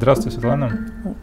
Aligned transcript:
Здравствуй, 0.00 0.32
Светлана. 0.32 0.70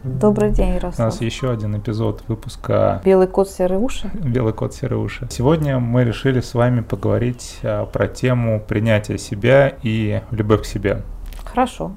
Добрый 0.04 0.52
день, 0.52 0.74
Ярослав. 0.74 0.98
У 0.98 1.02
нас 1.02 1.20
еще 1.20 1.50
один 1.50 1.76
эпизод 1.76 2.22
выпуска 2.28 3.02
«Белый 3.04 3.26
кот, 3.26 3.50
серые 3.50 3.78
уши». 3.78 4.10
«Белый 4.14 4.52
кот, 4.52 4.72
серые 4.72 5.00
уши». 5.00 5.26
Сегодня 5.30 5.78
мы 5.78 6.04
решили 6.04 6.40
с 6.40 6.54
вами 6.54 6.80
поговорить 6.82 7.58
а, 7.62 7.86
про 7.86 8.06
тему 8.06 8.60
принятия 8.60 9.18
себя 9.18 9.74
и 9.82 10.22
любовь 10.30 10.62
к 10.62 10.64
себе. 10.64 11.02
Хорошо. 11.44 11.92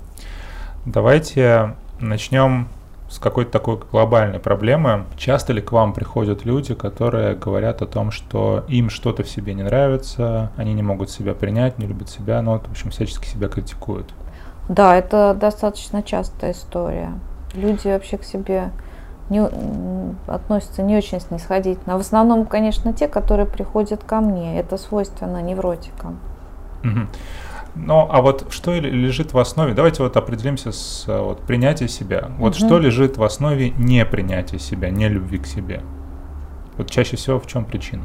Давайте 0.86 1.76
начнем 2.00 2.68
с 3.12 3.20
какой-то 3.20 3.52
такой 3.52 3.78
глобальной 3.92 4.40
проблемы. 4.40 5.04
Часто 5.18 5.52
ли 5.52 5.62
к 5.62 5.74
вам 5.74 5.92
приходят 5.94 6.46
люди, 6.46 6.74
которые 6.74 7.36
говорят 7.36 7.82
о 7.82 7.86
том, 7.86 8.10
что 8.10 8.64
им 8.70 8.90
что-то 8.90 9.24
в 9.24 9.30
себе 9.30 9.54
не 9.54 9.64
нравится, 9.64 10.50
они 10.56 10.74
не 10.74 10.82
могут 10.82 11.10
себя 11.12 11.34
принять, 11.34 11.78
не 11.78 11.88
любят 11.88 12.10
себя, 12.10 12.42
но, 12.42 12.54
ну, 12.54 12.60
в 12.60 12.72
общем, 12.72 12.90
всячески 12.90 13.28
себя 13.28 13.50
критикуют? 13.50 14.14
Да, 14.70 14.96
это 14.96 15.36
достаточно 15.38 16.02
частая 16.04 16.54
история. 16.54 17.12
Люди 17.54 17.90
вообще 17.90 18.18
к 18.18 18.24
себе 18.24 18.72
не, 19.30 19.46
относятся 20.28 20.82
не 20.82 20.96
очень 20.96 21.20
снисходительно. 21.20 21.98
В 21.98 22.02
основном, 22.02 22.46
конечно, 22.46 22.94
те, 22.94 23.10
которые 23.10 23.46
приходят 23.46 24.06
ко 24.06 24.22
мне. 24.22 24.58
Это 24.58 24.78
свойственно 24.78 25.42
невротикам. 25.42 26.18
Угу. 26.86 27.08
Ну, 27.76 28.08
а 28.10 28.22
вот 28.22 28.48
что 28.50 28.74
лежит 28.74 29.34
в 29.34 29.40
основе? 29.40 29.74
Давайте 29.74 30.04
вот 30.04 30.18
определимся 30.18 30.72
с 30.72 31.06
вот, 31.08 31.42
принятия 31.42 31.88
себя. 31.88 32.32
Вот 32.38 32.56
угу. 32.56 32.66
что 32.66 32.80
лежит 32.80 33.18
в 33.18 33.24
основе 33.24 33.70
непринятия 33.72 34.60
себя, 34.60 34.90
не 34.90 35.08
любви 35.08 35.38
к 35.38 35.46
себе? 35.46 35.82
Вот 36.78 36.90
чаще 36.90 37.16
всего 37.16 37.40
в 37.40 37.48
чем 37.48 37.66
причина? 37.66 38.04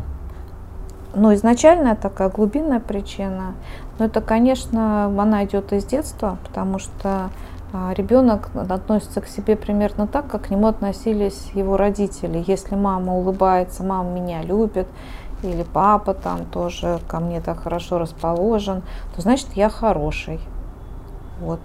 Ну, 1.14 1.34
изначальная 1.34 1.96
такая 1.96 2.28
глубинная 2.28 2.78
причина, 2.78 3.54
но 3.98 4.04
это, 4.04 4.20
конечно, 4.20 5.06
она 5.06 5.44
идет 5.46 5.72
из 5.72 5.84
детства, 5.86 6.36
потому 6.44 6.78
что 6.78 7.30
а, 7.72 7.94
ребенок 7.94 8.50
относится 8.54 9.20
к 9.22 9.26
себе 9.26 9.56
примерно 9.56 10.06
так, 10.06 10.26
как 10.28 10.42
к 10.42 10.50
нему 10.50 10.66
относились 10.66 11.50
его 11.54 11.76
родители. 11.76 12.44
Если 12.46 12.74
мама 12.74 13.14
улыбается, 13.14 13.82
мама 13.82 14.10
меня 14.10 14.42
любит, 14.42 14.86
или 15.42 15.62
папа 15.62 16.14
там 16.14 16.46
тоже 16.46 17.00
ко 17.08 17.20
мне 17.20 17.40
так 17.40 17.62
хорошо 17.62 17.98
расположен, 17.98 18.82
то 19.14 19.22
значит 19.22 19.48
я 19.54 19.68
хороший. 19.68 20.40
Вот. 21.40 21.60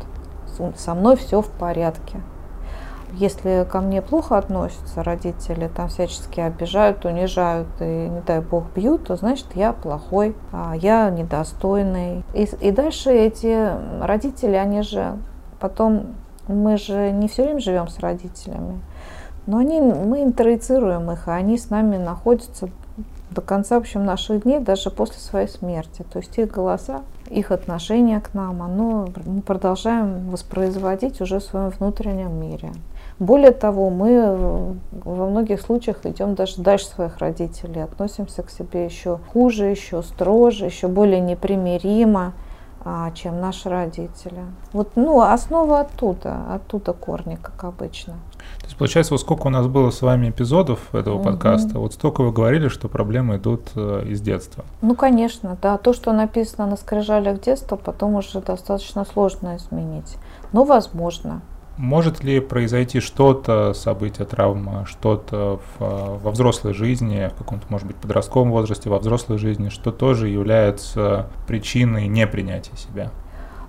Со 0.76 0.94
мной 0.94 1.16
все 1.16 1.42
в 1.42 1.50
порядке. 1.50 2.22
Если 3.14 3.68
ко 3.70 3.82
мне 3.82 4.02
плохо 4.02 4.38
относятся 4.38 5.04
родители, 5.04 5.68
там 5.68 5.90
всячески 5.90 6.40
обижают, 6.40 7.04
унижают 7.04 7.68
и, 7.82 8.08
не 8.08 8.22
дай 8.22 8.40
бог, 8.40 8.66
бьют, 8.74 9.08
то 9.08 9.18
значит 9.18 9.48
я 9.54 9.74
плохой, 9.74 10.36
а 10.54 10.74
я 10.76 11.10
недостойный. 11.10 12.24
И, 12.34 12.44
и 12.62 12.72
дальше 12.72 13.12
эти 13.12 13.70
родители, 14.02 14.56
они 14.56 14.82
же 14.82 15.18
потом, 15.60 16.16
мы 16.48 16.78
же 16.78 17.12
не 17.12 17.28
все 17.28 17.44
время 17.44 17.60
живем 17.60 17.90
с 17.90 18.00
родителями, 18.00 18.80
но 19.46 19.58
они, 19.58 19.82
мы 19.82 20.24
интроицируем 20.24 21.12
их, 21.12 21.28
а 21.28 21.34
они 21.36 21.58
с 21.58 21.70
нами 21.70 21.98
находятся 21.98 22.70
до 23.32 23.42
конца, 23.42 23.76
в 23.76 23.80
общем, 23.80 24.06
наших 24.06 24.44
дней, 24.44 24.60
даже 24.60 24.92
после 24.92 25.20
своей 25.20 25.48
смерти. 25.48 26.06
То 26.12 26.20
есть 26.20 26.38
их 26.38 26.52
голоса, 26.52 27.02
их 27.30 27.52
отношение 27.52 28.20
к 28.20 28.34
нам, 28.34 28.62
оно 28.62 29.08
мы 29.26 29.42
продолжаем 29.42 30.30
воспроизводить 30.30 31.22
уже 31.22 31.40
в 31.40 31.44
своем 31.44 31.70
внутреннем 31.70 32.34
мире. 32.34 32.72
Более 33.20 33.52
того, 33.52 33.90
мы 33.90 34.10
э, 34.10 34.74
во 35.04 35.30
многих 35.30 35.62
случаях 35.62 36.06
идем 36.06 36.36
даже 36.36 36.62
дальше 36.62 36.88
своих 36.88 37.20
родителей, 37.20 37.84
относимся 37.84 38.44
к 38.44 38.50
себе 38.50 38.86
еще 38.86 39.20
хуже, 39.32 39.66
еще 39.66 40.02
строже, 40.02 40.66
еще 40.66 40.88
более 40.88 41.20
непримиримо, 41.20 42.34
а, 42.84 43.12
чем 43.12 43.40
наши 43.40 43.70
родители. 43.70 44.42
Вот, 44.74 44.94
ну, 44.96 45.22
основа 45.22 45.82
оттуда, 45.82 46.42
оттуда 46.52 46.94
корни, 46.94 47.38
как 47.40 47.64
обычно. 47.64 48.16
То 48.62 48.68
есть, 48.68 48.78
получается, 48.78 49.14
вот 49.14 49.22
сколько 49.22 49.48
у 49.48 49.50
нас 49.50 49.68
было 49.68 49.90
с 49.90 50.02
вами 50.02 50.30
эпизодов 50.30 50.94
этого 50.94 51.16
угу. 51.16 51.26
подкаста, 51.26 51.80
вот 51.80 51.94
столько 51.94 52.22
вы 52.22 52.32
говорили, 52.32 52.68
что 52.68 52.88
проблемы 52.88 53.38
идут 53.38 53.70
э, 53.76 54.06
из 54.08 54.22
детства. 54.22 54.64
Ну, 54.82 54.96
конечно, 54.96 55.58
да. 55.62 55.78
То, 55.78 55.94
что 55.94 56.14
написано 56.14 56.68
на 56.68 56.78
скрижалях 56.78 57.42
детства, 57.42 57.76
потом 57.76 58.16
уже 58.16 58.40
достаточно 58.40 59.04
сложно 59.06 59.58
изменить. 59.58 60.18
Но 60.52 60.64
возможно. 60.64 61.42
Может 61.78 62.24
ли 62.24 62.40
произойти 62.40 63.00
что-то, 63.00 63.74
событие, 63.74 64.28
травма, 64.28 64.86
что-то 64.86 65.60
в, 65.80 66.20
во 66.22 66.32
взрослой 66.32 66.74
жизни, 66.74 67.32
в 67.34 67.38
каком-то, 67.38 67.66
может 67.70 67.88
быть, 67.88 67.96
подростковом 67.96 68.52
возрасте, 68.52 68.90
во 68.90 69.00
взрослой 69.00 69.38
жизни, 69.38 69.70
что 69.70 69.92
тоже 69.92 70.28
является 70.28 71.28
причиной 71.48 72.08
непринятия 72.08 72.76
себя? 72.76 73.12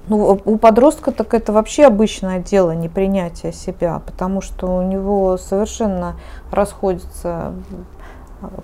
Ну, 0.08 0.40
у 0.44 0.58
подростка 0.58 1.12
так 1.12 1.32
это 1.32 1.52
вообще 1.52 1.86
обычное 1.86 2.40
дело, 2.40 2.72
непринятие 2.72 3.52
себя, 3.52 4.02
потому 4.04 4.40
что 4.40 4.66
у 4.78 4.82
него 4.82 5.36
совершенно 5.36 6.16
расходится 6.50 7.52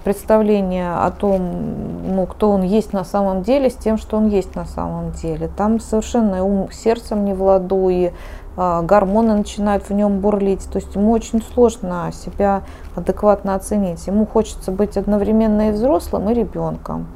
представление 0.04 0.94
о 0.94 1.10
том, 1.10 2.15
ну, 2.15 2.26
кто 2.26 2.50
он 2.50 2.62
есть 2.62 2.93
на 2.93 3.04
самом 3.04 3.43
деле, 3.43 3.71
с 3.71 3.75
тем, 3.75 3.99
что 3.99 4.16
он 4.16 4.26
есть 4.26 4.54
на 4.56 4.65
самом 4.65 5.12
деле. 5.12 5.49
Там 5.56 5.81
совершенно 5.81 6.44
ум 6.44 6.71
сердцем 6.72 7.25
не 7.25 7.34
в 7.34 7.43
ладу, 7.43 7.88
и 7.88 8.10
а, 8.56 8.82
гормоны 8.82 9.34
начинают 9.34 9.88
в 9.88 9.93
нем 9.93 10.19
бурлить. 10.19 10.69
То 10.70 10.78
есть 10.78 10.94
ему 10.94 11.12
очень 11.12 11.43
сложно 11.43 12.10
себя 12.12 12.62
адекватно 12.97 13.55
оценить. 13.55 14.06
Ему 14.06 14.26
хочется 14.26 14.72
быть 14.72 14.97
одновременно 14.97 15.69
и 15.69 15.72
взрослым, 15.72 16.28
и 16.31 16.34
ребенком. 16.34 17.06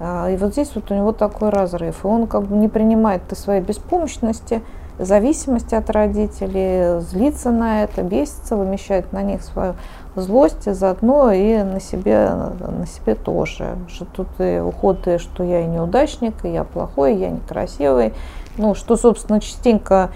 А, 0.00 0.30
и 0.30 0.36
вот 0.36 0.52
здесь 0.52 0.72
вот 0.74 0.90
у 0.90 0.94
него 0.94 1.12
такой 1.12 1.50
разрыв. 1.50 2.04
И 2.04 2.06
он 2.06 2.26
как 2.26 2.44
бы 2.44 2.56
не 2.56 2.68
принимает 2.68 3.22
ты 3.28 3.36
своей 3.36 3.60
беспомощности, 3.60 4.62
зависимости 4.98 5.74
от 5.74 5.88
родителей, 5.90 7.00
злится 7.00 7.50
на 7.50 7.84
это, 7.84 8.02
бесится, 8.02 8.56
вымещает 8.56 9.12
на 9.12 9.22
них 9.22 9.42
свою 9.42 9.74
злость, 10.16 10.66
и 10.66 10.72
заодно 10.72 11.30
и 11.32 11.62
на 11.62 11.80
себе, 11.80 12.30
на 12.30 12.86
себе 12.86 13.14
тоже. 13.14 13.76
Что 13.88 14.04
тут 14.06 14.28
и 14.38 14.58
уходы, 14.58 15.18
что 15.18 15.44
я 15.44 15.60
и 15.60 15.66
неудачник, 15.66 16.44
и 16.44 16.48
я 16.48 16.64
плохой, 16.64 17.14
и 17.14 17.18
я 17.18 17.30
некрасивый, 17.30 18.12
ну, 18.60 18.74
что, 18.74 18.96
собственно, 18.96 19.40
частенько 19.40 20.10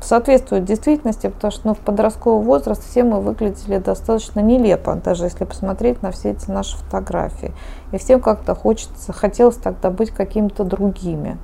соответствует 0.00 0.64
действительности, 0.64 1.28
потому 1.28 1.50
что 1.50 1.68
ну, 1.68 1.74
в 1.74 1.78
подростковый 1.78 2.44
возраст 2.44 2.88
все 2.88 3.04
мы 3.04 3.20
выглядели 3.20 3.78
достаточно 3.78 4.40
нелепо, 4.40 4.94
даже 4.96 5.24
если 5.24 5.44
посмотреть 5.44 6.02
на 6.02 6.10
все 6.10 6.30
эти 6.30 6.50
наши 6.50 6.76
фотографии. 6.76 7.52
И 7.92 7.98
всем 7.98 8.20
как-то 8.20 8.54
хочется, 8.54 9.12
хотелось 9.12 9.56
тогда 9.56 9.90
быть 9.90 10.10
какими-то 10.10 10.64
другими. 10.64 11.38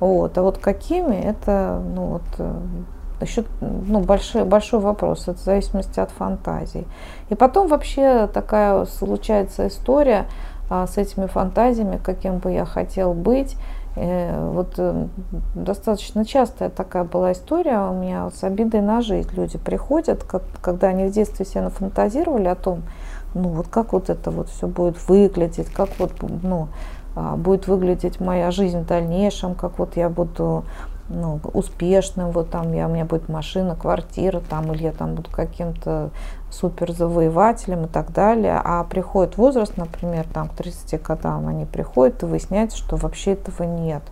Вот. 0.00 0.36
А 0.36 0.42
вот 0.42 0.58
какими, 0.58 1.16
это 1.16 1.82
ну, 1.94 2.04
вот, 2.06 2.22
э, 2.38 2.54
еще 3.22 3.44
ну, 3.60 4.00
большой, 4.00 4.44
большой 4.44 4.80
вопрос, 4.80 5.22
это 5.28 5.38
в 5.38 5.42
зависимости 5.42 6.00
от 6.00 6.10
фантазий. 6.10 6.86
И 7.30 7.34
потом 7.34 7.68
вообще 7.68 8.28
такая 8.32 8.84
случается 8.84 9.68
история 9.68 10.26
а, 10.68 10.86
с 10.86 10.98
этими 10.98 11.26
фантазиями, 11.26 12.00
каким 12.02 12.38
бы 12.38 12.52
я 12.52 12.64
хотел 12.64 13.14
быть. 13.14 13.56
Э, 13.96 14.50
вот 14.52 14.74
э, 14.76 15.06
достаточно 15.54 16.26
частая 16.26 16.68
такая 16.68 17.04
была 17.04 17.32
история 17.32 17.80
у 17.88 17.94
меня 17.94 18.24
вот 18.24 18.34
с 18.34 18.44
обидой 18.44 18.82
на 18.82 19.00
жизнь. 19.00 19.30
Люди 19.32 19.56
приходят, 19.56 20.22
как, 20.22 20.42
когда 20.60 20.88
они 20.88 21.06
в 21.06 21.12
детстве 21.12 21.46
себе 21.46 21.62
нафантазировали 21.62 22.46
о 22.46 22.54
том, 22.54 22.82
ну 23.32 23.48
вот 23.48 23.68
как 23.68 23.94
вот 23.94 24.10
это 24.10 24.30
вот 24.30 24.50
все 24.50 24.66
будет 24.66 25.08
выглядеть, 25.08 25.70
как 25.70 25.88
вот 25.98 26.12
ну, 26.42 26.68
а, 27.14 27.36
будет 27.36 27.66
выглядеть 27.68 28.20
моя 28.20 28.50
жизнь 28.50 28.80
в 28.80 28.86
дальнейшем, 28.86 29.54
как 29.54 29.78
вот 29.78 29.96
я 29.96 30.10
буду 30.10 30.64
ну, 31.08 31.40
успешным, 31.52 32.30
вот 32.30 32.50
там 32.50 32.72
я, 32.72 32.86
у 32.86 32.90
меня 32.90 33.04
будет 33.04 33.28
машина, 33.28 33.76
квартира, 33.76 34.40
там, 34.40 34.72
или 34.72 34.84
я 34.84 34.92
там 34.92 35.14
буду 35.14 35.30
каким-то 35.30 36.10
суперзавоевателем 36.50 37.84
и 37.84 37.88
так 37.88 38.12
далее. 38.12 38.60
А 38.64 38.84
приходит 38.84 39.36
возраст, 39.36 39.76
например, 39.76 40.26
там 40.32 40.48
к 40.48 40.54
30 40.54 41.02
годам 41.02 41.46
они 41.46 41.64
приходят 41.64 42.22
и 42.22 42.26
выясняется, 42.26 42.76
что 42.76 42.96
вообще 42.96 43.32
этого 43.32 43.64
нет. 43.64 44.02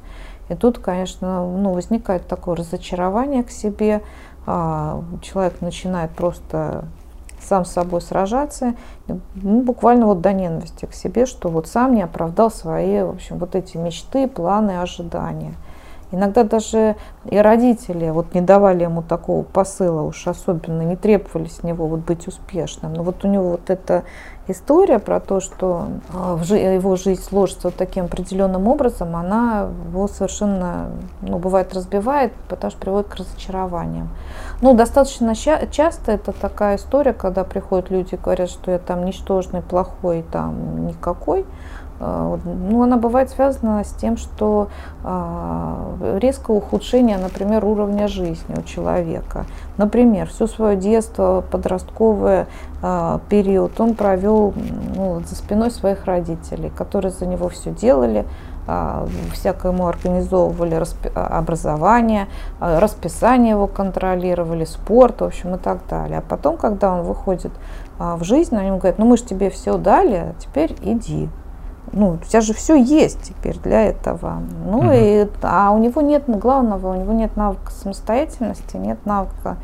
И 0.49 0.55
тут, 0.55 0.79
конечно, 0.79 1.47
ну, 1.47 1.73
возникает 1.73 2.29
такое 2.29 2.57
разочарование 2.57 3.43
к 3.43 3.51
себе, 3.51 4.03
а, 4.47 5.03
человек 5.23 5.61
начинает 5.61 6.11
просто 6.11 6.85
сам 7.41 7.65
с 7.65 7.73
собой 7.73 8.01
сражаться, 8.01 8.75
ну, 9.07 9.61
буквально 9.63 10.07
вот 10.07 10.21
до 10.21 10.33
ненависти 10.33 10.87
к 10.87 10.95
себе, 10.95 11.27
что 11.27 11.49
вот 11.49 11.67
сам 11.67 11.95
не 11.95 12.03
оправдал 12.03 12.51
свои, 12.51 13.03
в 13.03 13.11
общем, 13.11 13.39
вот 13.39 13.55
эти 13.55 13.77
мечты, 13.77 14.27
планы, 14.29 14.81
ожидания. 14.81 15.55
Иногда 16.15 16.45
даже 16.45 16.95
и 17.25 17.37
родители 17.37 18.11
вот 18.11 18.35
не 18.35 18.41
давали 18.41 18.85
ему 18.85 19.03
такого 19.03 19.43
посыла, 19.43 20.03
уж 20.03 20.27
особенно 20.29 20.83
не 20.83 20.95
требовали 20.95 21.49
с 21.49 21.65
него 21.65 21.89
вот 21.89 22.01
быть 22.01 22.29
успешным. 22.29 22.95
Но 22.95 23.03
вот 23.03 23.25
у 23.25 23.29
него 23.29 23.51
вот 23.51 23.69
эта 23.69 24.05
история 24.47 25.01
про 25.01 25.19
то, 25.19 25.41
что 25.41 25.89
а, 26.13 26.39
его 26.45 26.95
жизнь 26.95 27.21
сложится 27.21 27.69
вот 27.69 27.77
таким 27.77 28.05
определенным 28.05 28.69
образом, 28.69 29.17
она 29.17 29.69
его 29.89 30.07
совершенно, 30.07 30.91
ну, 31.21 31.39
бывает, 31.39 31.75
разбивает, 31.75 32.33
потому 32.49 32.71
что 32.71 32.81
приводит 32.81 33.09
к 33.09 33.17
разочарованиям. 33.17 34.09
Ну, 34.61 34.75
достаточно 34.75 35.35
часто 35.35 36.13
это 36.13 36.31
такая 36.31 36.77
история, 36.77 37.13
когда 37.13 37.43
приходят 37.43 37.91
люди 37.91 38.15
и 38.15 38.19
говорят, 38.19 38.51
что 38.51 38.71
я 38.71 38.79
там 38.79 39.05
ничтожный, 39.05 39.63
плохой, 39.63 40.25
там 40.31 40.87
никакой. 40.87 41.45
А, 42.05 42.39
ну, 42.45 42.83
она 42.83 42.99
бывает 42.99 43.31
связана 43.31 43.83
с 43.83 43.93
тем, 43.95 44.19
что 44.19 44.69
э, 45.03 46.19
резкое 46.21 46.55
ухудшение, 46.55 47.17
например, 47.17 47.65
уровня 47.65 48.09
жизни 48.09 48.55
у 48.59 48.62
человека. 48.62 49.47
Например, 49.79 50.29
все 50.29 50.47
свое 50.47 50.77
детство, 50.77 51.43
подростковый 51.51 52.45
э, 52.83 53.19
период 53.31 53.81
он 53.81 53.95
провел 53.95 54.53
ну, 54.95 55.23
за 55.27 55.35
спиной 55.35 55.71
своих 55.71 56.05
родителей, 56.05 56.71
которые 56.77 57.11
за 57.11 57.25
него 57.27 57.49
все 57.49 57.71
делали, 57.71 58.27
всякое 59.35 59.73
ему 59.73 59.87
организовывали 59.87 60.83
образование, 61.15 62.29
расписание 62.61 63.51
его 63.51 63.67
контролировали, 63.67 64.65
спорт, 64.65 65.21
в 65.21 65.25
общем, 65.25 65.56
и 65.56 65.59
так 65.59 65.81
далее. 65.87 66.19
А 66.21 66.23
потом, 66.23 66.56
когда 66.56 66.95
он 66.95 67.03
выходит 67.03 67.53
в 67.99 68.25
жизнь, 68.25 68.56
они 68.56 68.69
ему 68.69 68.79
говорят, 68.79 68.99
ну 68.99 69.05
мы 69.05 69.19
же 69.19 69.25
тебе 69.25 69.51
все 69.51 69.77
дали, 69.77 70.15
а 70.15 70.35
теперь 70.39 70.75
иди 70.81 71.29
ну, 71.93 72.13
у 72.13 72.17
тебя 72.19 72.41
же 72.41 72.55
все 72.55 72.75
есть 72.75 73.23
теперь 73.23 73.59
для 73.59 73.83
этого. 73.83 74.41
Ну, 74.67 74.79
угу. 74.79 74.91
и, 74.93 75.29
а 75.43 75.71
у 75.71 75.79
него 75.79 76.01
нет 76.01 76.25
главного, 76.27 76.93
у 76.93 76.95
него 76.95 77.13
нет 77.13 77.37
навыка 77.37 77.71
самостоятельности, 77.71 78.77
нет 78.77 79.05
навыка 79.05 79.57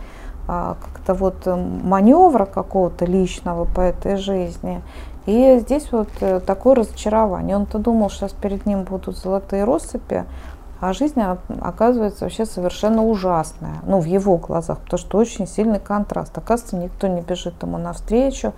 а, 0.49 0.77
как-то 0.81 1.15
вот 1.15 1.47
э, 1.47 1.55
маневра 1.55 2.45
какого-то 2.45 3.05
личного 3.05 3.67
по 3.67 3.81
этой 3.81 4.17
жизни. 4.17 4.83
И 5.27 5.59
здесь 5.61 5.93
вот 5.93 6.09
э, 6.21 6.41
такое 6.41 6.77
разочарование. 6.77 7.57
Он-то 7.57 7.79
думал, 7.79 8.11
что 8.11 8.27
сейчас 8.27 8.33
перед 8.33 8.67
ним 8.67 8.85
будут 8.85 9.17
золотые 9.17 9.65
россыпи, 9.65 10.25
а 10.81 10.93
жизнь 10.95 11.21
оказывается 11.61 12.25
вообще 12.25 12.47
совершенно 12.47 13.05
ужасная, 13.05 13.77
ну, 13.85 14.01
в 14.01 14.07
его 14.07 14.39
глазах, 14.39 14.79
потому 14.79 14.99
что 14.99 15.19
очень 15.19 15.47
сильный 15.47 15.79
контраст. 15.79 16.37
Оказывается, 16.37 16.77
никто 16.77 17.07
не 17.07 17.21
бежит 17.21 17.63
ему 17.63 17.77
навстречу, 17.77 18.55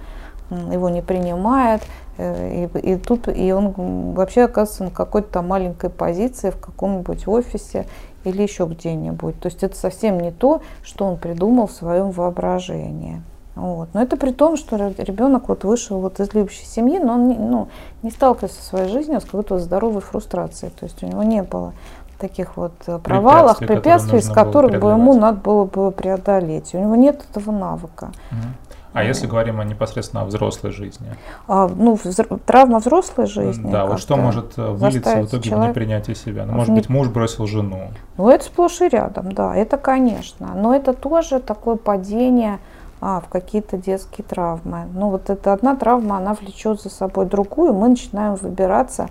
его 0.70 0.88
не 0.88 1.02
принимает, 1.02 1.82
э, 2.19 2.66
и, 2.75 2.78
и 2.78 2.96
тут 2.96 3.28
и 3.28 3.52
он 3.52 4.12
вообще 4.12 4.43
оказывается 4.43 4.84
на 4.84 4.90
какой-то 4.90 5.43
маленькой 5.43 5.90
позиции 5.90 6.50
в 6.50 6.58
каком-нибудь 6.58 7.26
офисе 7.26 7.87
или 8.25 8.43
еще 8.43 8.66
где-нибудь. 8.66 9.40
То 9.40 9.46
есть 9.46 9.62
это 9.62 9.76
совсем 9.76 10.20
не 10.20 10.31
то, 10.31 10.62
что 10.82 11.04
он 11.04 11.16
придумал 11.16 11.66
в 11.66 11.72
своем 11.72 12.10
воображении. 12.10 13.22
Вот. 13.54 13.90
Но 13.93 14.02
это 14.02 14.16
при 14.16 14.32
том, 14.32 14.56
что 14.56 14.76
ребенок 14.76 15.49
вот 15.49 15.64
вышел 15.64 16.00
вот 16.00 16.20
из 16.20 16.32
любящей 16.32 16.64
семьи, 16.64 16.98
но 16.98 17.14
он 17.14 17.28
не, 17.28 17.34
ну, 17.34 17.69
не 18.02 18.10
сталкивался 18.10 18.56
со 18.56 18.62
своей 18.62 18.88
жизнью 18.88 19.20
с 19.20 19.25
какой-то 19.25 19.58
здоровой 19.58 20.00
фрустрацией. 20.00 20.72
То 20.78 20.87
есть 20.87 21.02
у 21.02 21.06
него 21.06 21.22
не 21.22 21.43
было 21.43 21.75
таких 22.19 22.56
вот 22.56 22.72
э, 22.87 22.98
провалах, 22.98 23.58
препятствий, 23.58 23.66
препятствий 23.66 24.19
из 24.20 24.28
которых 24.28 24.81
бы 24.81 24.90
ему 24.90 25.14
надо 25.14 25.38
было 25.38 25.64
бы 25.64 25.90
преодолеть. 25.90 26.72
У 26.75 26.78
него 26.78 26.94
нет 26.94 27.22
этого 27.28 27.50
навыка. 27.50 28.12
Угу. 28.31 28.71
А 28.93 29.03
если 29.03 29.27
говорим 29.27 29.61
о 29.61 29.65
непосредственно 29.65 30.23
о 30.23 30.25
взрослой 30.27 30.71
жизни? 30.71 31.06
А, 31.49 31.69
ну, 31.69 31.94
взро- 31.94 32.41
травма 32.44 32.79
взрослой 32.79 33.27
жизни. 33.27 33.71
Да, 33.71 33.87
вот 33.87 34.00
что 34.00 34.17
может 34.17 34.59
э, 34.59 34.71
вылиться 34.71 35.23
в 35.23 35.27
итоге 35.27 35.50
человек... 35.50 35.69
в 35.69 35.71
непринятие 35.71 36.15
себя? 36.15 36.44
Ну, 36.44 36.53
может 36.53 36.75
быть, 36.75 36.89
муж 36.89 37.09
бросил 37.09 37.47
жену. 37.47 37.91
Ну, 38.19 38.29
это 38.29 38.44
сплошь 38.44 38.81
и 38.83 38.89
рядом, 38.89 39.33
да, 39.33 39.56
это 39.56 39.79
конечно. 39.79 40.50
Но 40.55 40.75
это 40.75 40.93
тоже 40.93 41.41
такое 41.41 41.77
падение 41.77 42.59
а, 43.00 43.21
в 43.21 43.29
какие-то 43.29 43.79
детские 43.79 44.25
травмы. 44.25 44.87
Ну, 44.93 45.09
вот 45.09 45.31
эта 45.31 45.53
одна 45.53 45.75
травма, 45.75 46.19
она 46.19 46.35
влечет 46.35 46.81
за 46.81 46.91
собой 46.91 47.27
другую, 47.27 47.73
мы 47.73 47.89
начинаем 47.89 48.35
выбираться 48.35 49.09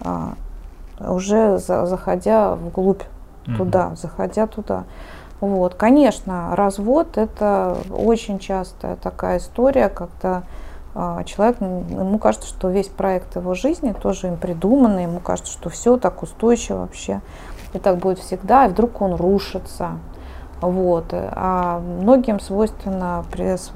а, 0.00 0.34
уже 1.00 1.58
за, 1.58 1.86
заходя 1.86 2.54
вглубь 2.54 3.02
туда, 3.56 3.88
угу. 3.88 3.96
заходя 3.96 4.46
туда. 4.46 4.84
Вот, 5.40 5.74
конечно, 5.74 6.56
развод 6.56 7.18
это 7.18 7.76
очень 7.90 8.38
частая 8.38 8.96
такая 8.96 9.38
история, 9.38 9.88
когда 9.90 10.44
а, 10.94 11.24
человек, 11.24 11.60
ему 11.60 12.18
кажется, 12.18 12.48
что 12.48 12.70
весь 12.70 12.88
проект 12.88 13.36
его 13.36 13.52
жизни 13.52 13.92
тоже 13.92 14.28
им 14.28 14.38
придуманный, 14.38 15.02
ему 15.02 15.20
кажется, 15.20 15.52
что 15.52 15.68
все 15.68 15.98
так 15.98 16.22
устойчиво 16.22 16.78
вообще, 16.78 17.20
и 17.74 17.78
так 17.78 17.98
будет 17.98 18.18
всегда, 18.18 18.64
и 18.64 18.70
вдруг 18.70 19.02
он 19.02 19.14
рушится. 19.14 19.98
Вот. 20.62 21.08
А 21.12 21.80
многим 21.80 22.40
свойственно 22.40 23.22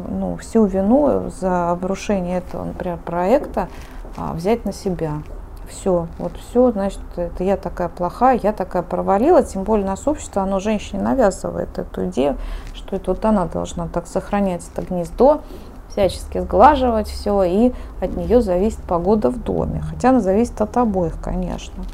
ну, 0.09 0.39
всю 0.39 0.65
вину 0.65 1.29
за 1.29 1.73
обрушение 1.73 2.39
этого, 2.39 2.65
например, 2.65 2.97
проекта 3.05 3.69
а, 4.17 4.33
взять 4.33 4.65
на 4.65 4.73
себя 4.73 5.23
все, 5.71 6.09
вот 6.19 6.33
все, 6.37 6.71
значит, 6.73 7.01
это 7.17 7.43
я 7.43 7.57
такая 7.57 7.89
плохая, 7.89 8.39
я 8.43 8.53
такая 8.53 8.83
провалила, 8.83 9.43
тем 9.43 9.63
более 9.65 9.87
нас 9.87 10.07
общество, 10.07 10.43
оно 10.43 10.61
женщине 10.61 11.03
навязывает 11.03 11.79
эту 11.79 12.07
идею, 12.07 12.37
что 12.75 12.97
это 12.97 13.13
вот 13.13 13.25
она 13.25 13.47
должна 13.47 13.89
так 13.89 14.07
сохранять 14.07 14.63
это 14.73 14.87
гнездо, 14.87 15.41
всячески 15.89 16.39
сглаживать 16.39 17.09
все, 17.09 17.43
и 17.45 17.73
от 18.01 18.17
нее 18.17 18.43
зависит 18.43 18.81
погода 18.83 19.31
в 19.31 19.43
доме, 19.43 19.83
хотя 19.89 20.11
она 20.11 20.21
зависит 20.21 20.61
от 20.61 20.77
обоих, 20.77 21.15
конечно. 21.21 21.85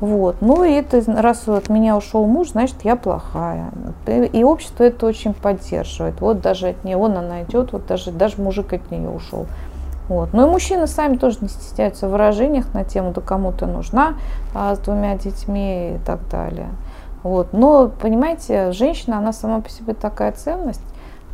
Вот. 0.00 0.36
Ну 0.42 0.62
и 0.64 0.72
это, 0.72 1.02
раз 1.20 1.48
от 1.48 1.68
меня 1.68 1.96
ушел 1.96 2.26
муж, 2.26 2.50
значит, 2.50 2.76
я 2.84 2.96
плохая. 2.96 3.70
И 4.06 4.44
общество 4.44 4.84
это 4.84 5.06
очень 5.06 5.32
поддерживает. 5.32 6.20
Вот 6.20 6.40
даже 6.40 6.68
от 6.68 6.84
нее 6.84 7.02
она 7.02 7.44
идет, 7.44 7.72
вот 7.72 7.86
даже, 7.86 8.10
даже 8.10 8.40
мужик 8.40 8.74
от 8.74 8.90
нее 8.90 9.08
ушел. 9.08 9.46
Вот. 10.08 10.32
Ну 10.32 10.46
и 10.46 10.50
мужчины 10.50 10.86
сами 10.86 11.16
тоже 11.16 11.38
не 11.40 11.48
стесняются 11.48 12.08
в 12.08 12.12
выражениях 12.12 12.72
на 12.74 12.84
тему, 12.84 13.12
да 13.12 13.20
кому 13.20 13.52
ты 13.52 13.66
нужна 13.66 14.14
а, 14.54 14.74
с 14.74 14.78
двумя 14.78 15.16
детьми 15.16 15.96
и 15.96 15.98
так 16.04 16.20
далее. 16.28 16.68
Вот. 17.22 17.52
Но, 17.52 17.88
понимаете, 17.88 18.72
женщина, 18.72 19.18
она 19.18 19.32
сама 19.32 19.60
по 19.60 19.68
себе 19.68 19.94
такая 19.94 20.30
ценность, 20.32 20.80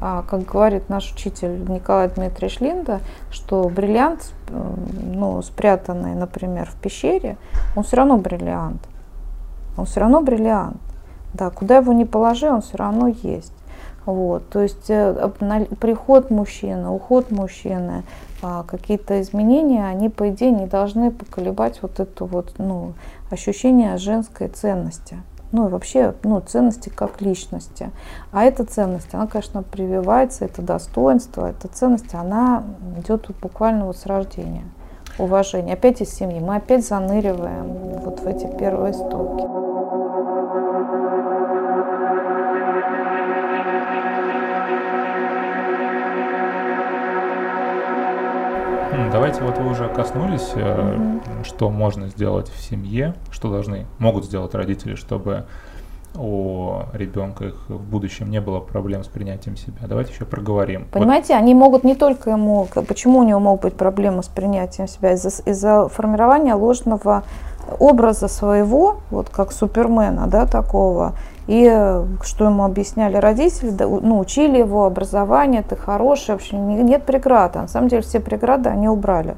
а, 0.01 0.25
как 0.29 0.45
говорит 0.45 0.89
наш 0.89 1.13
учитель 1.13 1.65
Николай 1.69 2.09
Дмитриевич 2.09 2.61
Линда, 2.61 3.01
что 3.31 3.69
бриллиант, 3.69 4.33
ну, 4.49 5.43
спрятанный, 5.43 6.15
например, 6.15 6.67
в 6.67 6.75
пещере, 6.77 7.37
он 7.77 7.83
все 7.83 7.97
равно 7.97 8.17
бриллиант. 8.17 8.81
Он 9.77 9.85
все 9.85 10.01
равно 10.01 10.23
бриллиант. 10.23 10.79
Да, 11.35 11.51
куда 11.51 11.77
его 11.77 11.93
ни 11.93 12.05
положи, 12.05 12.51
он 12.51 12.63
все 12.63 12.77
равно 12.77 13.09
есть. 13.09 13.53
Вот, 14.04 14.49
то 14.49 14.60
есть 14.60 14.90
э, 14.90 15.31
приход 15.81 16.31
мужчины, 16.31 16.88
уход 16.88 17.31
мужчины, 17.31 18.02
а, 18.43 18.64
какие-то 18.64 19.20
изменения, 19.20 19.87
они, 19.87 20.08
по 20.08 20.28
идее, 20.31 20.50
не 20.50 20.66
должны 20.66 21.12
поколебать 21.12 21.78
вот 21.82 22.00
это 22.00 22.25
вот, 22.25 22.54
ну, 22.58 22.94
ощущение 23.31 23.96
женской 23.99 24.49
ценности. 24.49 25.19
Ну 25.52 25.69
и 25.69 25.70
вообще, 25.70 26.14
ну, 26.25 26.40
ценности 26.40 26.88
как 26.88 27.20
личности. 27.20 27.90
А 28.32 28.43
эта 28.44 28.64
ценность, 28.64 29.14
она, 29.14 29.28
конечно, 29.28 29.62
прививается, 29.62 30.46
это 30.46 30.62
достоинство, 30.62 31.50
эта 31.50 31.69
ценность, 31.69 32.14
она 32.14 32.64
идет 32.99 33.31
буквально 33.40 33.87
вот 33.87 33.96
с 33.96 34.06
рождения. 34.06 34.64
Уважение. 35.18 35.75
Опять 35.75 36.00
из 36.00 36.09
семьи. 36.09 36.40
Мы 36.40 36.56
опять 36.56 36.87
заныриваем 36.87 38.00
вот 38.00 38.21
в 38.21 38.26
эти 38.26 38.47
первые 38.56 38.92
истоки. 38.92 39.72
Давайте 49.12 49.42
вот 49.42 49.59
вы 49.59 49.71
уже 49.71 49.90
коснулись, 49.90 50.52
mm-hmm. 50.54 51.45
что 51.45 51.69
можно 51.69 52.09
сделать 52.09 52.49
в 52.49 52.59
семье, 52.59 53.14
что 53.31 53.50
должны, 53.50 53.85
могут 53.99 54.25
сделать 54.25 54.54
родители, 54.54 54.95
чтобы 54.95 55.45
у 56.14 56.81
ребенка 56.95 57.45
их 57.47 57.69
в 57.69 57.78
будущем 57.78 58.31
не 58.31 58.40
было 58.40 58.61
проблем 58.61 59.04
с 59.04 59.09
принятием 59.09 59.57
себя. 59.57 59.87
Давайте 59.87 60.12
еще 60.12 60.25
проговорим. 60.25 60.87
Понимаете, 60.90 61.35
вот. 61.35 61.40
они 61.40 61.54
могут 61.54 61.85
не 61.85 61.95
только 61.95 62.31
ему, 62.31 62.66
почему 62.88 63.19
у 63.19 63.23
него 63.23 63.38
могут 63.38 63.62
быть 63.62 63.75
проблемы 63.75 64.23
с 64.23 64.28
принятием 64.28 64.88
себя 64.88 65.12
из-за, 65.12 65.28
из-за 65.45 65.88
формирования 65.88 66.54
ложного 66.54 67.25
образа 67.78 68.28
своего, 68.28 68.99
вот 69.11 69.28
как 69.28 69.52
Супермена, 69.52 70.26
да, 70.26 70.47
такого, 70.47 71.14
и 71.47 71.69
э, 71.71 72.04
что 72.23 72.45
ему 72.45 72.64
объясняли 72.64 73.16
родители, 73.16 73.71
да, 73.71 73.87
ну, 73.87 74.19
учили 74.19 74.59
его, 74.59 74.85
образование, 74.85 75.62
ты 75.62 75.76
хороший, 75.76 76.33
вообще 76.33 76.57
нет 76.57 77.04
преград. 77.04 77.57
А 77.57 77.62
на 77.62 77.69
самом 77.69 77.88
деле 77.88 78.02
все 78.02 78.21
преграды 78.21 78.71
они 78.71 78.88
убрали. 78.88 79.37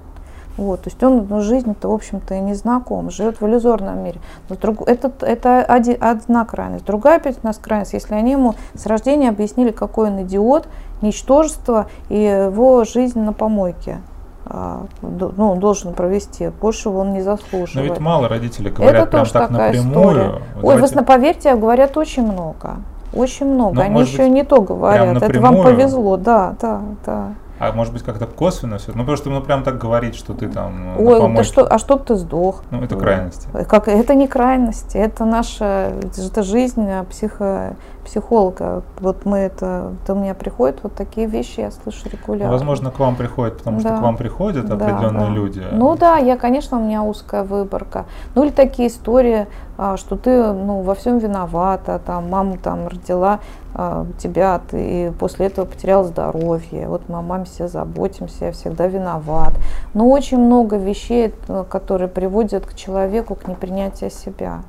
Вот, 0.56 0.82
то 0.82 0.88
есть 0.88 1.02
он 1.02 1.26
ну, 1.28 1.40
жизнь-то, 1.40 1.88
в 1.88 1.92
общем-то, 1.92 2.34
и 2.34 2.40
не 2.40 2.54
знаком, 2.54 3.10
живет 3.10 3.40
в 3.40 3.46
иллюзорном 3.46 4.04
мире. 4.04 4.20
Но 4.48 4.54
друг, 4.54 4.86
это, 4.88 5.10
это 5.20 5.64
один, 5.64 5.96
одна 6.00 6.44
крайность. 6.44 6.84
Другая 6.84 7.16
опять 7.16 7.38
у 7.42 7.46
нас 7.46 7.58
крайность, 7.58 7.92
если 7.92 8.14
они 8.14 8.32
ему 8.32 8.54
с 8.74 8.86
рождения 8.86 9.30
объяснили, 9.30 9.72
какой 9.72 10.10
он 10.10 10.22
идиот, 10.22 10.68
ничтожество 11.02 11.86
и 12.08 12.20
его 12.20 12.84
жизнь 12.84 13.18
на 13.18 13.32
помойке. 13.32 13.98
А, 14.46 14.86
ну, 15.02 15.56
должен 15.56 15.94
провести. 15.94 16.50
Больше 16.60 16.90
он 16.90 17.12
не 17.12 17.22
заслуживает. 17.22 17.74
Но 17.74 17.82
ведь 17.82 17.98
мало 17.98 18.28
родителей 18.28 18.70
говорят 18.70 19.08
Это 19.08 19.10
прям 19.10 19.26
так 19.26 19.50
напрямую. 19.50 19.90
история. 19.90 20.42
Ой, 20.62 20.74
Давайте- 20.74 20.98
вы 20.98 21.04
поверьте, 21.04 21.54
говорят 21.54 21.96
очень 21.96 22.24
много. 22.30 22.76
Очень 23.12 23.46
много. 23.46 23.76
Ну, 23.76 23.80
Они 23.80 24.00
еще 24.02 24.24
быть, 24.24 24.32
не 24.32 24.44
то 24.44 24.60
говорят. 24.60 25.22
Это 25.22 25.40
вам 25.40 25.62
повезло, 25.62 26.16
да, 26.16 26.54
да, 26.60 26.80
да. 27.06 27.28
А 27.60 27.72
может 27.72 27.92
быть 27.92 28.02
как-то 28.02 28.26
косвенно 28.26 28.78
все? 28.78 28.90
Ну 28.92 29.00
потому 29.00 29.16
что 29.16 29.30
ну 29.30 29.40
прям 29.40 29.62
так 29.62 29.78
говорить, 29.78 30.16
что 30.16 30.34
ты 30.34 30.48
там 30.48 30.86
на 30.86 30.96
Ой, 30.96 31.34
да 31.36 31.44
что, 31.44 31.64
а 31.64 31.78
чтоб 31.78 32.04
ты 32.04 32.16
сдох? 32.16 32.64
Ну 32.70 32.82
это 32.82 32.96
крайности. 32.96 33.48
Как, 33.68 33.86
это 33.86 34.14
не 34.14 34.26
крайности, 34.26 34.98
это 34.98 35.24
наша 35.24 35.92
это 36.02 36.42
жизнь 36.42 36.84
а, 36.90 37.04
психо, 37.04 37.76
психолога. 38.04 38.82
Вот 39.00 39.24
мы 39.24 39.38
это, 39.38 39.92
до 40.06 40.14
меня 40.14 40.34
приходят 40.34 40.80
вот 40.82 40.94
такие 40.94 41.26
вещи, 41.26 41.60
я 41.60 41.70
слышу 41.70 42.02
Ну, 42.04 42.10
регулярно. 42.12 42.52
возможно, 42.52 42.90
к 42.90 42.98
вам 42.98 43.16
приходят, 43.16 43.58
потому 43.58 43.80
что 43.80 43.88
Да. 43.90 43.98
к 43.98 44.02
вам 44.02 44.16
приходят 44.16 44.66
Да, 44.66 44.74
определенные 44.74 45.26
да. 45.26 45.32
люди. 45.32 45.62
Ну 45.72 45.96
да, 45.96 46.16
я, 46.18 46.36
конечно, 46.36 46.78
у 46.78 46.80
меня 46.80 47.02
узкая 47.02 47.42
выборка. 47.42 48.04
Ну 48.34 48.44
или 48.44 48.50
такие 48.50 48.88
истории, 48.88 49.46
а, 49.76 49.96
что 49.96 50.16
ты 50.16 50.52
ну, 50.52 50.82
во 50.82 50.94
всем 50.94 51.18
виновата, 51.18 52.00
там 52.04 52.30
мама 52.30 52.58
там 52.58 52.86
родила 52.88 53.40
а, 53.74 54.06
тебя, 54.18 54.60
ты 54.70 55.12
после 55.18 55.46
этого 55.46 55.64
потерял 55.66 56.04
здоровье. 56.04 56.88
Вот 56.88 57.08
мы 57.08 57.18
о 57.18 57.22
маме 57.22 57.44
все 57.44 57.66
заботимся, 57.66 58.46
я 58.46 58.52
всегда 58.52 58.86
виноват. 58.86 59.54
Но 59.94 60.08
очень 60.08 60.38
много 60.38 60.76
вещей, 60.76 61.34
э, 61.48 61.64
которые 61.68 62.08
приводят 62.08 62.66
к 62.66 62.74
человеку 62.74 63.34
к 63.34 63.48
непринятию 63.48 64.10
себя. 64.10 64.62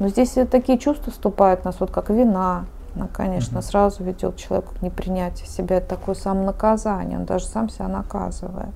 Но 0.00 0.08
здесь 0.08 0.36
такие 0.50 0.78
чувства 0.78 1.12
вступают 1.12 1.60
в 1.60 1.64
нас, 1.64 1.76
вот 1.78 1.90
как 1.90 2.10
вина, 2.10 2.64
она, 2.98 3.08
конечно, 3.12 3.58
Мгм. 3.58 3.62
сразу 3.62 4.04
ведет 4.04 4.36
человека 4.36 4.74
к 4.78 4.82
непринятию 4.82 5.46
себя. 5.48 5.76
Это 5.76 5.88
такое 5.88 6.14
самонаказание, 6.14 7.18
он 7.18 7.24
даже 7.24 7.46
сам 7.46 7.68
себя 7.68 7.88
наказывает. 7.88 8.74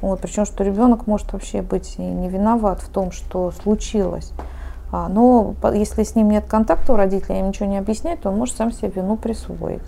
Вот, 0.00 0.20
причем, 0.20 0.44
что 0.46 0.64
ребенок 0.64 1.06
может 1.06 1.32
вообще 1.32 1.60
быть 1.60 1.96
и 1.98 2.02
не 2.02 2.28
виноват 2.28 2.80
в 2.80 2.88
том, 2.88 3.10
что 3.10 3.50
случилось. 3.50 4.32
А, 4.90 5.08
но 5.08 5.54
если 5.74 6.02
с 6.02 6.14
ним 6.14 6.30
нет 6.30 6.46
контакта 6.46 6.92
у 6.94 6.96
родителей, 6.96 7.40
им 7.40 7.48
ничего 7.48 7.66
не 7.66 7.78
объясняю, 7.78 8.16
то 8.16 8.30
он 8.30 8.38
может 8.38 8.56
сам 8.56 8.72
себе 8.72 8.88
вину 8.90 9.16
присвоить. 9.16 9.82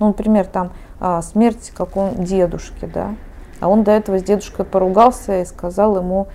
Ну, 0.00 0.06
например, 0.08 0.46
там 0.46 0.70
а, 1.00 1.20
смерть 1.22 1.72
какого 1.76 2.10
дедушки, 2.14 2.86
да, 2.86 3.14
а 3.60 3.68
он 3.68 3.82
до 3.82 3.90
этого 3.90 4.18
с 4.18 4.22
дедушкой 4.22 4.64
поругался 4.64 5.42
и 5.42 5.44
сказал 5.44 5.96
ему 5.98 6.28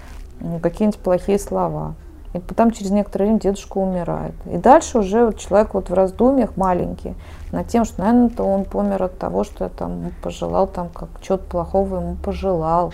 какие-нибудь 0.62 1.00
плохие 1.00 1.40
слова. 1.40 1.96
И 2.34 2.40
потом 2.40 2.72
через 2.72 2.90
некоторое 2.92 3.26
время 3.26 3.40
дедушка 3.40 3.78
умирает. 3.78 4.34
И 4.52 4.58
дальше 4.58 5.00
уже 5.00 5.26
вот 5.26 5.38
человек 5.38 5.74
вот 5.74 5.90
в 5.90 5.94
раздумьях 5.94 6.58
маленький 6.58 7.14
над 7.52 7.68
тем, 7.68 7.86
что, 7.86 8.02
наверное, 8.02 8.30
то 8.30 8.44
он 8.44 8.66
помер 8.66 9.04
от 9.04 9.20
того, 9.20 9.44
что 9.44 9.66
я 9.66 9.70
там 9.70 10.12
пожелал, 10.24 10.68
там 10.68 10.90
как 10.90 11.10
что-то 11.22 11.44
плохого 11.44 11.98
ему 11.98 12.16
пожелал. 12.16 12.92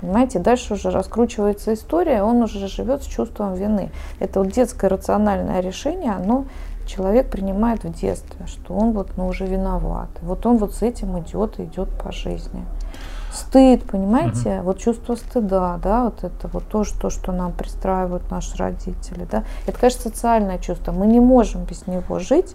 Понимаете, 0.00 0.38
дальше 0.40 0.74
уже 0.74 0.90
раскручивается 0.90 1.72
история, 1.72 2.22
он 2.22 2.42
уже 2.42 2.66
живет 2.66 3.04
с 3.04 3.06
чувством 3.06 3.54
вины. 3.54 3.90
Это 4.18 4.40
вот 4.40 4.50
детское 4.50 4.88
рациональное 4.88 5.60
решение, 5.60 6.12
оно 6.12 6.44
человек 6.86 7.30
принимает 7.30 7.84
в 7.84 7.92
детстве, 7.92 8.46
что 8.46 8.74
он 8.74 8.92
вот 8.92 9.08
ну, 9.16 9.28
уже 9.28 9.46
виноват. 9.46 10.10
Вот 10.20 10.44
он 10.46 10.58
вот 10.58 10.74
с 10.74 10.82
этим 10.82 11.18
идет 11.20 11.58
идет 11.60 11.88
по 11.98 12.12
жизни. 12.12 12.64
Стыд, 13.34 13.82
понимаете, 13.84 14.62
вот 14.62 14.78
чувство 14.78 15.16
стыда, 15.16 15.80
да, 15.82 16.04
вот 16.04 16.22
это 16.22 16.46
вот 16.46 16.68
тоже 16.68 16.94
то, 16.94 17.10
что 17.10 17.32
нам 17.32 17.52
пристраивают 17.52 18.30
наши 18.30 18.56
родители, 18.56 19.26
да. 19.28 19.42
Это, 19.66 19.76
конечно, 19.76 20.02
социальное 20.02 20.58
чувство. 20.58 20.92
Мы 20.92 21.08
не 21.08 21.18
можем 21.18 21.64
без 21.64 21.88
него 21.88 22.20
жить, 22.20 22.54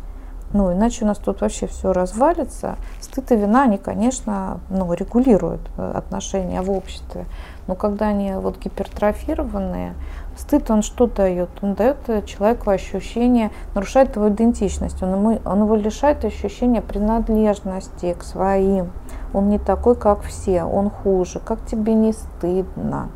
ну, 0.52 0.74
иначе 0.74 1.04
у 1.04 1.08
нас 1.08 1.18
тут 1.18 1.42
вообще 1.42 1.68
все 1.68 1.94
развалится. 1.94 2.78
Стыд 3.02 3.32
и 3.32 3.36
вина, 3.36 3.64
они, 3.64 3.78
конечно, 3.78 4.62
ну, 4.70 4.92
регулируют 4.94 5.62
э, 5.78 5.92
отношения 5.96 6.62
в 6.62 6.72
обществе. 6.72 7.26
Но 7.68 7.76
когда 7.76 8.08
они 8.08 8.34
вот 8.34 8.58
гипертрофированные, 8.58 9.94
стыд, 10.38 10.72
он 10.72 10.82
что 10.82 11.06
дает? 11.06 11.50
Он 11.62 11.76
дает 11.76 11.98
э, 12.08 12.24
человеку 12.24 12.72
ощущение, 12.72 13.52
нарушает 13.76 14.16
его 14.16 14.30
идентичность, 14.30 15.04
он, 15.04 15.12
ему, 15.14 15.40
он 15.46 15.64
его 15.64 15.76
лишает 15.76 16.26
ощущения 16.26 16.82
принадлежности 16.82 18.14
к 18.14 18.24
своим. 18.24 18.92
Он 19.34 19.50
не 19.50 19.60
такой, 19.60 19.96
как 19.96 20.22
все, 20.24 20.64
он 20.64 20.90
хуже. 20.90 21.40
Как 21.40 21.64
тебе 21.66 21.94
не 21.94 22.14
стыдно? 22.14 23.10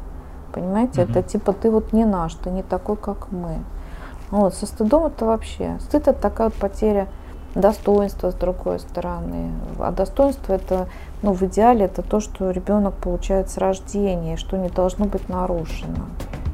Понимаете, 0.53 1.01
Мгм. 1.01 1.11
это 1.11 1.23
типа 1.23 1.53
ты 1.53 1.71
вот 1.71 1.93
не 1.93 2.05
наш, 2.05 2.33
ты 2.35 2.51
не 2.51 2.61
такой, 2.63 2.95
как 2.95 3.31
мы. 3.31 3.57
Вот, 4.29 4.53
со 4.53 4.65
стыдом 4.65 5.05
это 5.05 5.25
вообще. 5.25 5.77
Стыд 5.79 6.07
это 6.07 6.19
такая 6.19 6.47
вот 6.47 6.55
потеря 6.55 7.07
достоинства 7.55 8.31
с 8.31 8.35
другой 8.35 8.79
стороны. 8.79 9.51
А 9.79 9.91
достоинство 9.91 10.53
это, 10.53 10.87
ну, 11.21 11.33
в 11.33 11.41
идеале 11.43 11.85
это 11.85 12.01
то, 12.01 12.19
что 12.19 12.51
ребенок 12.51 12.95
получает 12.95 13.49
с 13.49 13.57
рождения, 13.57 14.37
что 14.37 14.57
не 14.57 14.69
должно 14.69 15.05
быть 15.05 15.29
нарушено. 15.29 16.05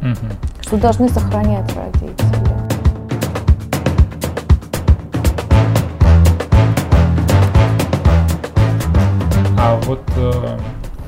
Мгм. 0.02 0.16
Что 0.62 0.78
должны 0.78 1.10
сохранять 1.10 1.74
родители. 1.76 2.69
А 9.62 9.76
вот 9.84 10.02
э, 10.16 10.58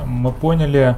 мы 0.05 0.31
поняли, 0.34 0.98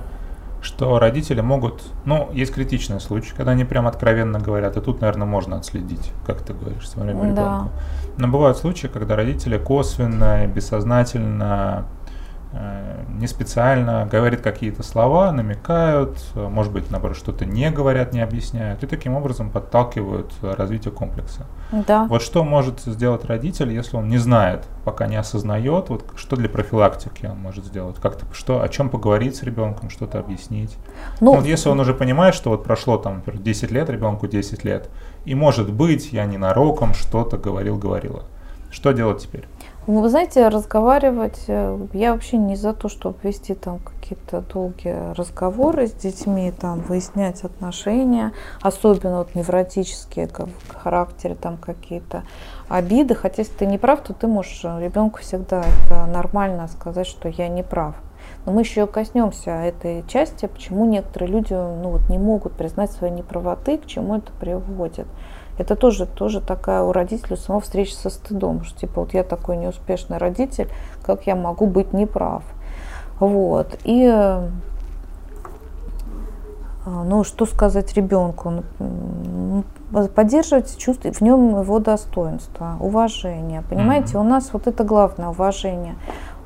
что 0.63 0.97
родители 0.97 1.41
могут, 1.41 1.83
ну, 2.05 2.29
есть 2.33 2.51
критичный 2.51 2.99
случай, 2.99 3.31
когда 3.37 3.51
они 3.51 3.63
прям 3.63 3.85
откровенно 3.85 4.39
говорят, 4.39 4.75
и 4.75 4.81
тут, 4.81 5.01
наверное, 5.01 5.27
можно 5.27 5.57
отследить, 5.57 6.11
как 6.25 6.41
ты 6.41 6.53
говоришь, 6.53 6.89
своему 6.89 7.21
Да. 7.21 7.29
ребенку. 7.29 7.69
Но 8.17 8.27
бывают 8.27 8.57
случаи, 8.57 8.87
когда 8.87 9.15
родители 9.15 9.57
косвенно, 9.59 10.47
бессознательно, 10.47 11.85
э, 12.02 12.02
не 13.09 13.27
специально 13.27 14.05
говорят 14.05 14.41
какие-то 14.41 14.83
слова, 14.83 15.31
намекают, 15.31 16.17
э, 16.35 16.47
может 16.47 16.71
быть, 16.71 16.91
наоборот, 16.91 17.17
что-то 17.17 17.45
не 17.45 17.71
говорят, 17.71 18.13
не 18.13 18.21
объясняют, 18.21 18.83
и 18.83 18.87
таким 18.87 19.15
образом 19.15 19.49
подталкивают 19.49 20.31
э, 20.41 20.53
развитие 20.55 20.91
комплекса. 20.91 21.45
Да. 21.71 22.05
Вот 22.05 22.21
что 22.21 22.43
может 22.43 22.81
сделать 22.81 23.25
родитель, 23.25 23.71
если 23.71 23.97
он 23.97 24.07
не 24.07 24.17
знает, 24.17 24.65
пока 24.83 25.07
не 25.07 25.15
осознает, 25.15 25.89
вот 25.89 26.05
что 26.15 26.35
для 26.35 26.49
профилактики 26.49 27.25
он 27.25 27.39
может 27.39 27.65
сделать, 27.65 27.97
как-то 27.97 28.25
что, 28.33 28.61
о 28.61 28.69
чем 28.69 28.89
поговорить 28.89 29.35
с 29.35 29.43
ребенком, 29.43 29.89
что-то 29.89 30.19
объяснить. 30.19 30.77
Ну, 31.19 31.31
Ну, 31.33 31.35
вот 31.37 31.45
если 31.45 31.69
он 31.69 31.79
уже 31.79 31.93
понимает, 31.93 32.35
что 32.35 32.49
вот 32.49 32.63
прошло 32.63 32.97
там 32.97 33.15
например, 33.15 33.41
10 33.41 33.71
лет, 33.71 33.89
ребенку 33.89 34.27
10 34.27 34.63
лет, 34.63 34.89
и 35.25 35.33
может 35.33 35.71
быть, 35.71 36.11
я 36.11 36.25
ненароком 36.25 36.93
что-то 36.93 37.37
говорил, 37.37 37.77
говорила. 37.77 38.23
Что 38.73 38.91
делать 38.91 39.21
теперь? 39.21 39.45
Ну, 39.85 39.99
Вы 39.99 40.07
знаете, 40.07 40.47
разговаривать, 40.47 41.43
э, 41.47 41.77
я 41.91 42.13
вообще 42.13 42.37
не 42.37 42.55
за 42.55 42.71
то, 42.71 42.87
чтобы 42.87 43.17
вести 43.21 43.53
там 43.53 43.79
какие-то 43.79 44.39
долгие 44.39 45.13
разговоры 45.13 45.87
с 45.87 45.91
детьми, 45.91 46.53
там 46.57 46.79
выяснять 46.79 47.43
отношения, 47.43 48.31
особенно 48.61 49.17
вот 49.17 49.35
невротические 49.35 50.27
как 50.27 50.47
характере 50.69 51.35
там 51.35 51.57
какие-то 51.57 52.23
обиды. 52.69 53.13
Хотя 53.13 53.41
если 53.41 53.55
ты 53.55 53.65
не 53.65 53.77
прав, 53.77 53.99
то 53.99 54.13
ты 54.13 54.25
можешь 54.27 54.63
ребенку 54.63 55.19
всегда 55.19 55.65
это 55.85 56.05
нормально 56.05 56.69
сказать, 56.69 57.05
что 57.05 57.27
я 57.27 57.49
не 57.49 57.61
прав. 57.61 57.95
Но 58.45 58.53
мы 58.53 58.61
еще 58.61 58.87
коснемся 58.87 59.51
этой 59.51 60.05
части, 60.07 60.45
почему 60.45 60.85
некоторые 60.85 61.29
люди 61.29 61.53
ну, 61.53 61.89
вот, 61.89 62.07
не 62.07 62.17
могут 62.17 62.53
признать 62.53 62.91
своей 62.91 63.13
неправоты, 63.13 63.77
к 63.77 63.85
чему 63.85 64.15
это 64.15 64.31
приводит. 64.39 65.07
Это 65.57 65.75
тоже, 65.75 66.05
тоже 66.05 66.41
такая 66.41 66.81
у 66.81 66.91
родителей 66.91 67.37
самого 67.37 67.61
встреча 67.61 67.95
со 67.95 68.09
стыдом, 68.09 68.63
что 68.63 68.79
типа 68.79 69.01
вот 69.01 69.13
я 69.13 69.23
такой 69.23 69.57
неуспешный 69.57 70.17
родитель, 70.17 70.67
как 71.05 71.27
я 71.27 71.35
могу 71.35 71.67
быть 71.67 71.93
неправ. 71.93 72.43
Вот. 73.19 73.77
И 73.83 74.03
э, 74.03 74.47
а, 76.85 77.03
ну, 77.03 77.23
что 77.23 77.45
сказать 77.45 77.93
ребенку? 77.93 78.49
Ну, 78.49 78.63
м, 78.79 79.63
Поддерживать 80.15 80.75
чувство 80.77 81.11
в 81.11 81.21
нем 81.21 81.61
его 81.61 81.77
достоинства, 81.77 82.77
уважение. 82.79 83.61
Понимаете, 83.69 84.17
у 84.17 84.23
нас 84.23 84.49
вот 84.51 84.65
это 84.65 84.83
главное 84.83 85.29
уважение. 85.29 85.95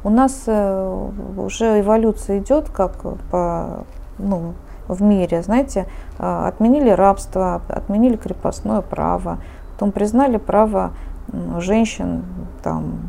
У 0.03 0.09
нас 0.09 0.43
э, 0.47 1.09
уже 1.37 1.79
эволюция 1.79 2.39
идет 2.39 2.69
как 2.69 2.93
по, 3.31 3.85
ну, 4.19 4.53
в 4.88 5.01
мире, 5.01 5.41
знаете, 5.41 5.88
а, 6.20 6.48
отменили 6.48 6.89
рабство, 6.89 7.62
отменили 7.70 8.15
крепостное 8.15 8.82
право, 8.82 9.39
потом 9.74 9.91
признали 9.91 10.38
право 10.38 10.91
женщин 11.60 12.24
там 12.63 13.00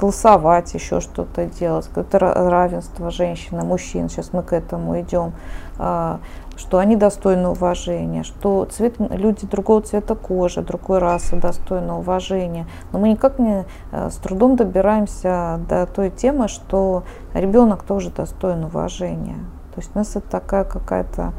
голосовать, 0.00 0.74
еще 0.74 1.00
что-то 1.00 1.46
делать, 1.46 1.88
это 1.94 2.18
ра- 2.18 2.48
равенство 2.48 3.10
женщин 3.10 3.60
и 3.60 3.64
мужчин, 3.64 4.08
сейчас 4.08 4.32
мы 4.32 4.42
к 4.42 4.52
этому 4.52 5.00
идем, 5.00 5.32
а, 5.78 6.20
что 6.56 6.78
они 6.78 6.96
достойны 6.96 7.48
уважения, 7.48 8.22
что 8.22 8.64
цвет, 8.66 8.94
люди 8.98 9.46
другого 9.46 9.82
цвета 9.82 10.14
кожи, 10.14 10.62
другой 10.62 10.98
расы 10.98 11.36
достойны 11.36 11.94
уважения. 11.94 12.66
Но 12.92 12.98
мы 12.98 13.08
никак 13.08 13.38
не 13.38 13.64
э, 13.90 14.10
с 14.10 14.16
трудом 14.16 14.56
добираемся 14.56 15.60
до 15.68 15.86
той 15.86 16.10
темы, 16.10 16.46
что 16.48 17.02
ребенок 17.34 17.82
тоже 17.82 18.10
достоин 18.10 18.64
уважения. 18.64 19.38
То 19.74 19.80
есть 19.80 19.90
у 19.94 19.98
нас 19.98 20.10
это 20.14 20.28
такая 20.30 20.64
какая-то 20.64 21.32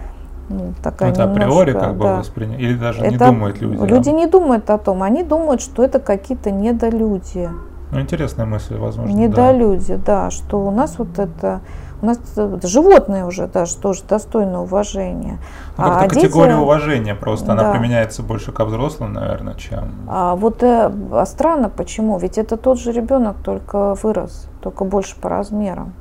ну, 0.49 0.73
такая 0.83 1.11
это 1.11 1.23
априори 1.23 1.71
немножко, 1.71 1.79
как 1.79 1.97
бы 1.97 2.03
да. 2.03 2.55
или 2.57 2.75
даже 2.75 3.01
не 3.01 3.15
Это 3.15 3.27
думают 3.27 3.61
люди. 3.61 3.77
да? 3.77 3.85
Люди 3.85 4.09
не 4.09 4.27
думают 4.27 4.69
о 4.69 4.77
том, 4.77 5.01
они 5.01 5.23
думают, 5.23 5.61
что 5.61 5.83
это 5.83 5.99
какие-то 5.99 6.51
недолюди. 6.51 7.49
Ну, 7.91 7.99
интересная 7.99 8.45
мысль, 8.45 8.77
возможно. 8.77 9.13
да. 9.13 9.19
Недолюди, 9.19 9.95
да, 9.95 10.29
что 10.29 10.59
у 10.59 10.69
нас 10.69 10.99
вот 10.99 11.17
это, 11.17 11.61
у 12.01 12.05
нас 12.05 12.19
животные 12.63 13.25
уже 13.25 13.47
даже 13.47 13.77
тоже 13.77 14.03
достойны 14.07 14.59
уважения. 14.59 15.39
Ну, 15.77 15.83
как-то 15.83 16.05
А 16.05 16.09
категория 16.09 16.53
дети- 16.53 16.61
уважения 16.61 17.15
просто, 17.15 17.53
она 17.53 17.63
Да. 17.63 17.71
применяется 17.71 18.21
больше 18.21 18.51
к 18.51 18.63
взрослым, 18.65 19.13
наверное, 19.13 19.55
чем... 19.55 19.91
А 20.07 20.35
вот 20.35 20.61
э, 20.61 20.91
а 21.11 21.25
странно 21.25 21.69
почему? 21.69 22.17
Ведь 22.19 22.37
это 22.37 22.57
тот 22.57 22.79
же 22.79 22.91
ребенок, 22.91 23.37
только 23.43 23.95
вырос, 23.95 24.47
только 24.61 24.83
больше 24.83 25.15
по 25.19 25.29
размерам. 25.29 25.93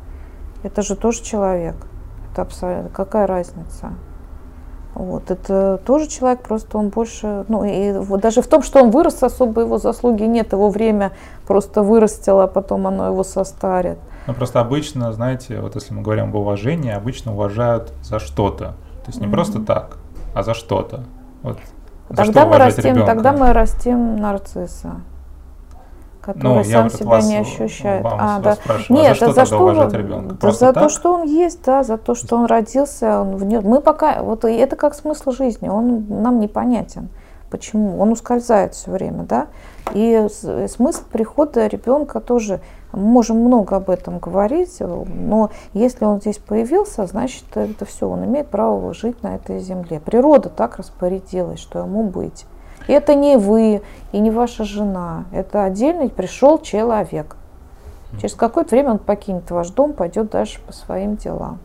Это 0.63 0.83
же 0.83 0.97
тоже 0.97 1.23
человек. 1.23 1.77
Абсолютно 2.43 2.91
какая 2.91 3.27
разница? 3.27 3.93
Вот, 4.95 5.31
это 5.31 5.81
тоже 5.85 6.07
человек, 6.07 6.43
просто 6.43 6.79
он 6.79 6.91
больше, 6.91 7.45
ну 7.49 7.65
и 7.65 7.93
вот 7.99 8.21
даже 8.21 8.43
в 8.43 8.47
том, 8.47 8.63
что 8.63 8.81
он 8.81 8.91
вырос, 8.91 9.25
особо 9.25 9.63
его 9.63 9.79
заслуги 9.79 10.23
нет, 10.23 10.53
его 10.53 10.71
время 10.71 11.11
просто 11.49 11.83
вырастило, 11.83 12.45
а 12.45 12.47
потом 12.47 12.87
оно 12.87 13.09
его 13.09 13.25
состарит. 13.25 13.99
Ну, 14.29 14.35
просто 14.35 14.61
обычно, 14.61 15.13
знаете, 15.13 15.61
вот 15.61 15.75
если 15.75 15.93
мы 15.93 16.03
говорим 16.03 16.27
об 16.27 16.37
уважении, 16.37 16.93
обычно 16.93 17.33
уважают 17.33 17.93
за 18.03 18.21
что-то. 18.21 18.75
То 19.05 19.09
есть 19.09 19.21
не 19.21 19.27
Мгм. 19.27 19.35
просто 19.35 19.61
так, 19.61 19.99
а 20.33 20.45
за 20.45 20.55
что-то. 20.55 21.05
Вот 21.43 21.59
за 22.09 22.17
Тогда 22.17 22.43
что 22.43 22.51
мы 22.51 22.59
растим, 22.59 22.85
ребенка? 22.85 23.07
тогда 23.07 23.33
мы 23.33 23.53
растим 23.53 24.17
нарцисса, 24.17 25.01
который 26.25 26.59
Ну, 26.59 26.65
сам 26.65 26.91
себя 26.91 27.07
вас- 27.07 27.29
не 27.29 27.37
ощущает. 27.37 28.03
вам 28.03 28.19
а, 28.19 28.27
вас 28.37 28.43
да. 28.43 28.55
спрашиваю, 28.55 29.01
а 29.01 29.03
Нет, 29.03 29.19
за 29.19 29.25
а 29.27 29.31
что 29.31 29.33
за 29.35 29.47
что 29.47 29.97
ребенка? 29.99 30.37
да 30.41 30.53
за 30.53 30.73
так? 30.73 30.83
то, 30.85 30.89
что 30.89 31.13
он 31.15 31.23
есть, 31.25 31.63
да, 31.65 31.83
за 31.83 31.99
то, 31.99 32.15
что 32.15 32.37
он 32.37 32.47
родился, 32.47 33.21
он 33.21 33.37
в 33.37 33.45
нем. 33.45 33.65
Мы 33.65 33.81
пока, 33.81 34.23
вот 34.23 34.45
это 34.45 34.77
как 34.77 34.95
смысл 34.95 35.31
жизни, 35.33 35.69
он 35.69 36.07
нам 36.09 36.41
непонятен. 36.41 37.09
Почему? 37.51 38.01
Он 38.01 38.11
ускользает 38.11 38.75
все 38.75 38.91
время, 38.91 39.23
да? 39.25 39.47
И 39.93 40.27
смысл 40.69 41.03
прихода 41.13 41.67
ребенка 41.67 42.21
тоже, 42.21 42.61
мы 42.93 43.03
можем 43.03 43.37
много 43.39 43.77
об 43.77 43.91
этом 43.91 44.19
говорить, 44.19 44.81
но 44.81 45.51
если 45.73 46.05
он 46.05 46.21
здесь 46.21 46.39
появился, 46.39 47.07
значит 47.07 47.45
это 47.55 47.85
все, 47.85 48.09
он 48.09 48.25
имеет 48.25 48.49
право 48.49 48.93
жить 48.95 49.23
на 49.23 49.37
этой 49.37 49.61
земле. 49.61 50.01
Природа 50.01 50.49
так 50.49 50.79
распорядилась, 50.79 51.61
что 51.61 51.81
ему 51.81 52.03
быть. 52.05 52.47
Это 52.87 53.15
не 53.15 53.37
вы 53.37 53.83
и 54.13 54.19
не 54.19 54.31
ваша 54.31 54.65
жена, 54.65 55.25
это 55.33 55.65
отдельный 55.65 56.11
пришел 56.11 56.59
человек. 56.59 57.37
Через 58.21 58.35
какое-то 58.35 58.71
время 58.71 58.93
он 58.93 58.99
покинет 58.99 59.51
ваш 59.51 59.71
дом, 59.71 59.93
пойдет 59.93 60.31
дальше 60.31 60.61
по 60.65 60.73
своим 60.73 61.17
делам. 61.17 61.59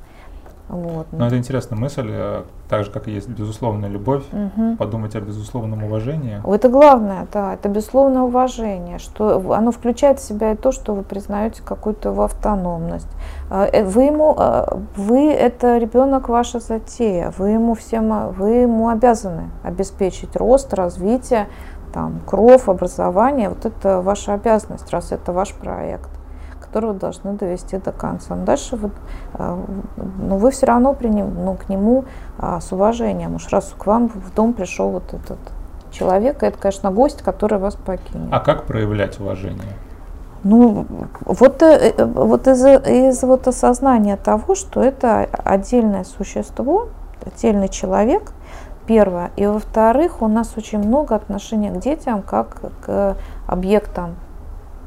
Вот. 0.68 1.08
Ну, 1.12 1.26
это 1.26 1.38
интересная 1.38 1.78
мысль, 1.78 2.12
так 2.70 2.86
же, 2.86 2.92
как 2.92 3.08
и 3.08 3.12
есть 3.12 3.28
безусловная 3.28 3.90
любовь, 3.90 4.24
Мгм. 4.32 4.78
подумать 4.78 5.16
о 5.16 5.22
безусловном 5.22 5.84
уважении. 5.84 6.40
Это 6.46 6.70
главное, 6.70 7.28
да, 7.34 7.56
это 7.56 7.68
безусловное 7.68 8.22
уважение, 8.22 9.00
что 9.00 9.54
оно 9.54 9.72
включает 9.72 10.20
в 10.20 10.24
себя 10.24 10.52
и 10.52 10.56
то, 10.56 10.72
что 10.72 10.94
вы 10.94 11.02
признаете 11.04 11.64
какую-то 11.64 12.10
его 12.10 12.24
автономность. 12.24 13.10
А, 13.50 13.66
э, 13.66 13.84
Вы 13.84 14.04
ему, 14.04 14.36
а, 14.38 14.78
вы 14.96 15.32
это 15.32 15.78
ребенок 15.80 16.30
ваша 16.30 16.60
затея, 16.60 17.34
вы 17.38 17.50
ему 17.50 17.74
всем, 17.74 18.14
а, 18.14 18.28
вы 18.28 18.50
ему 18.50 18.90
обязаны 18.90 19.50
обеспечить 19.64 20.36
рост, 20.36 20.74
развитие, 20.74 21.48
там, 21.92 22.20
кров, 22.28 22.70
образование. 22.70 23.50
Вот 23.50 23.66
это 23.66 24.02
ваша 24.02 24.34
обязанность, 24.36 24.92
раз 24.92 25.12
это 25.12 25.34
ваш 25.34 25.54
проект 25.56 26.10
который 26.70 26.92
вы 26.94 27.00
должны 27.00 27.34
довести 27.34 27.78
до 27.78 27.92
конца. 27.92 28.36
Но 28.36 28.46
дальше 28.46 28.76
вы, 28.76 28.92
а, 29.34 29.60
ну, 29.98 30.38
вы 30.38 30.52
все 30.52 30.68
равно 30.68 30.94
приним, 30.94 31.34
ну, 31.44 31.56
к 31.56 31.68
нему 31.68 32.06
а, 32.38 32.62
с 32.62 32.72
уважением. 32.72 33.36
Уж 33.36 33.50
раз 33.50 33.74
к 33.78 33.86
вам 33.88 34.08
в 34.08 34.34
дом 34.36 34.54
пришел 34.54 34.90
вот 34.90 35.14
этот 35.14 35.40
человек, 35.92 36.44
это, 36.44 36.58
конечно, 36.58 36.92
гость, 36.92 37.24
который 37.24 37.58
вас 37.58 37.76
покинет. 37.76 38.30
А 38.32 38.40
как 38.40 38.66
проявлять 38.66 39.20
уважение? 39.20 39.74
Ну, 40.44 40.86
вот, 41.26 41.62
э, 41.64 41.94
э, 41.98 42.06
вот 42.06 42.48
из, 42.48 42.64
из 42.64 43.24
вот 43.24 43.48
осознания 43.48 44.16
того, 44.16 44.54
что 44.56 44.82
это 44.82 45.28
отдельное 45.44 46.04
существо, 46.04 46.90
отдельный 47.26 47.68
человек, 47.68 48.32
первое. 48.86 49.32
И 49.36 49.46
во-вторых, 49.46 50.22
у 50.22 50.28
нас 50.28 50.54
очень 50.56 50.80
много 50.80 51.16
отношений 51.16 51.72
к 51.72 51.80
детям 51.80 52.22
как 52.22 52.62
к 52.86 53.18
объектам, 53.48 54.16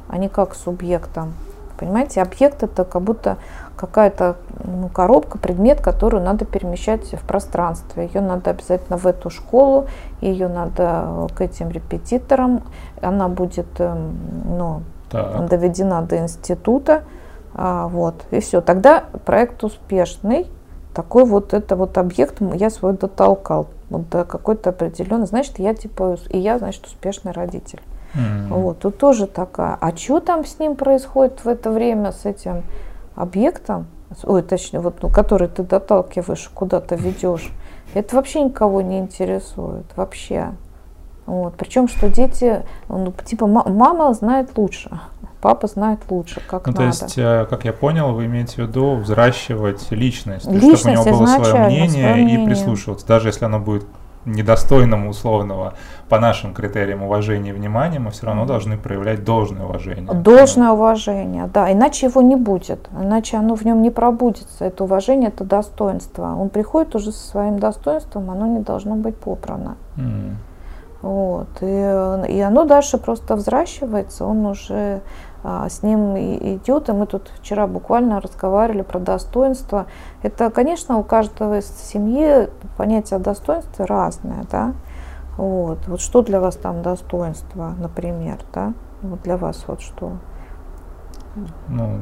а 0.09 0.17
не 0.17 0.29
как 0.29 0.51
к 0.51 0.55
субъектам. 0.55 1.33
Понимаете, 1.77 2.21
объект 2.21 2.63
это 2.63 2.83
как 2.83 3.01
будто 3.01 3.37
какая-то 3.75 4.35
ну, 4.63 4.87
коробка, 4.89 5.37
предмет, 5.37 5.81
которую 5.81 6.23
надо 6.23 6.45
перемещать 6.45 7.13
в 7.13 7.25
пространстве. 7.27 8.09
Ее 8.13 8.21
надо 8.21 8.51
обязательно 8.51 8.97
в 8.97 9.07
эту 9.07 9.29
школу, 9.29 9.87
ее 10.21 10.47
надо 10.47 11.27
к 11.35 11.41
этим 11.41 11.69
репетиторам. 11.69 12.63
Она 13.01 13.27
будет 13.27 13.67
эм, 13.79 14.15
ну, 14.45 14.81
Так. 15.09 15.47
доведена 15.47 16.01
до 16.03 16.17
института, 16.19 17.03
а, 17.55 17.87
вот, 17.87 18.15
и 18.31 18.39
все. 18.39 18.61
Тогда 18.61 19.03
проект 19.25 19.63
успешный, 19.63 20.47
такой 20.93 21.25
вот 21.25 21.53
это 21.53 21.75
вот 21.75 21.97
объект 21.97 22.37
я 22.53 22.69
свой 22.69 22.93
дотолкал 22.93 23.67
вот 23.89 24.09
до 24.09 24.25
какой-то 24.25 24.69
определенной, 24.69 25.27
значит, 25.27 25.59
я 25.59 25.73
типа, 25.73 26.17
и 26.29 26.37
я, 26.37 26.57
значит, 26.59 26.85
успешный 26.85 27.31
родитель. 27.31 27.81
М. 28.15 28.47
Вот, 28.49 28.79
тут 28.79 28.97
тоже 28.97 29.27
такая. 29.27 29.77
А 29.79 29.95
что 29.95 30.19
там 30.19 30.45
с 30.45 30.59
ним 30.59 30.75
происходит 30.75 31.43
в 31.43 31.47
это 31.47 31.71
время, 31.71 32.11
с 32.11 32.25
этим 32.25 32.63
объектом, 33.15 33.87
ой, 34.23 34.41
точнее, 34.43 34.79
вот, 34.79 35.01
ну, 35.01 35.09
который 35.09 35.47
ты 35.47 35.63
доталкиваешь, 35.63 36.49
куда-то 36.53 36.95
ведешь, 36.95 37.51
это 37.93 38.15
вообще 38.15 38.41
никого 38.41 38.81
не 38.81 38.99
интересует, 38.99 39.85
вообще. 39.95 40.51
Вот. 41.25 41.55
Причем, 41.55 41.87
что 41.87 42.09
дети, 42.09 42.63
ну, 42.89 43.13
типа, 43.25 43.47
ма- 43.47 43.65
мама 43.67 44.13
знает 44.13 44.57
лучше, 44.57 44.89
папа 45.41 45.67
знает 45.67 45.99
лучше, 46.09 46.41
как 46.47 46.65
Ну, 46.67 46.73
надо. 46.73 46.77
то 46.77 46.85
есть, 46.87 47.17
э, 47.17 47.45
как 47.49 47.65
я 47.65 47.71
понял, 47.73 48.13
вы 48.13 48.25
имеете 48.25 48.55
в 48.55 48.67
виду 48.67 48.95
взращивать 48.95 49.89
личность, 49.91 50.45
Личность 50.51 50.81
чтобы 50.81 50.99
у 50.99 51.05
него 51.05 51.17
было 51.17 51.27
свое 51.27 51.65
мнение, 51.65 52.07
свое 52.09 52.21
и 52.21 52.25
мнение. 52.25 52.45
прислушиваться, 52.45 53.07
даже 53.07 53.29
если 53.29 53.45
оно 53.45 53.59
будет 53.59 53.85
недостойным 54.25 55.07
условного 55.07 55.73
по 56.09 56.19
нашим 56.19 56.53
критериям 56.53 57.03
уважения 57.03 57.49
и 57.49 57.53
внимания, 57.53 57.99
мы 57.99 58.11
все 58.11 58.25
равно 58.25 58.45
должны 58.45 58.77
проявлять 58.77 59.23
должное 59.23 59.65
уважение. 59.65 60.11
Должное 60.13 60.71
уважение, 60.71 61.49
да, 61.53 61.71
иначе 61.71 62.07
его 62.07 62.21
не 62.21 62.35
будет, 62.35 62.89
иначе 62.99 63.37
оно 63.37 63.55
в 63.55 63.63
нем 63.65 63.81
не 63.81 63.89
пробудется. 63.89 64.65
Это 64.65 64.83
уважение, 64.83 65.29
это 65.29 65.43
достоинство. 65.43 66.35
Он 66.39 66.49
приходит 66.49 66.95
уже 66.95 67.11
со 67.11 67.27
своим 67.27 67.59
достоинством, 67.59 68.31
оно 68.31 68.47
не 68.47 68.59
должно 68.59 68.95
быть 68.95 69.15
попрано. 69.15 69.75
М. 69.97 70.37
Вот. 71.01 71.49
И, 71.61 71.65
и 71.65 72.39
оно 72.39 72.63
дальше 72.63 72.97
просто 72.97 73.35
взращивается, 73.35 74.25
он 74.25 74.45
уже 74.45 75.01
с 75.43 75.83
ним 75.83 76.15
идет. 76.17 76.89
И 76.89 76.91
мы 76.93 77.05
тут 77.05 77.31
вчера 77.39 77.67
буквально 77.67 78.21
разговаривали 78.21 78.81
про 78.81 78.99
достоинство. 78.99 79.87
Это, 80.21 80.49
конечно, 80.49 80.97
у 80.97 81.03
каждого 81.03 81.59
из 81.59 81.67
семьи 81.67 82.49
понятие 82.77 83.17
о 83.17 83.19
достоинстве 83.19 83.85
разное, 83.85 84.45
да. 84.49 84.73
Вот. 85.37 85.79
вот 85.87 85.99
что 85.99 86.21
для 86.21 86.39
вас 86.39 86.55
там 86.55 86.81
достоинство, 86.81 87.73
например, 87.79 88.37
да? 88.53 88.73
Вот 89.01 89.21
для 89.23 89.37
вас 89.37 89.63
вот 89.67 89.81
что? 89.81 90.13
Ну, 91.67 91.99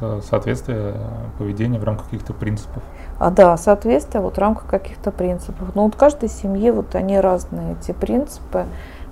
со- 0.00 0.20
соответствие 0.20 0.94
поведения 1.38 1.78
в 1.78 1.84
рамках 1.84 2.06
каких-то 2.06 2.32
принципов. 2.32 2.82
А, 3.20 3.30
да, 3.30 3.56
соответствие 3.56 4.20
вот 4.20 4.36
в 4.36 4.38
рамках 4.38 4.66
каких-то 4.66 5.12
принципов. 5.12 5.74
Но 5.76 5.84
вот 5.84 5.94
в 5.94 5.96
каждой 5.96 6.28
семье 6.28 6.72
вот 6.72 6.94
они 6.96 7.18
разные, 7.20 7.76
эти 7.80 7.92
принципы. 7.92 8.64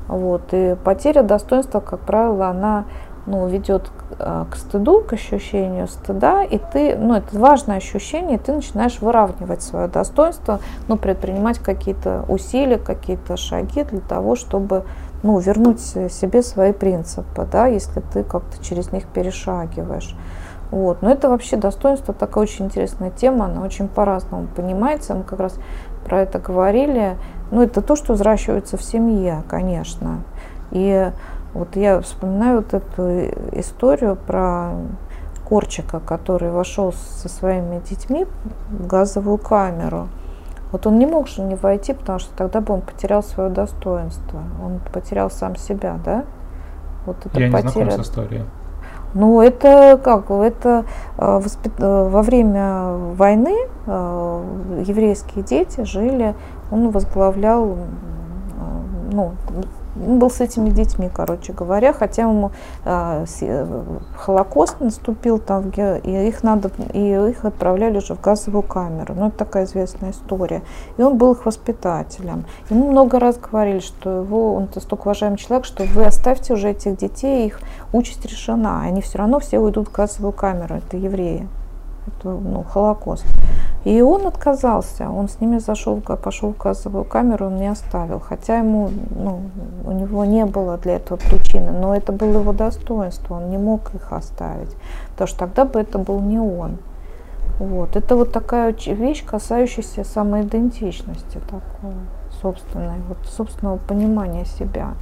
Вот. 0.09 0.43
И 0.53 0.77
потеря 0.83 1.23
достоинства, 1.23 1.79
как 1.79 2.01
правило, 2.01 2.49
она 2.49 2.87
ну, 3.27 3.47
ведет 3.47 3.89
к, 3.89 4.17
а, 4.19 4.47
к 4.51 4.57
стыду, 4.57 5.01
к 5.01 5.13
ощущению 5.13 5.89
стыда, 5.89 6.43
и 6.43 6.59
ты, 6.59 6.97
ну, 6.97 7.15
это 7.15 7.39
важное 7.39 7.77
ощущение, 7.77 8.37
и 8.37 8.41
ты 8.41 8.53
начинаешь 8.53 9.01
выравнивать 9.01 9.63
свое 9.63 9.89
достоинство, 9.89 10.61
ну, 10.89 10.97
предпринимать 10.97 11.59
какие-то 11.59 12.25
усилия, 12.29 12.79
какие-то 12.79 13.37
шаги 13.37 13.85
для 13.85 14.01
того, 14.01 14.35
чтобы, 14.35 14.85
ну, 15.23 15.39
вернуть 15.39 15.81
себе 15.81 16.43
свои 16.43 16.73
принципы, 16.73 17.47
да, 17.51 17.67
если 17.67 18.01
ты 18.01 18.25
как-то 18.25 18.63
через 18.63 18.93
них 18.93 19.07
перешагиваешь. 19.07 20.17
Вот. 20.73 21.03
Но 21.03 21.11
это 21.11 21.29
вообще 21.29 21.57
достоинство 21.57 22.15
такая 22.15 22.45
очень 22.45 22.65
интересная 22.65 23.11
тема, 23.11 23.45
она 23.45 23.63
очень 23.63 23.89
по-разному 23.89 24.49
понимается. 24.57 25.15
Мы 25.15 25.23
как 25.23 25.39
раз 25.39 25.55
про 26.05 26.23
это 26.23 26.39
говорили. 26.39 27.19
Ну, 27.51 27.63
это 27.63 27.83
то, 27.83 27.95
что 27.95 28.15
взращивается 28.15 28.79
в 28.79 28.83
семье, 28.83 29.43
конечно. 29.49 30.23
И 30.71 31.13
вот 31.55 31.77
я 31.77 32.01
вспоминаю 32.01 32.59
вот 32.59 32.75
эту 32.75 33.27
историю 33.53 34.17
про 34.17 34.73
Корчика, 35.49 36.01
который 36.01 36.51
вошел 36.51 36.93
со 36.93 37.29
своими 37.29 37.81
детьми 37.81 38.27
в 38.71 38.87
газовую 38.87 39.39
камеру. 39.39 40.09
Вот 40.71 40.87
он 40.87 40.99
не 40.99 41.05
мог 41.05 41.29
же 41.29 41.43
не 41.43 41.55
войти, 41.55 41.93
потому 41.93 42.19
что 42.19 42.35
тогда 42.35 42.63
бы 42.63 42.73
он 42.73 42.81
потерял 42.81 43.23
свое 43.23 43.51
достоинство. 43.51 44.41
Он 44.65 44.81
потерял 44.93 45.31
сам 45.31 45.57
себя, 45.57 45.99
да? 46.03 46.25
Вот 47.05 47.17
это 47.27 47.39
Я 47.39 47.49
не 47.49 47.51
знаком 47.51 47.85
потеря. 47.85 47.91
с 47.91 48.07
историей. 48.07 48.45
Ну, 49.13 49.43
это 49.43 50.01
как? 50.03 50.31
Это 50.31 50.87
э, 51.19 51.39
воспит- 51.39 51.79
э, 51.79 52.09
во 52.09 52.23
время 52.23 52.93
войны 53.15 53.55
э, 53.87 54.45
еврейские 54.87 55.45
дети 55.45 55.83
жили, 55.85 56.35
он 56.71 56.89
возглавлял, 56.89 57.67
э, 57.67 57.77
ну, 59.13 59.33
он 59.97 60.19
был 60.19 60.31
с 60.31 60.41
этими 60.41 60.71
детьми, 60.71 61.11
короче 61.13 61.53
говоря, 61.53 61.93
хотя 61.93 62.23
ему 62.23 62.53
э, 62.85 63.25
Холокост 64.17 64.81
наступил 64.81 65.39
там, 65.39 65.71
и 65.71 66.29
их 66.29 66.43
надо, 66.43 66.71
и 66.93 67.31
их 67.31 67.45
отправляли 67.45 67.99
уже 67.99 68.15
в 68.15 68.21
газовую 68.21 68.63
камеру. 68.63 69.15
Ну, 69.15 69.29
это 69.29 69.39
такая 69.39 69.65
известная 69.65 70.11
история. 70.11 70.63
И 70.97 71.03
он 71.03 71.19
был 71.19 71.33
их 71.33 71.47
воспитателем. 71.47 72.45
Ему 72.71 72.91
много 72.91 73.19
раз 73.19 73.39
говорили, 73.39 73.81
что 73.81 74.23
его, 74.23 74.55
он 74.55 74.69
настолько 74.75 75.03
уважаемый 75.03 75.37
человек, 75.37 75.65
что 75.67 75.85
вы 75.85 76.05
оставьте 76.05 76.55
уже 76.55 76.71
этих 76.71 76.97
детей, 76.97 77.47
их 77.47 77.61
участь 77.93 78.25
решена. 78.25 78.83
Они 78.83 79.01
все 79.03 79.19
равно 79.19 79.41
все 79.41 79.59
уйдут 79.59 79.89
в 79.89 79.93
газовую 79.93 80.33
камеру. 80.33 80.77
Это 80.77 80.97
евреи. 80.97 81.49
Это, 82.07 82.31
ну, 82.31 82.65
Холокост. 82.65 83.25
И 83.85 84.01
он 84.01 84.27
отказался, 84.27 85.11
он 85.11 85.29
с 85.29 85.41
ними 85.41 85.59
зашел, 85.59 86.01
пошел 86.01 86.53
в 86.53 86.57
газовую 86.57 87.05
камеру, 87.05 87.47
он 87.47 87.57
не 87.57 87.67
оставил, 87.67 88.21
хотя 88.21 88.59
ему, 88.59 88.91
ну, 89.11 89.41
у 89.85 89.93
него 89.93 90.25
не 90.25 90.45
было 90.45 90.79
для 90.79 90.97
этого 90.97 91.17
причины, 91.17 91.73
но 91.73 91.95
это 91.95 92.13
было 92.13 92.41
его 92.41 92.53
достоинство, 92.53 93.37
он 93.37 93.51
не 93.51 93.59
мог 93.59 93.95
их 93.95 94.13
оставить, 94.13 94.77
потому 95.11 95.29
что 95.29 95.39
тогда 95.41 95.65
бы 95.65 95.81
это 95.81 95.99
был 95.99 96.21
не 96.21 96.39
он. 96.39 96.79
Вот. 97.59 97.97
Это 97.97 98.17
вот 98.17 98.33
такая 98.33 98.73
вещь, 98.73 99.25
касающаяся 99.25 100.05
самоидентичности 100.05 101.39
такой, 101.49 101.95
собственной, 102.41 102.99
вот, 103.09 103.19
собственного 103.27 103.79
понимания 103.79 104.45
себя. 104.45 104.95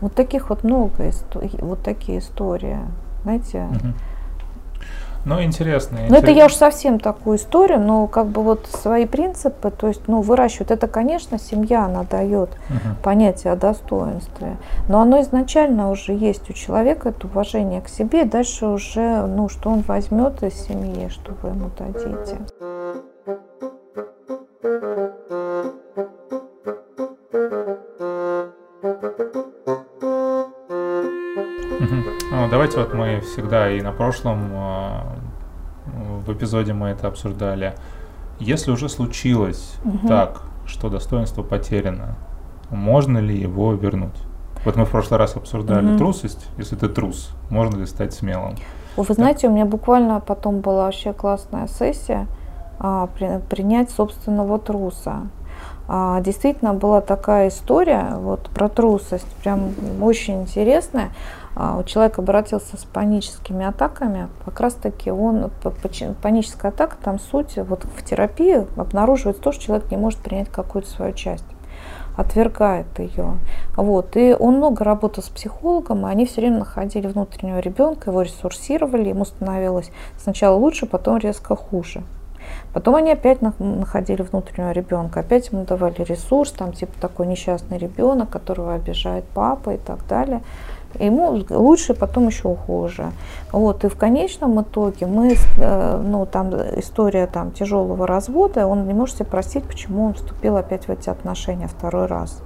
Вот 0.00 0.14
таких 0.14 0.50
вот 0.50 0.64
много, 0.64 1.12
вот 1.60 1.82
такие 1.82 2.18
истории, 2.18 2.78
знаете. 3.22 3.58
Uh-huh. 3.58 3.92
Ну, 5.28 5.42
интересно. 5.42 5.98
Ну, 6.08 6.16
это 6.16 6.30
я 6.30 6.46
уж 6.46 6.54
совсем 6.54 6.98
такую 6.98 7.36
историю, 7.36 7.80
но 7.80 8.06
как 8.06 8.28
бы 8.28 8.42
вот 8.42 8.66
свои 8.66 9.04
принципы, 9.04 9.70
то 9.70 9.88
есть, 9.88 10.08
ну, 10.08 10.22
выращивают. 10.22 10.70
Это, 10.70 10.88
конечно, 10.88 11.38
семья, 11.38 11.84
она 11.84 12.04
дает 12.04 12.48
угу. 12.48 12.94
понятие 13.02 13.52
о 13.52 13.56
достоинстве, 13.56 14.56
но 14.88 15.02
оно 15.02 15.20
изначально 15.20 15.90
уже 15.90 16.14
есть 16.14 16.48
у 16.48 16.54
человека, 16.54 17.10
это 17.10 17.26
уважение 17.26 17.82
к 17.82 17.88
себе, 17.88 18.22
и 18.22 18.24
дальше 18.24 18.66
уже, 18.66 19.26
ну, 19.26 19.50
что 19.50 19.68
он 19.68 19.82
возьмет 19.82 20.42
из 20.42 20.54
семьи, 20.54 21.08
что 21.10 21.34
вы 21.42 21.50
ему 21.50 21.70
дадите. 21.78 22.38
Ну, 32.30 32.48
давайте 32.48 32.78
вот 32.78 32.94
мы 32.94 33.20
всегда 33.20 33.70
и 33.70 33.80
на 33.80 33.92
прошлом 33.92 34.52
а, 34.54 35.17
в 36.28 36.32
эпизоде 36.32 36.74
мы 36.74 36.88
это 36.88 37.08
обсуждали. 37.08 37.74
Если 38.38 38.70
уже 38.70 38.88
случилось 38.88 39.74
угу. 39.84 40.06
так, 40.06 40.42
что 40.66 40.88
достоинство 40.88 41.42
потеряно, 41.42 42.16
можно 42.70 43.18
ли 43.18 43.36
его 43.36 43.72
вернуть? 43.72 44.14
Вот 44.64 44.76
мы 44.76 44.84
в 44.84 44.90
прошлый 44.90 45.18
раз 45.18 45.36
обсуждали 45.36 45.90
угу. 45.90 45.98
трусость. 45.98 46.46
Если 46.58 46.76
ты 46.76 46.88
трус, 46.88 47.30
можно 47.50 47.78
ли 47.78 47.86
стать 47.86 48.12
смелым? 48.12 48.56
Вы 48.96 49.14
знаете, 49.14 49.48
у 49.48 49.52
меня 49.52 49.64
буквально 49.64 50.20
потом 50.20 50.60
была 50.60 50.84
вообще 50.86 51.12
классная 51.12 51.68
сессия 51.68 52.26
а, 52.78 53.06
при, 53.06 53.40
принять 53.48 53.90
собственного 53.90 54.58
труса. 54.58 55.28
А, 55.86 56.20
действительно 56.20 56.74
была 56.74 57.00
такая 57.00 57.48
история 57.48 58.14
вот 58.16 58.50
про 58.50 58.68
трусость, 58.68 59.26
прям 59.42 59.70
очень 60.02 60.42
интересная. 60.42 61.10
А, 61.60 61.82
человек 61.82 62.20
обратился 62.20 62.76
с 62.76 62.84
паническими 62.84 63.66
атаками, 63.66 64.28
как 64.44 64.60
раз 64.60 64.74
таки 64.74 65.10
он, 65.10 65.50
паническая 66.22 66.70
атака, 66.70 66.96
там 67.02 67.18
суть, 67.18 67.56
вот 67.56 67.84
в 67.84 68.04
терапии 68.04 68.64
обнаруживается 68.78 69.42
то, 69.42 69.50
что 69.50 69.64
человек 69.64 69.90
не 69.90 69.96
может 69.96 70.20
принять 70.20 70.48
какую-то 70.48 70.88
свою 70.88 71.12
часть 71.12 71.44
отвергает 72.16 72.86
ее. 72.98 73.38
Вот. 73.76 74.16
И 74.16 74.34
он 74.36 74.56
много 74.56 74.82
работал 74.82 75.22
с 75.22 75.28
психологом, 75.28 76.04
и 76.04 76.10
они 76.10 76.26
все 76.26 76.40
время 76.40 76.58
находили 76.58 77.06
внутреннего 77.06 77.60
ребенка, 77.60 78.10
его 78.10 78.22
ресурсировали, 78.22 79.10
ему 79.10 79.24
становилось 79.24 79.92
сначала 80.16 80.56
лучше, 80.56 80.86
потом 80.86 81.18
резко 81.18 81.54
хуже. 81.54 82.02
Потом 82.72 82.96
они 82.96 83.12
опять 83.12 83.40
находили 83.40 84.22
внутреннего 84.22 84.72
ребенка, 84.72 85.20
опять 85.20 85.50
ему 85.52 85.64
давали 85.64 86.02
ресурс, 86.02 86.50
там 86.50 86.72
типа 86.72 86.92
такой 87.00 87.26
несчастный 87.26 87.78
ребенок, 87.78 88.30
которого 88.30 88.74
обижает 88.74 89.24
папа 89.34 89.74
и 89.74 89.78
так 89.78 90.06
далее. 90.06 90.42
Ему 90.98 91.44
лучше, 91.50 91.94
потом 91.94 92.28
еще 92.28 92.54
хуже. 92.54 93.12
Вот, 93.52 93.84
и 93.84 93.88
в 93.88 93.96
конечном 93.96 94.60
итоге 94.62 95.06
мы, 95.06 95.36
э, 95.58 96.02
ну, 96.02 96.26
там 96.26 96.50
история 96.76 97.26
там, 97.26 97.52
тяжелого 97.52 98.06
развода, 98.06 98.66
он 98.66 98.86
не 98.86 98.94
может 98.94 99.16
себе 99.16 99.26
простить, 99.26 99.64
почему 99.64 100.06
он 100.06 100.14
вступил 100.14 100.56
опять 100.56 100.88
в 100.88 100.90
эти 100.90 101.10
отношения 101.10 101.68
второй 101.68 102.06
раз. 102.06 102.42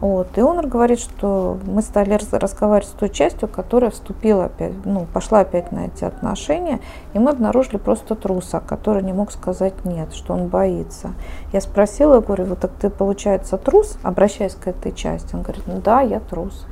Вот. 0.00 0.38
И 0.38 0.40
он 0.40 0.68
говорит, 0.68 1.00
что 1.00 1.58
мы 1.66 1.82
стали 1.82 2.18
разговаривать 2.32 2.88
с 2.88 2.92
той 2.92 3.08
частью, 3.08 3.48
которая 3.48 3.90
вступила 3.90 4.44
опять, 4.44 4.72
ну, 4.84 5.06
пошла 5.12 5.40
опять 5.40 5.72
на 5.72 5.86
эти 5.86 6.04
отношения, 6.04 6.80
и 7.14 7.18
мы 7.18 7.30
обнаружили 7.30 7.78
просто 7.78 8.14
труса, 8.14 8.60
который 8.60 9.02
не 9.02 9.12
мог 9.12 9.32
сказать 9.32 9.84
нет, 9.84 10.12
что 10.12 10.34
он 10.34 10.48
боится. 10.48 11.10
Я 11.52 11.60
спросила, 11.60 12.20
говорю, 12.20 12.44
вот 12.44 12.60
так 12.60 12.72
ты, 12.80 12.90
получается, 12.90 13.56
трус, 13.58 13.98
обращаясь 14.02 14.54
к 14.54 14.68
этой 14.68 14.92
части? 14.92 15.34
Он 15.34 15.42
говорит, 15.42 15.64
ну 15.66 15.80
да, 15.80 16.00
я 16.00 16.20
трус. 16.20 16.66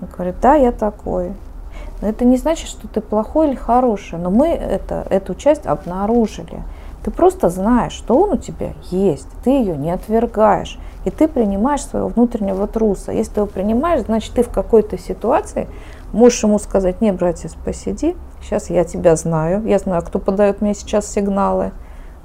Он 0.00 0.08
говорит, 0.08 0.36
да, 0.40 0.54
я 0.54 0.72
такой. 0.72 1.32
Но 2.00 2.08
это 2.08 2.24
не 2.24 2.36
значит, 2.36 2.68
что 2.68 2.86
ты 2.88 3.00
плохой 3.00 3.48
или 3.48 3.56
хороший, 3.56 4.18
но 4.18 4.30
мы 4.30 4.48
это, 4.48 5.06
эту 5.10 5.34
часть 5.34 5.66
обнаружили. 5.66 6.62
Ты 7.04 7.10
просто 7.10 7.48
знаешь, 7.48 7.92
что 7.92 8.18
он 8.18 8.32
у 8.32 8.36
тебя 8.36 8.72
есть, 8.90 9.28
ты 9.44 9.50
ее 9.50 9.76
не 9.76 9.90
отвергаешь, 9.90 10.78
и 11.04 11.10
ты 11.10 11.28
принимаешь 11.28 11.84
своего 11.84 12.08
внутреннего 12.08 12.66
труса. 12.66 13.12
Если 13.12 13.34
ты 13.34 13.40
его 13.40 13.46
принимаешь, 13.46 14.02
значит, 14.02 14.34
ты 14.34 14.42
в 14.42 14.50
какой-то 14.50 14.98
ситуации 14.98 15.68
можешь 16.12 16.42
ему 16.42 16.58
сказать, 16.58 17.00
не, 17.00 17.12
братец, 17.12 17.54
посиди, 17.54 18.16
сейчас 18.42 18.70
я 18.70 18.84
тебя 18.84 19.16
знаю, 19.16 19.64
я 19.66 19.78
знаю, 19.78 20.02
кто 20.02 20.18
подает 20.18 20.60
мне 20.60 20.74
сейчас 20.74 21.10
сигналы, 21.10 21.72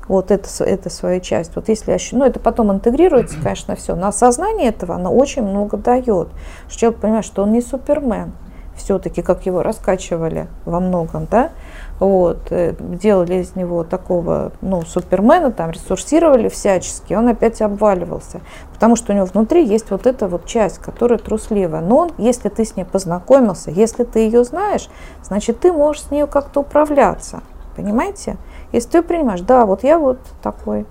вот 0.07 0.31
это, 0.31 0.47
это 0.63 0.89
своя 0.89 1.19
часть. 1.19 1.55
Вот 1.55 1.69
если 1.69 1.91
я, 1.91 1.97
ну, 2.11 2.25
это 2.25 2.39
потом 2.39 2.71
интегрируется, 2.71 3.37
конечно, 3.43 3.75
все. 3.75 3.95
На 3.95 4.09
осознание 4.09 4.69
этого 4.69 4.95
оно 4.95 5.13
очень 5.13 5.43
много 5.43 5.77
дает. 5.77 6.29
Что 6.67 6.79
человек 6.79 6.99
понимает, 6.99 7.25
что 7.25 7.43
он 7.43 7.51
не 7.51 7.61
супермен. 7.61 8.33
Все-таки, 8.75 9.21
как 9.21 9.45
его 9.45 9.61
раскачивали 9.61 10.47
во 10.65 10.79
многом, 10.79 11.27
да, 11.29 11.51
вот, 11.99 12.47
э, 12.49 12.73
делали 12.79 13.35
из 13.35 13.55
него 13.55 13.83
такого, 13.83 14.51
ну, 14.61 14.81
супермена, 14.81 15.51
там, 15.51 15.69
ресурсировали 15.69 16.49
всячески, 16.49 17.13
он 17.13 17.27
опять 17.27 17.61
обваливался, 17.61 18.41
потому 18.73 18.95
что 18.95 19.13
у 19.13 19.15
него 19.15 19.25
внутри 19.27 19.63
есть 19.63 19.91
вот 19.91 20.07
эта 20.07 20.27
вот 20.27 20.47
часть, 20.47 20.79
которая 20.79 21.19
трусливая. 21.19 21.81
Но 21.81 21.97
он, 21.97 22.11
если 22.17 22.49
ты 22.49 22.65
с 22.65 22.75
ней 22.75 22.83
познакомился, 22.83 23.69
если 23.69 24.05
ты 24.05 24.19
ее 24.19 24.43
знаешь, 24.43 24.89
значит, 25.21 25.59
ты 25.59 25.71
можешь 25.71 26.05
с 26.05 26.11
ней 26.11 26.25
как-то 26.25 26.61
управляться, 26.61 27.41
понимаете? 27.75 28.37
Если 28.71 28.89
ты 28.89 29.01
принимаешь, 29.01 29.41
да, 29.41 29.65
вот 29.65 29.83
я 29.83 29.99
вот 29.99 30.19
такой, 30.41 30.85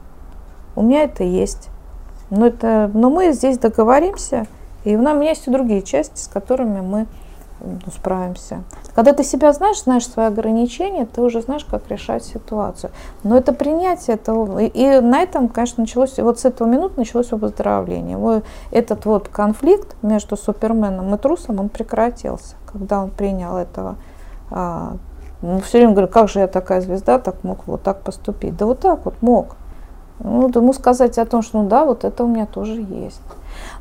у 0.77 0.83
меня 0.83 1.05
это 1.05 1.25
есть. 1.25 1.69
Но, 2.31 2.47
это, 2.47 2.91
но 2.95 3.11
мы 3.11 3.33
здесь 3.33 3.59
договоримся, 3.59 4.47
и 4.85 4.97
у 4.97 4.99
меня 4.99 5.13
есть 5.21 5.47
и 5.47 5.51
другие 5.51 5.83
части, 5.83 6.19
с 6.19 6.29
которыми 6.29 6.81
мы 6.81 7.07
ну, 7.61 7.79
справимся. 7.95 8.65
Когда 8.95 9.13
ты 9.13 9.23
себя 9.23 9.53
знаешь, 9.53 9.83
знаешь 9.83 10.07
свои 10.07 10.27
ограничения, 10.27 11.07
ты 11.07 11.21
уже 11.21 11.41
знаешь, 11.43 11.65
как 11.65 11.89
решать 11.89 12.25
ситуацию. 12.25 12.91
Но 13.23 13.37
это 13.37 13.53
принятие 13.53 14.17
этого. 14.17 14.59
И, 14.59 14.67
и 14.67 15.01
на 15.01 15.23
этом, 15.23 15.49
конечно, 15.49 15.83
началось, 15.83 16.19
вот 16.19 16.41
с 16.41 16.45
этого 16.45 16.69
минуты 16.69 16.95
началось 16.97 17.31
выздоровление. 17.31 18.17
Вот 18.17 18.45
этот 18.71 19.05
вот 19.05 19.29
конфликт 19.29 19.97
между 20.03 20.37
Суперменом 20.37 21.15
и 21.15 21.19
Трусом, 21.19 21.61
он 21.61 21.69
прекратился, 21.69 22.57
когда 22.71 23.03
он 23.03 23.11
принял 23.11 23.57
этого 23.57 23.97
а, 24.51 24.97
ну, 25.43 25.61
все 25.61 25.79
время 25.79 25.93
говорю, 25.93 26.09
как 26.09 26.29
же 26.29 26.39
я 26.39 26.47
такая 26.47 26.81
звезда, 26.81 27.19
так 27.19 27.43
мог 27.43 27.67
вот 27.67 27.83
так 27.83 28.03
поступить. 28.03 28.57
Да 28.57 28.67
вот 28.67 28.81
так 28.81 29.05
вот 29.05 29.15
мог. 29.21 29.57
Ну, 30.21 30.49
ему 30.49 30.73
сказать 30.73 31.19
о 31.19 31.27
том, 31.27 31.43
что 31.43 31.61
ну 31.61 31.69
да, 31.69 31.85
вот 31.85 32.05
это 32.05 32.23
у 32.23 32.29
меня 32.29 32.47
тоже 32.47 32.81
есть. 32.81 33.21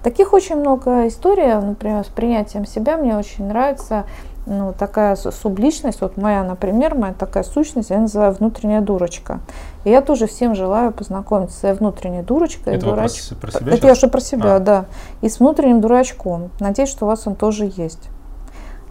Таких 0.01 0.33
очень 0.33 0.55
много 0.55 1.07
историй, 1.07 1.53
например, 1.53 2.03
с 2.03 2.07
принятием 2.07 2.65
себя 2.65 2.97
мне 2.97 3.15
очень 3.15 3.47
нравится 3.47 4.05
ну, 4.47 4.73
такая 4.77 5.15
субличность, 5.15 6.01
вот 6.01 6.17
моя, 6.17 6.43
например, 6.43 6.95
моя 6.95 7.13
такая 7.13 7.43
сущность, 7.43 7.91
я 7.91 7.99
называю 7.99 8.33
внутренняя 8.33 8.81
дурочка. 8.81 9.39
И 9.83 9.91
я 9.91 10.01
тоже 10.01 10.25
всем 10.25 10.55
желаю 10.55 10.91
познакомиться 10.91 11.59
с 11.59 11.77
внутренней 11.77 12.23
дурочкой. 12.23 12.75
Это 12.75 12.87
дурач... 12.87 13.29
про 13.39 13.51
себя 13.51 13.73
Это 13.73 13.87
я 13.87 13.93
уже 13.93 14.07
про 14.07 14.19
себя, 14.19 14.55
а. 14.55 14.59
да. 14.59 14.85
И 15.21 15.29
с 15.29 15.39
внутренним 15.39 15.79
дурачком. 15.79 16.49
Надеюсь, 16.59 16.89
что 16.89 17.05
у 17.05 17.07
вас 17.07 17.27
он 17.27 17.35
тоже 17.35 17.71
есть. 17.75 18.09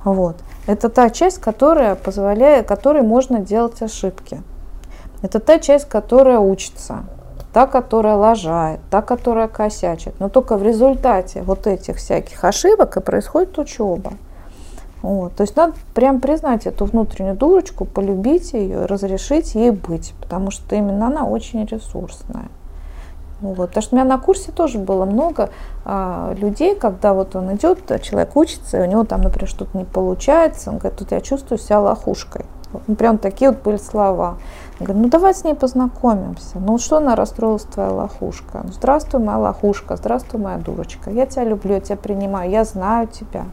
Вот. 0.04 0.36
Это 0.66 0.88
та 0.88 1.10
часть, 1.10 1.38
которая 1.38 1.94
позволяет, 1.94 2.66
которой 2.66 3.02
можно 3.02 3.40
делать 3.40 3.82
ошибки. 3.82 4.42
Это 5.22 5.40
та 5.40 5.58
часть, 5.58 5.88
которая 5.88 6.38
учится, 6.38 7.04
та, 7.52 7.66
которая 7.66 8.16
лажает, 8.16 8.80
та, 8.90 9.02
которая 9.02 9.48
косячит. 9.48 10.18
Но 10.20 10.28
только 10.28 10.56
в 10.56 10.62
результате 10.62 11.42
вот 11.42 11.66
этих 11.66 11.96
всяких 11.96 12.44
ошибок 12.44 12.96
и 12.96 13.00
происходит 13.00 13.58
учеба. 13.58 14.12
Вот. 15.02 15.34
То 15.34 15.42
есть 15.42 15.56
надо 15.56 15.74
прям 15.94 16.20
признать 16.20 16.66
эту 16.66 16.84
внутреннюю 16.84 17.36
дурочку, 17.36 17.84
полюбить 17.84 18.52
ее, 18.52 18.86
разрешить 18.86 19.54
ей 19.54 19.70
быть, 19.70 20.14
потому 20.20 20.50
что 20.50 20.76
именно 20.76 21.06
она 21.06 21.24
очень 21.24 21.64
ресурсная. 21.64 22.48
Вот. 23.40 23.68
Потому 23.68 23.83
что 23.83 23.94
у 23.94 23.98
меня 23.98 24.09
на 24.09 24.18
курсе 24.18 24.53
тоже 24.53 24.79
было 24.79 25.05
много 25.05 25.50
а, 25.85 26.35
людей, 26.35 26.74
когда 26.74 27.14
вот 27.14 27.37
он 27.37 27.55
идет, 27.55 27.81
человек 28.03 28.37
учится, 28.37 28.79
и 28.79 28.83
у 28.83 28.90
него 28.90 29.05
там, 29.05 29.22
например, 29.22 29.48
что-то 29.48 29.76
не 29.76 29.85
получается, 29.85 30.70
он 30.70 30.79
говорит, 30.79 30.98
тут 30.98 31.12
я 31.12 31.20
чувствую 31.20 31.59
себя 31.59 31.81
лохушкой. 31.81 32.44
Ну, 32.87 32.94
прям 32.94 33.18
такие 33.18 33.50
вот 33.50 33.62
были 33.62 33.76
слова. 33.76 34.37
Он 34.79 34.87
говорит, 34.87 35.03
ну 35.03 35.09
давай 35.09 35.35
с 35.35 35.42
ней 35.42 35.55
познакомимся. 35.55 36.59
Ну 36.59 36.79
что 36.79 36.98
она 36.98 37.16
расстроилась, 37.16 37.62
твоя 37.62 37.90
лохушка? 37.90 38.61
Ну, 38.62 38.72
здравствуй, 38.72 39.20
моя 39.20 39.38
лохушка, 39.38 39.96
здравствуй, 39.96 40.40
моя 40.40 40.59
дурочка. 40.59 41.11
Я 41.11 41.26
тебя 41.26 41.44
люблю, 41.44 41.74
я 41.74 41.81
тебя 41.81 41.96
принимаю, 41.96 42.50
я 42.50 42.64
знаю 42.64 43.09
тебя. 43.09 43.46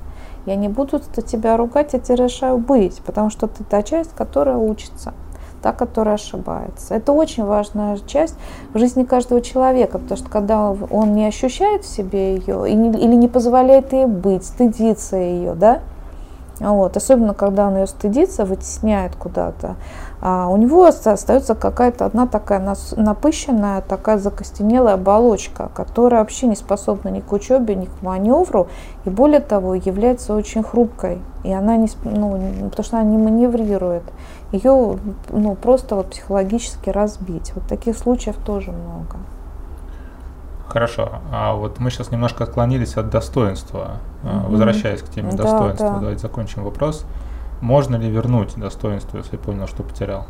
Я 0.46 0.56
не 0.56 0.70
буду 0.70 1.02
тебя 1.26 1.58
ругать, 1.58 1.94
я 1.94 2.00
тебя 2.00 2.16
решаю 2.16 2.58
быть, 2.58 3.02
потому 3.06 3.30
что 3.30 3.48
ты 3.48 3.64
та 3.64 3.84
часть, 3.84 4.14
которая 4.16 4.56
учится 4.56 5.14
та, 5.62 5.74
которая 5.74 6.16
ошибается. 6.16 6.96
Это 6.96 7.12
очень 7.12 7.46
важная 7.46 7.98
часть 8.06 8.36
в 8.74 8.80
жизни 8.80 9.04
каждого 9.04 9.42
человека, 9.42 10.00
потому 10.00 10.18
что 10.18 10.30
когда 10.30 10.72
он 10.72 11.14
не 11.14 11.26
ощущает 11.26 11.84
в 11.84 11.88
себе 11.88 12.36
ее 12.36 12.70
или 12.70 13.16
не 13.16 13.28
позволяет 13.28 13.94
ей 13.94 14.06
быть, 14.06 14.46
стыдится 14.46 15.18
ее, 15.18 15.54
да, 15.54 15.80
вот, 16.60 16.98
особенно 16.98 17.34
когда 17.34 17.68
он 17.68 17.78
ее 17.78 17.88
стыдится, 17.88 18.44
вытесняет 18.44 19.16
куда-то, 19.16 19.76
а 20.20 20.48
у 20.48 20.58
него 20.58 20.86
остается 20.86 21.54
какая-то 21.54 22.06
одна 22.06 22.26
такая 22.26 22.76
напыщенная, 22.96 23.82
такая 23.82 24.18
закостенелая 24.18 24.96
оболочка, 24.96 25.70
которая 25.76 26.22
вообще 26.22 26.48
не 26.48 26.56
способна 26.56 27.10
ни 27.10 27.20
к 27.20 27.32
учебе, 27.32 27.76
ни 27.76 27.86
к 27.86 28.02
маневру, 28.02 28.68
и 29.06 29.12
более 29.12 29.40
того, 29.40 29.76
является 29.76 30.34
очень 30.34 30.64
хрупкой. 30.64 31.20
И 31.44 31.54
она 31.54 31.78
не, 31.78 31.88
ну, 32.04 32.40
потому 32.70 32.84
что 32.84 32.98
она 32.98 33.08
не 33.08 33.18
маневрирует. 33.18 34.04
Ее 34.52 34.98
ну, 35.30 35.56
просто 35.56 35.96
вот 35.96 36.12
психологически 36.12 36.90
разбить. 36.90 37.52
Вот 37.54 37.68
таких 37.68 37.98
случаев 37.98 38.38
тоже 38.38 38.72
много. 38.72 39.18
Хорошо, 40.68 41.10
а 41.32 41.54
вот 41.54 41.80
мы 41.80 41.90
сейчас 41.90 42.12
немножко 42.12 42.44
отклонились 42.44 42.98
от 42.98 43.10
достоинства. 43.10 43.98
Mm-hmm. 44.24 44.50
Возвращаясь 44.50 45.02
к 45.02 45.10
теме 45.10 45.32
да, 45.32 45.44
достоинства, 45.44 45.90
да. 45.90 46.00
давайте 46.00 46.22
закончим 46.22 46.64
вопрос. 46.64 47.06
Можно 47.62 47.96
ли 47.96 48.10
вернуть 48.10 48.56
достоинство, 48.56 49.18
если 49.18 49.38
понял, 49.38 49.68
что 49.68 49.84
потерял? 49.84 50.26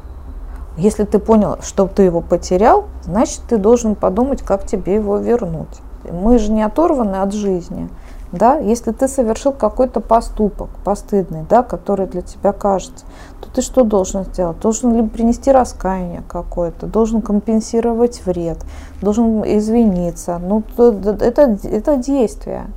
Если 0.78 1.06
ты 1.06 1.18
понял, 1.18 1.58
что 1.64 1.88
ты 1.88 2.04
его 2.04 2.22
потерял, 2.22 2.86
значит, 3.02 3.42
ты 3.50 3.58
должен 3.58 3.96
подумать, 3.96 4.44
как 4.44 4.66
тебе 4.66 4.96
его 4.96 5.18
вернуть. 5.18 5.82
Мы 6.10 6.38
же 6.38 6.52
не 6.52 6.62
оторваны 6.62 7.16
от 7.16 7.34
жизни. 7.34 7.90
Да? 8.32 8.58
Если 8.58 8.92
ты 8.92 9.08
совершил 9.08 9.54
какой-то 9.54 10.00
поступок 10.00 10.70
постыдный, 10.84 11.46
да, 11.50 11.64
который 11.64 12.08
для 12.08 12.22
тебя 12.22 12.52
кажется, 12.52 13.06
то 13.42 13.50
ты 13.50 13.62
что 13.62 13.84
должен 13.84 14.26
сделать? 14.26 14.60
Должен 14.60 14.96
ли 14.96 15.08
принести 15.08 15.52
раскаяние 15.52 16.24
какое-то, 16.28 16.88
должен 16.88 17.22
компенсировать 17.22 18.26
вред, 18.26 18.58
должен 19.02 19.44
извиниться. 19.44 20.40
Ну, 20.40 20.64
это, 20.78 21.58
это 21.64 21.98
действие. 21.98 22.68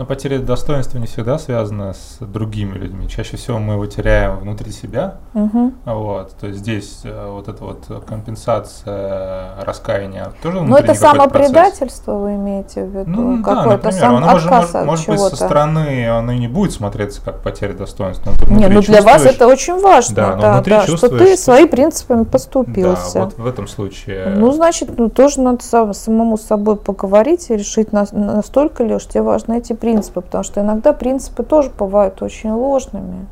Но 0.00 0.06
потеря 0.06 0.38
достоинства 0.38 0.96
не 0.96 1.06
всегда 1.06 1.38
связана 1.38 1.92
с 1.92 2.16
другими 2.20 2.72
людьми. 2.72 3.06
Чаще 3.06 3.36
всего 3.36 3.58
мы 3.58 3.74
его 3.74 3.84
теряем 3.84 4.38
внутри 4.38 4.72
себя. 4.72 5.16
Угу. 5.34 5.72
Вот, 5.84 6.34
то 6.40 6.46
есть 6.46 6.60
здесь 6.60 7.00
э, 7.04 7.30
вот 7.30 7.48
эта 7.48 7.62
вот 7.62 7.84
компенсация 8.06 9.62
раскаяния 9.62 10.32
тоже 10.42 10.62
Но 10.62 10.78
это 10.78 10.94
самопредательство 10.94 12.12
процесс. 12.12 12.22
вы 12.22 12.34
имеете 12.36 12.84
в 12.86 12.96
виду? 12.96 13.10
Ну, 13.10 13.42
да, 13.44 13.66
например, 13.66 13.92
сам 13.92 14.16
оно 14.16 14.30
может, 14.30 14.50
может, 14.50 14.84
может 14.86 15.06
быть 15.06 15.20
со 15.20 15.36
стороны 15.36 16.08
оно 16.08 16.32
и 16.32 16.38
не 16.38 16.48
будет 16.48 16.72
смотреться 16.72 17.20
как 17.22 17.42
потеря 17.42 17.74
достоинства. 17.74 18.32
Но 18.48 18.56
не, 18.56 18.68
ну 18.68 18.80
для 18.80 19.02
вас 19.02 19.26
это 19.26 19.46
очень 19.46 19.78
важно, 19.82 20.16
да, 20.16 20.36
да, 20.36 20.62
да 20.62 20.86
что 20.86 21.10
ты 21.10 21.36
своими 21.36 21.68
принципами 21.68 22.24
поступился. 22.24 23.18
Да, 23.18 23.24
вот 23.26 23.36
в 23.36 23.46
этом 23.46 23.68
случае. 23.68 24.32
Ну, 24.34 24.50
значит, 24.50 24.96
ну, 24.96 25.10
тоже 25.10 25.42
надо 25.42 25.62
самому 25.62 26.38
с 26.38 26.42
собой 26.44 26.76
поговорить 26.76 27.50
и 27.50 27.56
решить, 27.56 27.92
настолько 27.92 28.82
ли 28.82 28.94
уж 28.94 29.04
тебе 29.04 29.20
важны 29.20 29.58
эти 29.58 29.74
принципы 29.74 29.89
принципы, 29.90 30.20
потому 30.20 30.44
что 30.44 30.60
иногда 30.60 30.92
принципы 30.92 31.42
тоже 31.42 31.70
бывают 31.70 32.22
очень 32.22 32.52
ложными. 32.52 33.26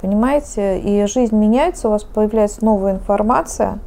Понимаете? 0.00 0.78
И 0.80 1.06
жизнь 1.06 1.36
меняется, 1.36 1.88
у 1.88 1.92
вас 1.92 2.04
появляется 2.04 2.64
новая 2.64 2.92
информация. 2.92 3.78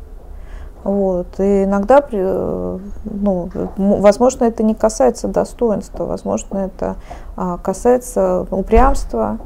Вот. 0.84 1.39
И 1.39 1.65
иногда, 1.65 2.02
ну, 2.12 3.50
возможно, 3.76 4.46
это 4.46 4.63
не 4.63 4.74
касается 4.74 5.28
достоинства, 5.28 6.06
возможно, 6.06 6.60
это 6.60 6.96
а, 7.36 7.58
касается 7.58 8.48
упрямства, 8.50 9.38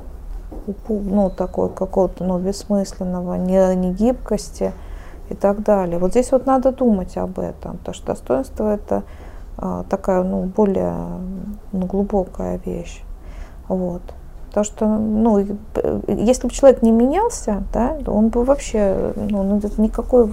ну, 0.87 1.31
такой 1.31 1.69
какого-то, 1.69 2.23
ну, 2.23 2.37
бессмысленного, 2.37 3.35
не, 3.35 3.91
гибкости 3.91 4.71
и 5.29 5.33
так 5.33 5.63
далее. 5.63 5.97
Вот 5.97 6.11
здесь 6.11 6.31
вот 6.31 6.45
надо 6.45 6.71
думать 6.71 7.17
об 7.17 7.39
этом, 7.39 7.77
потому 7.77 7.95
что 7.95 8.07
достоинство 8.07 8.73
это 8.73 9.03
такая, 9.89 10.23
ну, 10.23 10.43
более 10.43 10.93
ну, 11.71 11.85
глубокая 11.85 12.59
вещь. 12.65 13.03
Вот. 13.67 14.01
Потому 14.51 14.65
что, 14.65 14.85
ну, 14.85 15.39
если 16.07 16.47
бы 16.47 16.53
человек 16.53 16.81
не 16.81 16.91
менялся, 16.91 17.63
да, 17.71 17.95
он 18.05 18.27
бы 18.27 18.43
вообще, 18.43 19.13
ну, 19.15 19.43
ну 19.43 19.61
никакой 19.77 20.29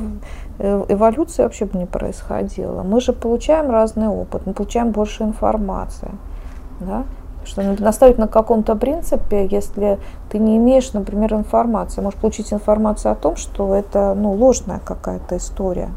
э, 0.59 0.85
эволюции 0.89 1.45
вообще 1.45 1.67
бы 1.67 1.79
не 1.79 1.87
происходило. 1.87 2.83
Мы 2.83 3.01
же 3.01 3.13
получаем 3.13 3.71
разный 3.71 4.09
опыт, 4.09 4.43
мы 4.45 4.55
получаем 4.55 4.91
больше 4.91 5.23
информации, 5.23 6.11
да, 6.81 7.05
что 7.45 7.63
наставить 7.63 8.19
на 8.19 8.27
каком-то 8.27 8.75
принципе, 8.75 9.47
если 9.47 10.01
ты 10.31 10.41
не 10.41 10.57
имеешь, 10.57 10.93
например, 10.93 11.35
информации, 11.35 12.01
можешь 12.01 12.19
получить 12.19 12.53
информацию 12.53 13.13
о 13.13 13.15
том, 13.15 13.37
что 13.37 13.73
это, 13.73 14.15
ну, 14.15 14.33
ложная 14.33 14.81
какая-то 14.81 15.37
история, 15.37 15.91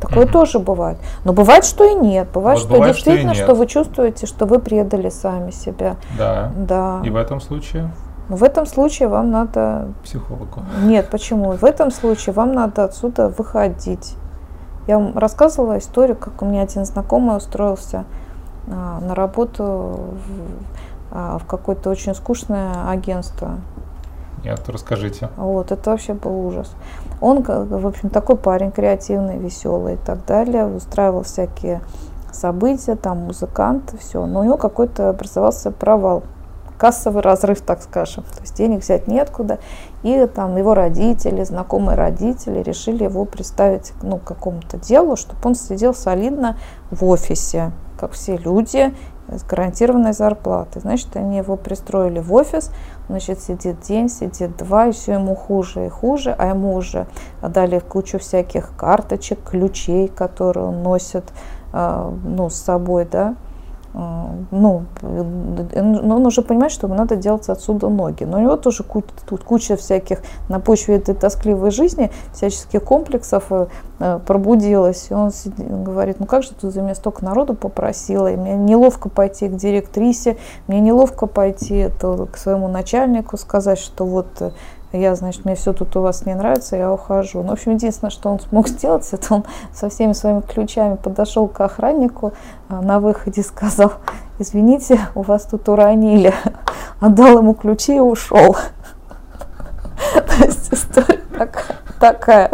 Такое 0.00 0.26
mm-hmm. 0.26 0.32
тоже 0.32 0.58
бывает. 0.58 0.98
Но 1.24 1.32
бывает, 1.32 1.64
что 1.64 1.84
и 1.84 1.94
нет. 1.94 2.28
Бывает, 2.32 2.58
вот 2.58 2.66
что 2.66 2.74
бывает, 2.74 2.94
действительно, 2.94 3.34
что, 3.34 3.44
что 3.44 3.54
вы 3.54 3.66
чувствуете, 3.66 4.26
что 4.26 4.46
вы 4.46 4.60
предали 4.60 5.08
сами 5.08 5.50
себя. 5.50 5.96
Да. 6.16 6.52
Да. 6.56 7.00
И 7.04 7.10
в 7.10 7.16
этом 7.16 7.40
случае? 7.40 7.90
В 8.28 8.44
этом 8.44 8.66
случае 8.66 9.08
вам 9.08 9.30
надо... 9.30 9.88
Психологу. 10.04 10.62
Нет, 10.82 11.08
почему? 11.10 11.52
В 11.52 11.64
этом 11.64 11.90
случае 11.90 12.34
вам 12.34 12.52
надо 12.52 12.84
отсюда 12.84 13.28
выходить. 13.28 14.14
Я 14.86 14.98
вам 14.98 15.18
рассказывала 15.18 15.78
историю, 15.78 16.16
как 16.16 16.42
у 16.42 16.44
меня 16.44 16.62
один 16.62 16.84
знакомый 16.84 17.36
устроился 17.36 18.04
а, 18.70 19.00
на 19.00 19.14
работу 19.14 19.62
в, 19.62 20.18
а, 21.10 21.38
в 21.38 21.46
какое-то 21.46 21.90
очень 21.90 22.14
скучное 22.14 22.88
агентство. 22.88 23.58
Нет, 24.44 24.60
расскажите. 24.68 25.30
Вот, 25.36 25.72
это 25.72 25.90
вообще 25.90 26.14
был 26.14 26.46
ужас. 26.46 26.70
Он, 27.20 27.42
в 27.42 27.86
общем, 27.86 28.10
такой 28.10 28.36
парень 28.36 28.70
креативный, 28.70 29.38
веселый 29.38 29.94
и 29.94 29.98
так 29.98 30.24
далее, 30.24 30.66
устраивал 30.66 31.22
всякие 31.22 31.80
события, 32.32 32.94
там 32.94 33.18
музыканты, 33.18 33.96
все. 33.98 34.24
Но 34.26 34.40
у 34.40 34.44
него 34.44 34.56
какой-то 34.56 35.10
образовался 35.10 35.70
провал, 35.70 36.22
кассовый 36.78 37.22
разрыв, 37.22 37.60
так 37.60 37.82
скажем. 37.82 38.24
То 38.24 38.40
есть 38.40 38.56
денег 38.56 38.82
взять 38.82 39.08
неоткуда. 39.08 39.58
И 40.02 40.26
там 40.26 40.56
его 40.56 40.74
родители, 40.74 41.42
знакомые 41.42 41.96
родители 41.96 42.62
решили 42.62 43.04
его 43.04 43.24
представить 43.24 43.92
ну, 44.02 44.18
к 44.18 44.24
какому-то 44.24 44.78
делу, 44.78 45.16
чтобы 45.16 45.40
он 45.44 45.54
сидел 45.54 45.92
солидно 45.92 46.56
в 46.90 47.04
офисе, 47.04 47.72
как 47.98 48.12
все 48.12 48.36
люди, 48.36 48.94
с 49.30 49.44
гарантированной 49.44 50.12
зарплатой. 50.12 50.82
Значит, 50.82 51.16
они 51.16 51.38
его 51.38 51.56
пристроили 51.56 52.20
в 52.20 52.32
офис, 52.32 52.70
значит, 53.08 53.40
сидит 53.40 53.80
день, 53.80 54.08
сидит 54.08 54.56
два, 54.56 54.86
и 54.86 54.92
все 54.92 55.14
ему 55.14 55.34
хуже 55.34 55.86
и 55.86 55.88
хуже, 55.88 56.34
а 56.36 56.46
ему 56.48 56.74
уже 56.74 57.06
дали 57.42 57.78
кучу 57.78 58.18
всяких 58.18 58.76
карточек, 58.76 59.38
ключей, 59.42 60.08
которые 60.08 60.66
он 60.66 60.82
носит 60.82 61.24
а, 61.72 62.12
ну, 62.24 62.48
с 62.48 62.54
собой, 62.54 63.06
да, 63.10 63.34
ну, 63.98 64.84
он 65.72 66.26
уже 66.26 66.42
понимает, 66.42 66.70
что 66.70 66.86
ему 66.86 66.96
надо 66.96 67.16
делать 67.16 67.48
отсюда 67.48 67.88
ноги. 67.88 68.22
Но 68.22 68.38
у 68.38 68.40
него 68.40 68.56
тоже 68.56 68.84
куча, 68.84 69.76
всяких 69.76 70.20
на 70.48 70.60
почве 70.60 70.96
этой 70.96 71.16
тоскливой 71.16 71.72
жизни, 71.72 72.12
всяческих 72.32 72.84
комплексов 72.84 73.46
э, 73.50 73.66
э, 73.98 74.20
пробудилась. 74.24 75.08
И 75.10 75.14
он 75.14 75.32
говорит, 75.58 76.20
ну 76.20 76.26
как 76.26 76.44
же 76.44 76.50
тут 76.50 76.72
за 76.72 76.80
меня 76.80 76.94
столько 76.94 77.24
народу 77.24 77.54
попросила, 77.54 78.30
и 78.30 78.36
мне 78.36 78.54
неловко 78.54 79.08
пойти 79.08 79.48
к 79.48 79.56
директрисе, 79.56 80.36
мне 80.68 80.78
неловко 80.78 81.26
пойти 81.26 81.76
это, 81.76 82.26
к 82.26 82.36
своему 82.36 82.68
начальнику 82.68 83.36
сказать, 83.36 83.80
что 83.80 84.06
вот 84.06 84.28
э, 84.40 84.50
я, 84.92 85.14
значит, 85.14 85.44
мне 85.44 85.54
все 85.54 85.72
тут 85.72 85.94
у 85.96 86.00
вас 86.00 86.24
не 86.24 86.34
нравится, 86.34 86.76
я 86.76 86.92
ухожу. 86.92 87.42
Ну, 87.42 87.48
в 87.48 87.52
общем, 87.52 87.72
единственное, 87.72 88.10
что 88.10 88.30
он 88.30 88.40
смог 88.40 88.68
сделать, 88.68 89.06
это 89.12 89.34
он 89.34 89.44
со 89.72 89.88
всеми 89.88 90.12
своими 90.12 90.40
ключами 90.40 90.96
подошел 90.96 91.46
к 91.46 91.60
охраннику 91.60 92.32
а, 92.68 92.80
на 92.80 93.00
выходе 93.00 93.40
и 93.42 93.44
сказал, 93.44 93.92
извините, 94.38 94.98
у 95.14 95.22
вас 95.22 95.44
тут 95.44 95.68
уронили. 95.68 96.34
Отдал 97.00 97.38
ему 97.38 97.54
ключи 97.54 97.96
и 97.96 98.00
ушел. 98.00 98.56
То 100.14 100.44
есть 100.44 100.72
история 100.72 101.18
такая. 101.98 102.50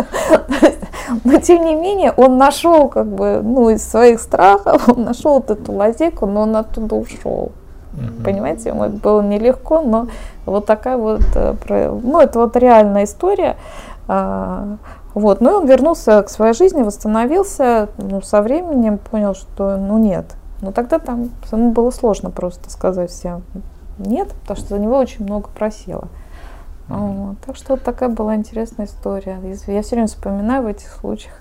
Но 1.23 1.39
тем 1.39 1.65
не 1.65 1.75
менее, 1.75 2.13
он 2.13 2.39
нашел, 2.39 2.89
как 2.89 3.07
бы, 3.07 3.41
ну, 3.43 3.71
из 3.71 3.87
своих 3.87 4.21
страхов, 4.21 4.89
он 4.89 5.05
нашел 5.05 5.35
вот 5.35 5.51
эту 5.51 5.73
лазейку, 5.73 6.27
но 6.27 6.43
он 6.43 6.57
оттуда 6.57 6.97
ушел. 6.97 7.53
Понимаете, 8.25 8.71
ему 8.71 8.85
это 8.85 8.97
было 8.97 9.23
нелегко, 9.23 9.81
но 9.81 10.09
вот 10.47 10.67
такая 10.67 10.97
вот, 10.97 11.23
э, 11.35 11.55
ну, 12.03 12.21
это 12.21 12.39
вот 12.39 12.57
реальная 12.57 13.05
история. 13.05 13.57
А, 14.09 14.77
Вот, 15.15 15.41
ну 15.41 15.51
и 15.51 15.55
он 15.63 15.67
вернулся 15.67 16.23
к 16.23 16.29
своей 16.29 16.55
жизни, 16.55 16.83
восстановился, 16.83 17.89
ну, 17.99 18.21
со 18.21 18.43
временем 18.43 18.99
понял, 18.99 19.35
что, 19.35 19.77
ну, 19.77 19.97
нет. 19.99 20.27
Но 20.61 20.73
тогда 20.73 20.99
там 20.99 21.31
ему 21.53 21.71
было 21.71 21.91
сложно 21.91 22.31
просто 22.31 22.69
сказать 22.71 23.11
всем 23.11 23.43
нет, 23.99 24.33
потому 24.43 24.59
что 24.59 24.69
за 24.71 24.79
него 24.79 24.99
очень 24.99 25.25
много 25.25 25.49
просило. 25.49 26.09
Mm-hmm. 26.89 27.29
Вот. 27.29 27.39
Так 27.47 27.57
что 27.57 27.75
вот 27.75 27.83
такая 27.83 28.09
была 28.09 28.37
интересная 28.37 28.87
история. 28.87 29.39
Я 29.67 29.83
все 29.83 29.97
время 29.97 30.09
вспоминаю 30.09 30.63
в 30.63 30.67
этих 30.67 30.89
случаях. 30.89 31.35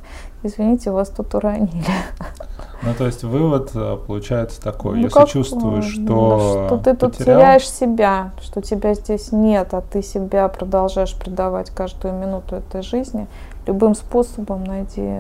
Извините, 0.44 0.92
вас 0.92 1.10
тут 1.10 1.34
уронили. 1.36 1.84
Ну, 2.86 2.94
то 2.98 3.06
есть 3.06 3.24
вывод 3.24 3.72
э, 3.76 3.98
получается 4.06 4.62
такой, 4.62 4.98
ну, 4.98 5.04
если 5.04 5.18
как, 5.18 5.30
чувствуешь, 5.30 5.86
что... 5.86 6.02
Ну, 6.02 6.68
что 6.68 6.78
ты 6.84 6.94
тут 6.96 7.14
потерял... 7.14 7.40
теряешь 7.40 7.70
себя, 7.70 8.32
что 8.42 8.62
тебя 8.62 8.94
здесь 8.94 9.32
нет, 9.32 9.74
а 9.74 9.80
ты 9.82 10.02
себя 10.02 10.50
продолжаешь 10.50 11.16
предавать 11.16 11.70
каждую 11.70 12.14
минуту 12.14 12.58
этой 12.58 12.82
жизни, 12.82 13.28
любым 13.66 13.96
способом 13.96 14.66
найди 14.66 15.20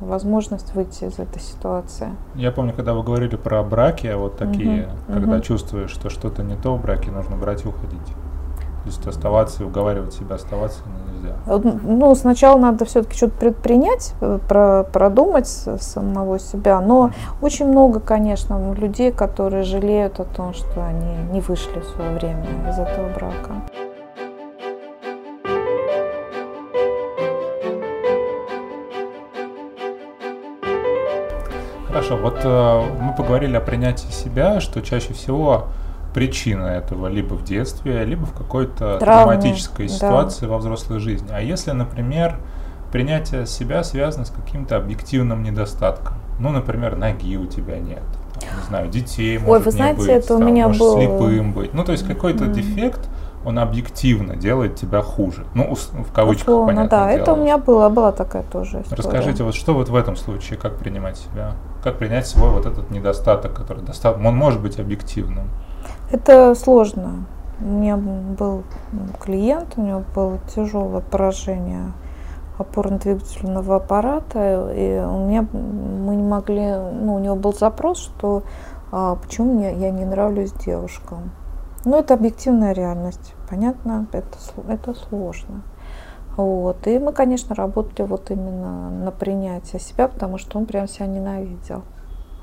возможность 0.00 0.74
выйти 0.74 1.04
из 1.04 1.18
этой 1.18 1.40
ситуации. 1.40 2.08
Я 2.34 2.52
помню, 2.52 2.72
когда 2.72 2.94
вы 2.94 3.02
говорили 3.02 3.36
про 3.36 3.62
браки, 3.62 4.12
вот 4.14 4.36
такие, 4.36 4.84
угу, 5.08 5.14
когда 5.14 5.36
угу. 5.36 5.42
чувствуешь, 5.42 5.90
что 5.90 6.08
что-то 6.10 6.42
не 6.42 6.54
то 6.54 6.76
в 6.76 6.82
браке, 6.82 7.10
нужно 7.10 7.36
брать 7.36 7.64
и 7.64 7.68
уходить. 7.68 8.06
То 8.84 8.90
есть 8.90 9.06
оставаться 9.06 9.64
и 9.64 9.66
уговаривать 9.66 10.12
себя 10.12 10.36
оставаться 10.36 10.82
нельзя. 11.26 11.78
Ну, 11.84 12.14
сначала 12.14 12.58
надо 12.58 12.84
все-таки 12.84 13.16
что-то 13.16 13.36
предпринять, 13.38 14.14
э, 14.20 14.38
про, 14.48 14.84
продумать 14.84 15.46
самого 15.46 16.38
себя. 16.38 16.80
Но 16.80 17.06
mm 17.06 17.12
очень 17.42 17.66
много, 17.68 18.00
конечно, 18.00 18.74
людей, 18.74 19.12
которые 19.12 19.62
жалеют 19.62 20.20
о 20.20 20.24
том, 20.24 20.54
что 20.54 20.84
они 20.84 21.32
не 21.32 21.40
вышли 21.40 21.80
в 21.80 21.84
свое 21.84 22.10
время 22.12 22.44
из 22.68 22.78
этого 22.78 23.08
брака. 23.14 23.54
Хорошо, 31.88 32.16
вот 32.16 32.38
э, 32.44 32.82
мы 33.00 33.14
поговорили 33.14 33.56
о 33.56 33.60
принятии 33.60 34.10
себя, 34.10 34.60
что 34.60 34.82
чаще 34.82 35.12
всего 35.12 35.66
причина 36.16 36.64
этого 36.68 37.08
либо 37.08 37.34
в 37.34 37.44
детстве, 37.44 38.02
либо 38.06 38.24
в 38.24 38.32
какой-то 38.32 38.96
травматической 38.98 39.86
ситуации 39.86 40.46
да. 40.46 40.52
во 40.52 40.56
взрослой 40.56 40.98
жизни. 40.98 41.28
А 41.30 41.42
если, 41.42 41.72
например, 41.72 42.38
принятие 42.90 43.44
себя 43.44 43.84
связано 43.84 44.24
с 44.24 44.30
каким-то 44.30 44.78
объективным 44.78 45.42
недостатком, 45.42 46.14
ну, 46.40 46.48
например, 46.52 46.96
ноги 46.96 47.36
у 47.36 47.44
тебя 47.44 47.78
нет, 47.80 48.02
там, 48.32 48.58
не 48.58 48.66
знаю, 48.66 48.88
детей 48.88 49.36
может 49.36 49.52
Ой, 49.52 49.60
вы 49.60 49.70
знаете, 49.70 50.00
не 50.00 50.06
быть, 50.06 50.16
это 50.16 50.28
там, 50.28 50.40
у 50.40 50.44
меня 50.46 50.68
может 50.68 50.80
был... 50.80 50.96
слепым 50.96 51.52
быть, 51.52 51.74
ну, 51.74 51.84
то 51.84 51.92
есть 51.92 52.08
какой-то 52.08 52.44
mm-hmm. 52.44 52.54
дефект, 52.54 53.00
он 53.44 53.58
объективно 53.58 54.36
делает 54.36 54.74
тебя 54.74 55.02
хуже. 55.02 55.44
Ну, 55.54 55.74
в 55.74 56.12
кавычках, 56.14 56.48
Условно, 56.48 56.66
понятно 56.66 56.96
да, 56.96 57.12
дело. 57.12 57.22
это 57.22 57.32
у 57.34 57.36
меня 57.36 57.58
было, 57.58 57.90
была 57.90 58.12
такая 58.12 58.42
тоже 58.42 58.80
история. 58.80 59.02
Расскажите, 59.02 59.44
вот 59.44 59.54
что 59.54 59.74
вот 59.74 59.90
в 59.90 59.94
этом 59.94 60.16
случае, 60.16 60.58
как 60.58 60.78
принимать 60.78 61.18
себя? 61.18 61.52
Как 61.84 61.98
принять 61.98 62.26
свой 62.26 62.48
вот 62.48 62.64
этот 62.64 62.90
недостаток, 62.90 63.52
который 63.52 63.84
достаточно, 63.84 64.26
он 64.26 64.34
может 64.34 64.62
быть 64.62 64.80
объективным? 64.80 65.50
Это 66.10 66.54
сложно. 66.54 67.26
У 67.60 67.64
меня 67.64 67.96
был 67.96 68.64
клиент, 69.18 69.74
у 69.76 69.82
него 69.82 70.04
было 70.14 70.38
тяжелое 70.54 71.00
поражение 71.00 71.92
опорно-двигательного 72.58 73.76
аппарата, 73.76 74.72
и 74.72 74.98
у 74.98 75.26
меня 75.26 75.46
мы 75.52 76.16
не 76.16 76.22
могли, 76.22 76.74
ну, 76.92 77.14
у 77.14 77.18
него 77.18 77.36
был 77.36 77.52
запрос, 77.52 77.98
что 77.98 78.42
а, 78.92 79.16
почему 79.16 79.54
мне, 79.54 79.74
я 79.74 79.90
не 79.90 80.04
нравлюсь 80.04 80.52
девушкам. 80.52 81.32
Ну, 81.84 81.98
это 81.98 82.14
объективная 82.14 82.72
реальность, 82.72 83.34
понятно, 83.48 84.06
это, 84.12 84.38
это 84.68 84.94
сложно. 84.94 85.62
Вот. 86.36 86.86
И 86.86 86.98
мы, 86.98 87.12
конечно, 87.12 87.54
работали 87.54 88.06
вот 88.06 88.30
именно 88.30 88.90
на 88.90 89.10
принятие 89.10 89.80
себя, 89.80 90.08
потому 90.08 90.38
что 90.38 90.58
он 90.58 90.66
прям 90.66 90.86
себя 90.88 91.06
ненавидел 91.06 91.82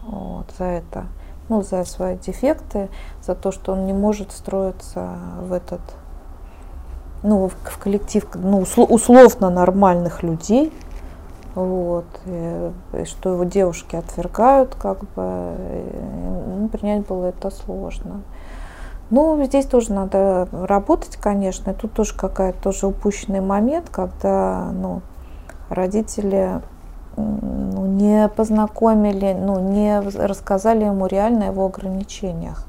вот, 0.05 0.51
за 0.57 0.65
это 0.65 1.05
ну, 1.53 1.61
за 1.61 1.85
свои 1.85 2.17
дефекты, 2.17 2.89
за 3.21 3.35
то, 3.35 3.51
что 3.51 3.73
он 3.73 3.85
не 3.85 3.93
может 3.93 4.31
встроиться 4.31 5.09
в 5.39 5.53
этот, 5.53 5.81
ну, 7.21 7.47
в 7.47 7.77
коллектив, 7.77 8.27
ну, 8.33 8.65
условно 8.77 9.51
нормальных 9.51 10.23
людей, 10.23 10.73
вот, 11.53 12.05
и, 12.25 12.71
и 12.93 13.05
что 13.05 13.33
его 13.33 13.43
девушки 13.43 13.95
отвергают, 13.95 14.73
как 14.73 15.01
бы, 15.13 15.55
и, 15.59 15.99
ну, 16.57 16.69
принять 16.69 17.05
было 17.05 17.25
это 17.25 17.51
сложно. 17.51 18.21
Ну, 19.11 19.39
здесь 19.45 19.67
тоже 19.67 19.93
надо 19.93 20.47
работать, 20.51 21.17
конечно, 21.17 21.69
и 21.69 21.73
тут 21.75 21.93
тоже 21.93 22.17
какая-то 22.17 22.63
тоже 22.63 22.87
упущенный 22.87 23.41
момент, 23.41 23.91
когда, 23.91 24.71
ну, 24.73 25.01
родители 25.69 26.61
ну, 27.17 27.85
не 27.85 28.27
познакомили, 28.29 29.35
ну, 29.39 29.59
не 29.59 29.99
рассказали 29.99 30.85
ему 30.85 31.07
реально 31.07 31.45
о 31.45 31.51
его 31.51 31.65
ограничениях. 31.65 32.65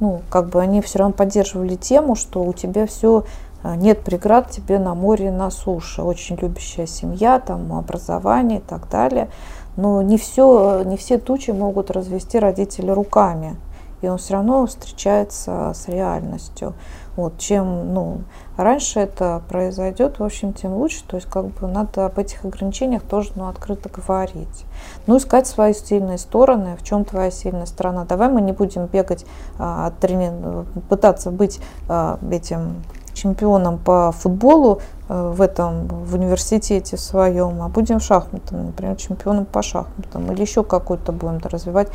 Ну, 0.00 0.20
как 0.30 0.48
бы 0.48 0.60
они 0.60 0.80
все 0.82 0.98
равно 0.98 1.14
поддерживали 1.14 1.76
тему, 1.76 2.14
что 2.16 2.42
у 2.42 2.52
тебя 2.52 2.86
все 2.86 3.24
а, 3.62 3.76
нет 3.76 4.02
преград 4.02 4.50
тебе 4.50 4.78
на 4.78 4.94
море, 4.94 5.30
на 5.30 5.50
суше. 5.50 6.02
Очень 6.02 6.36
любящая 6.36 6.86
семья, 6.86 7.38
там 7.38 7.72
образование 7.72 8.58
и 8.58 8.62
так 8.62 8.88
далее. 8.90 9.28
Но 9.76 10.02
не 10.02 10.18
все, 10.18 10.82
не 10.84 10.96
все 10.96 11.18
тучи 11.18 11.50
могут 11.52 11.90
развести 11.90 12.38
родители 12.38 12.90
руками. 12.90 13.56
И 14.00 14.08
он 14.08 14.18
все 14.18 14.34
равно 14.34 14.66
встречается 14.66 15.72
с 15.74 15.86
реальностью. 15.86 16.74
Вот, 17.14 17.36
чем 17.36 17.92
ну, 17.92 18.22
раньше 18.56 19.00
это 19.00 19.42
произойдет, 19.48 20.18
в 20.18 20.24
общем, 20.24 20.54
тем 20.54 20.74
лучше. 20.74 21.04
То 21.06 21.16
есть 21.16 21.28
как 21.28 21.46
бы 21.46 21.66
надо 21.66 22.06
об 22.06 22.18
этих 22.18 22.44
ограничениях 22.44 23.02
тоже 23.02 23.32
ну, 23.34 23.48
открыто 23.48 23.90
говорить. 23.90 24.64
Ну, 25.06 25.18
искать 25.18 25.46
свои 25.46 25.74
сильные 25.74 26.16
стороны, 26.16 26.76
в 26.76 26.82
чем 26.82 27.04
твоя 27.04 27.30
сильная 27.30 27.66
сторона. 27.66 28.04
Давай 28.04 28.30
мы 28.30 28.40
не 28.40 28.52
будем 28.52 28.86
бегать, 28.86 29.26
а, 29.58 29.92
трени... 30.00 30.64
пытаться 30.88 31.30
быть 31.30 31.60
а, 31.88 32.18
этим 32.30 32.82
чемпионом 33.12 33.76
по 33.76 34.12
футболу 34.12 34.80
а, 35.08 35.32
в 35.32 35.42
этом 35.42 35.88
в 35.88 36.14
университете 36.14 36.96
своем, 36.96 37.62
а 37.62 37.68
будем 37.68 38.00
шахматом, 38.00 38.66
например, 38.66 38.96
чемпионом 38.96 39.44
по 39.44 39.62
шахматам 39.62 40.32
или 40.32 40.40
еще 40.40 40.64
какой-то 40.64 41.12
будем 41.12 41.40
развивать 41.44 41.88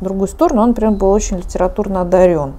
другую 0.00 0.28
сторону. 0.28 0.62
Он, 0.62 0.68
например, 0.68 0.94
был 0.94 1.10
очень 1.10 1.38
литературно 1.38 2.02
одарен. 2.02 2.54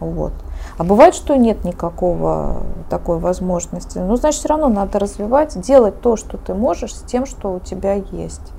Вот. 0.00 0.32
А 0.78 0.84
бывает, 0.84 1.14
что 1.14 1.36
нет 1.36 1.64
никакого 1.64 2.62
такой 2.90 3.18
возможности. 3.18 3.98
Ну, 3.98 4.16
значит, 4.16 4.40
все 4.40 4.48
равно 4.48 4.68
надо 4.68 4.98
развивать, 4.98 5.58
делать 5.60 6.00
то, 6.02 6.16
что 6.16 6.36
ты 6.36 6.54
можешь, 6.54 6.94
с 6.94 7.00
тем, 7.02 7.24
что 7.24 7.54
у 7.54 7.60
тебя 7.60 7.94
есть. 7.94 8.52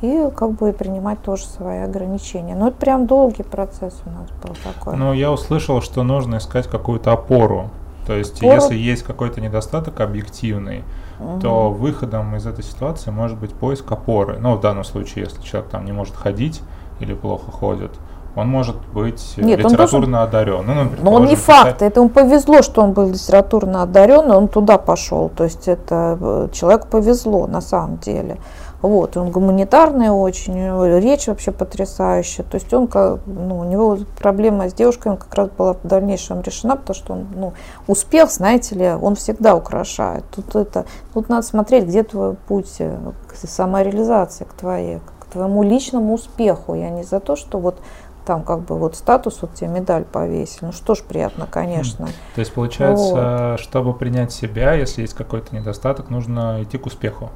И 0.00 0.28
как 0.36 0.52
бы 0.52 0.72
принимать 0.72 1.20
тоже 1.22 1.44
свои 1.46 1.78
ограничения. 1.78 2.54
Но 2.54 2.68
это 2.68 2.76
прям 2.76 3.06
долгий 3.06 3.42
процесс 3.42 4.00
у 4.06 4.10
нас 4.10 4.28
был 4.42 4.54
такой. 4.62 4.96
Ну, 4.96 5.12
я 5.12 5.32
услышал, 5.32 5.82
что 5.82 6.04
нужно 6.04 6.36
искать 6.36 6.68
какую-то 6.68 7.12
опору. 7.12 7.70
То 8.06 8.14
есть, 8.14 8.38
опору? 8.38 8.54
если 8.54 8.76
есть 8.76 9.02
какой-то 9.02 9.40
недостаток 9.40 10.00
объективный, 10.00 10.84
угу. 11.18 11.40
то 11.40 11.70
выходом 11.70 12.36
из 12.36 12.46
этой 12.46 12.62
ситуации 12.62 13.10
может 13.10 13.36
быть 13.36 13.52
поиск 13.52 13.90
опоры. 13.90 14.38
Ну, 14.38 14.54
в 14.54 14.60
данном 14.60 14.84
случае, 14.84 15.24
если 15.24 15.42
человек 15.42 15.68
там 15.70 15.84
не 15.84 15.92
может 15.92 16.14
ходить 16.14 16.62
или 17.00 17.14
плохо 17.14 17.50
ходит, 17.50 17.90
он 18.38 18.48
может 18.48 18.76
быть 18.94 19.34
Нет, 19.36 19.58
литературно 19.58 20.18
он 20.18 20.28
одарен. 20.28 20.64
Ну, 20.66 20.74
ну, 20.74 20.90
но 21.02 21.12
он 21.12 21.26
не 21.26 21.36
факт, 21.36 21.82
это 21.82 22.00
ему 22.00 22.08
повезло, 22.08 22.62
что 22.62 22.82
он 22.82 22.92
был 22.92 23.08
литературно 23.08 23.82
одарен, 23.82 24.30
и 24.30 24.34
он 24.34 24.48
туда 24.48 24.78
пошел. 24.78 25.28
То 25.28 25.44
есть 25.44 25.68
это 25.68 26.18
э, 26.20 26.48
человеку 26.52 26.88
повезло 26.88 27.46
на 27.46 27.60
самом 27.60 27.98
деле. 27.98 28.38
Вот, 28.80 29.16
он 29.16 29.32
гуманитарный 29.32 30.10
очень, 30.10 31.00
речь 31.00 31.26
вообще 31.26 31.50
потрясающая. 31.50 32.44
То 32.44 32.56
есть 32.56 32.72
он, 32.72 32.88
ну, 33.26 33.58
у 33.58 33.64
него 33.64 33.98
проблема 34.20 34.70
с 34.70 34.72
девушками 34.72 35.16
как 35.16 35.34
раз 35.34 35.48
была 35.50 35.72
в 35.74 35.82
дальнейшем 35.82 36.42
решена, 36.42 36.76
потому 36.76 36.94
что 36.94 37.12
он, 37.14 37.26
ну, 37.34 37.52
успех, 37.88 38.30
знаете 38.30 38.76
ли, 38.76 38.88
он 38.90 39.16
всегда 39.16 39.56
украшает. 39.56 40.24
Тут, 40.34 40.54
это, 40.54 40.84
тут 41.12 41.28
надо 41.28 41.44
смотреть, 41.44 41.86
где 41.86 42.04
твой 42.04 42.34
путь 42.34 42.76
э, 42.78 42.96
к 43.26 43.34
самореализации, 43.34 44.44
к 44.44 44.52
твоей, 44.52 45.00
к 45.18 45.32
твоему 45.32 45.64
личному 45.64 46.14
успеху. 46.14 46.74
Я 46.74 46.90
не 46.90 47.02
за 47.02 47.18
то, 47.18 47.34
что 47.34 47.58
вот 47.58 47.80
там 48.28 48.42
как 48.42 48.60
бы 48.60 48.76
вот 48.76 48.94
статус, 48.94 49.38
вот 49.40 49.54
тебе 49.54 49.68
медаль 49.68 50.04
повесили. 50.04 50.66
Ну 50.66 50.72
что 50.72 50.94
ж, 50.94 51.02
приятно, 51.02 51.48
конечно. 51.50 52.08
То 52.34 52.40
есть 52.40 52.52
получается, 52.52 53.52
вот. 53.52 53.60
чтобы 53.60 53.94
принять 53.94 54.32
себя, 54.32 54.74
если 54.74 55.00
есть 55.00 55.14
какой-то 55.14 55.56
недостаток, 55.56 56.10
нужно 56.10 56.62
идти 56.62 56.76
к 56.76 56.84
успеху. 56.84 57.30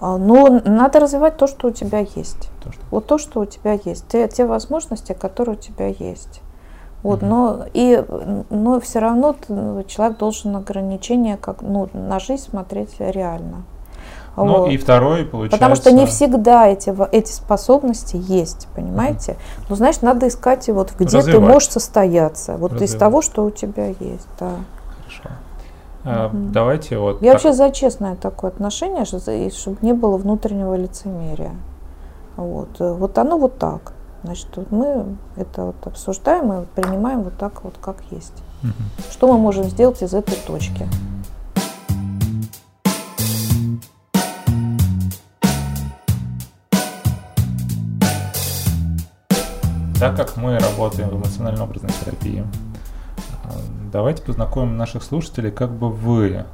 А, 0.00 0.16
ну, 0.16 0.62
надо 0.64 1.00
развивать 1.00 1.36
то, 1.36 1.48
что 1.48 1.66
у 1.66 1.70
тебя 1.72 1.98
есть. 1.98 2.50
То, 2.62 2.70
что... 2.70 2.80
Вот 2.92 3.06
то, 3.06 3.18
что 3.18 3.40
у 3.40 3.44
тебя 3.44 3.72
есть. 3.72 4.06
Те, 4.06 4.28
те 4.28 4.46
возможности, 4.46 5.14
которые 5.14 5.56
у 5.56 5.60
тебя 5.60 5.88
есть. 5.88 6.42
Вот, 7.02 7.24
угу. 7.24 7.26
но 7.26 7.66
и 7.72 8.00
но 8.48 8.78
все 8.78 9.00
равно 9.00 9.34
человек 9.88 10.18
должен 10.18 10.54
ограничения 10.54 11.36
как 11.36 11.60
ну, 11.60 11.88
на 11.92 12.20
жизнь 12.20 12.44
смотреть 12.44 13.00
реально. 13.00 13.64
Ну 14.36 14.58
вот. 14.58 14.70
и 14.70 14.76
второй, 14.76 15.24
получается... 15.24 15.56
Потому 15.56 15.76
что 15.76 15.92
не 15.92 16.04
всегда 16.06 16.68
эти, 16.68 16.94
эти 17.12 17.32
способности 17.32 18.20
есть, 18.28 18.68
понимаете? 18.74 19.32
Mm. 19.32 19.66
Ну, 19.70 19.76
значит, 19.76 20.02
надо 20.02 20.28
искать, 20.28 20.68
вот, 20.68 20.92
где 20.98 21.18
Развивать. 21.18 21.32
ты 21.32 21.40
можешь 21.40 21.68
состояться. 21.70 22.56
Вот 22.56 22.72
Развивать. 22.72 22.90
из 22.90 22.98
того, 22.98 23.22
что 23.22 23.44
у 23.44 23.50
тебя 23.50 23.86
есть, 23.86 24.28
да. 24.38 24.50
Хорошо. 24.98 25.36
А, 26.04 26.30
давайте 26.32 26.98
вот. 26.98 27.22
Я 27.22 27.32
так. 27.32 27.42
вообще 27.42 27.56
за 27.56 27.70
честное 27.70 28.14
такое 28.16 28.50
отношение, 28.50 29.04
чтобы 29.06 29.78
не 29.80 29.94
было 29.94 30.18
внутреннего 30.18 30.74
лицемерия. 30.74 31.52
Вот, 32.36 32.78
вот 32.78 33.16
оно 33.16 33.38
вот 33.38 33.58
так. 33.58 33.92
Значит, 34.22 34.48
вот 34.56 34.70
мы 34.70 35.16
это 35.36 35.66
вот 35.66 35.76
обсуждаем 35.84 36.52
и 36.52 36.66
принимаем 36.74 37.22
вот 37.22 37.38
так 37.38 37.64
вот, 37.64 37.74
как 37.80 37.96
есть. 38.10 38.34
Угу. 38.62 39.12
Что 39.12 39.32
мы 39.32 39.38
можем 39.38 39.64
сделать 39.64 40.02
из 40.02 40.14
этой 40.14 40.36
точки? 40.46 40.86
Так 49.98 50.14
как 50.14 50.36
мы 50.36 50.58
работаем 50.58 51.08
в 51.08 51.16
эмоционально-образной 51.16 51.90
терапии, 52.04 52.44
давайте 53.90 54.22
познакомим 54.22 54.76
наших 54.76 55.02
слушателей, 55.02 55.50
как 55.50 55.70
бы 55.70 55.90
вы 55.90 56.44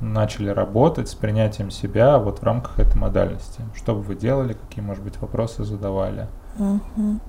начали 0.00 0.48
работать 0.50 1.08
с 1.08 1.14
принятием 1.14 1.70
себя 1.70 2.18
вот 2.18 2.40
в 2.40 2.42
рамках 2.42 2.80
этой 2.80 2.96
модальности. 2.96 3.62
Что 3.76 3.94
бы 3.94 4.02
вы 4.02 4.16
делали, 4.16 4.54
какие, 4.54 4.84
может 4.84 5.04
быть, 5.04 5.20
вопросы 5.20 5.64
задавали. 5.64 6.26
Угу. 6.58 6.80
Ну, 6.96 7.20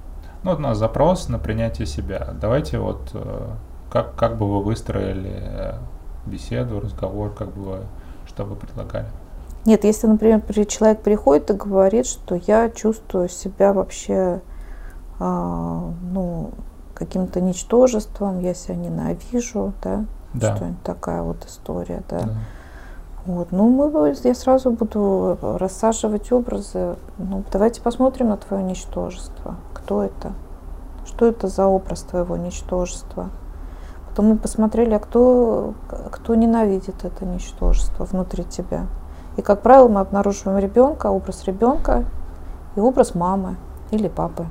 вот 0.43 0.57
у 0.57 0.61
нас 0.61 0.79
запрос 0.79 1.29
на 1.29 1.37
принятие 1.37 1.85
себя. 1.85 2.33
Давайте 2.41 2.79
вот 2.79 3.11
э, 3.13 3.49
как, 3.91 4.15
как 4.15 4.37
бы 4.37 4.51
вы 4.51 4.63
выстроили 4.63 5.75
беседу, 6.25 6.79
разговор, 6.79 7.31
как 7.33 7.53
бы 7.53 7.63
вы, 7.63 7.77
что 8.27 8.45
вы 8.45 8.55
предлагали? 8.55 9.07
Нет, 9.65 9.83
если, 9.83 10.07
например, 10.07 10.41
человек 10.67 11.01
приходит 11.01 11.51
и 11.51 11.53
говорит, 11.53 12.07
что 12.07 12.35
я 12.35 12.69
чувствую 12.69 13.29
себя 13.29 13.73
вообще 13.73 14.41
ну, 15.19 16.51
каким-то 16.93 17.41
ничтожеством, 17.41 18.39
я 18.39 18.53
себя 18.53 18.75
ненавижу, 18.75 19.73
да, 19.83 20.05
да. 20.33 20.55
что-нибудь 20.55 20.83
такая 20.83 21.21
вот 21.21 21.45
история, 21.45 22.03
да. 22.09 22.21
да. 22.21 22.29
Вот. 23.25 23.51
Ну, 23.51 23.69
мы, 23.69 24.15
я 24.23 24.35
сразу 24.35 24.71
буду 24.71 25.37
рассаживать 25.41 26.31
образы. 26.31 26.95
Ну, 27.17 27.43
давайте 27.51 27.81
посмотрим 27.81 28.29
на 28.29 28.37
твое 28.37 28.63
ничтожество. 28.63 29.55
Кто 29.73 30.03
это? 30.03 30.33
Что 31.05 31.25
это 31.25 31.47
за 31.47 31.65
образ 31.65 32.01
твоего 32.01 32.37
ничтожества? 32.37 33.29
Потом 34.07 34.27
мы 34.27 34.37
посмотрели, 34.37 34.93
а 34.93 34.99
кто, 34.99 35.73
кто 36.11 36.35
ненавидит 36.35 37.03
это 37.03 37.25
ничтожество 37.25 38.05
внутри 38.05 38.43
тебя. 38.43 38.85
И, 39.37 39.41
как 39.41 39.61
правило, 39.61 39.89
мы 39.89 39.99
обнаруживаем 40.01 40.59
ребенка, 40.59 41.07
образ 41.07 41.43
ребенка 41.45 42.05
и 42.75 42.79
образ 42.79 43.15
мамы 43.15 43.57
или 43.91 44.07
папы 44.07 44.45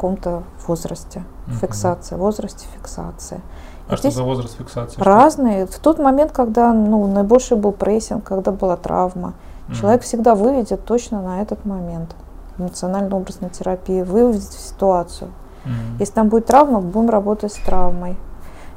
каком-то 0.00 0.44
возрасте. 0.66 1.24
Угу. 1.46 1.56
Фиксация, 1.56 2.16
возрасте 2.16 2.66
фиксации. 2.74 3.42
А 3.86 3.94
и 3.94 3.96
что 3.96 4.10
за 4.10 4.22
возраст 4.22 4.56
фиксации? 4.56 5.02
Разные. 5.02 5.66
В 5.66 5.78
тот 5.78 5.98
момент, 5.98 6.32
когда 6.32 6.72
ну, 6.72 7.06
наибольший 7.06 7.58
был 7.58 7.72
прессинг, 7.72 8.24
когда 8.24 8.50
была 8.50 8.76
травма, 8.76 9.34
угу. 9.68 9.74
человек 9.74 10.02
всегда 10.02 10.34
выведет 10.34 10.86
точно 10.86 11.20
на 11.20 11.42
этот 11.42 11.66
момент. 11.66 12.14
Эмоционально-образной 12.56 13.50
терапии 13.50 14.00
выведет 14.00 14.42
ситуацию. 14.42 15.30
Угу. 15.64 15.98
Если 15.98 16.14
там 16.14 16.30
будет 16.30 16.46
травма, 16.46 16.80
будем 16.80 17.10
работать 17.10 17.52
с 17.52 17.56
травмой. 17.56 18.16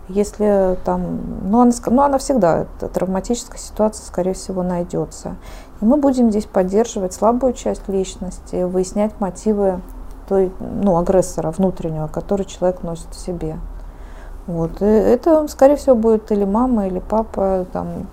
Если 0.09 0.77
там, 0.83 1.21
ну 1.45 1.61
она, 1.61 1.71
ну 1.85 2.01
она 2.01 2.17
всегда, 2.17 2.65
травматическая 2.93 3.57
ситуация, 3.57 4.05
скорее 4.05 4.33
всего, 4.33 4.61
найдется. 4.61 5.37
И 5.79 5.85
мы 5.85 5.95
будем 5.95 6.29
здесь 6.31 6.45
поддерживать 6.45 7.13
слабую 7.13 7.53
часть 7.53 7.87
личности, 7.87 8.63
выяснять 8.63 9.13
мотивы 9.21 9.79
той, 10.33 10.51
ну, 10.59 10.97
агрессора 10.97 11.51
внутреннего, 11.51 12.07
который 12.07 12.45
человек 12.45 12.81
носит 12.81 13.09
в 13.11 13.19
себе. 13.19 13.57
Вот. 14.47 14.81
И 14.81 14.85
это, 14.85 15.47
скорее 15.47 15.75
всего, 15.75 15.95
будет 15.95 16.31
или 16.31 16.43
мама, 16.43 16.87
или 16.87 16.99
папа, 16.99 17.67
там, 17.71 18.07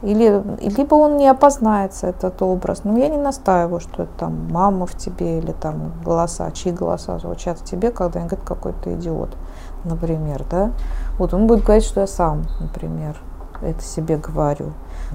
или, 0.00 0.42
либо 0.62 0.94
он 0.94 1.18
не 1.18 1.28
опознается, 1.28 2.06
этот 2.06 2.40
образ. 2.40 2.84
Но 2.84 2.96
я 2.96 3.08
не 3.08 3.18
настаиваю, 3.18 3.80
что 3.80 4.04
это 4.04 4.12
там 4.20 4.48
мама 4.50 4.86
в 4.86 4.96
тебе, 4.96 5.38
или 5.38 5.52
там 5.52 5.92
голоса, 6.02 6.50
чьи 6.52 6.72
голоса 6.72 7.18
звучат 7.18 7.58
в 7.58 7.64
тебе, 7.64 7.90
когда 7.90 8.20
они 8.20 8.28
говорят, 8.28 8.48
какой-то 8.48 8.94
идиот, 8.94 9.36
например, 9.84 10.44
да. 10.50 10.72
Вот 11.18 11.34
он 11.34 11.46
будет 11.46 11.62
говорить, 11.62 11.84
что 11.84 12.00
я 12.00 12.06
сам, 12.06 12.44
например, 12.58 13.16
это 13.60 13.82
себе 13.82 14.16
говорю. 14.16 14.72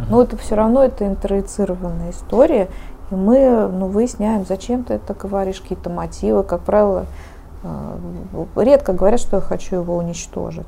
Но 0.09 0.21
это 0.21 0.37
все 0.37 0.55
равно 0.55 0.83
это 0.83 1.07
интроицированная 1.07 2.11
история, 2.11 2.69
и 3.11 3.15
мы 3.15 3.67
ну, 3.67 3.87
выясняем, 3.87 4.45
зачем 4.45 4.83
ты 4.83 4.95
это 4.95 5.13
говоришь, 5.13 5.61
какие-то 5.61 5.89
мотивы. 5.89 6.43
Как 6.43 6.61
правило, 6.61 7.05
э, 7.63 8.45
редко 8.57 8.93
говорят, 8.93 9.19
что 9.19 9.37
я 9.37 9.41
хочу 9.41 9.77
его 9.77 9.97
уничтожить. 9.97 10.65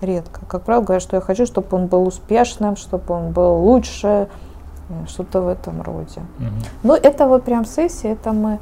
Редко. 0.00 0.40
Как 0.46 0.62
правило, 0.62 0.82
говорят, 0.82 1.02
что 1.02 1.16
я 1.16 1.20
хочу, 1.20 1.46
чтобы 1.46 1.76
он 1.76 1.86
был 1.86 2.06
успешным, 2.06 2.76
чтобы 2.76 3.14
он 3.14 3.32
был 3.32 3.56
лучше, 3.56 4.28
э, 4.88 5.06
что-то 5.06 5.42
в 5.42 5.48
этом 5.48 5.82
роде. 5.82 6.20
Угу. 6.38 6.48
Но 6.84 6.96
это 6.96 7.26
вот 7.26 7.44
прям 7.44 7.64
сессия, 7.64 8.12
это 8.12 8.32
мы 8.32 8.58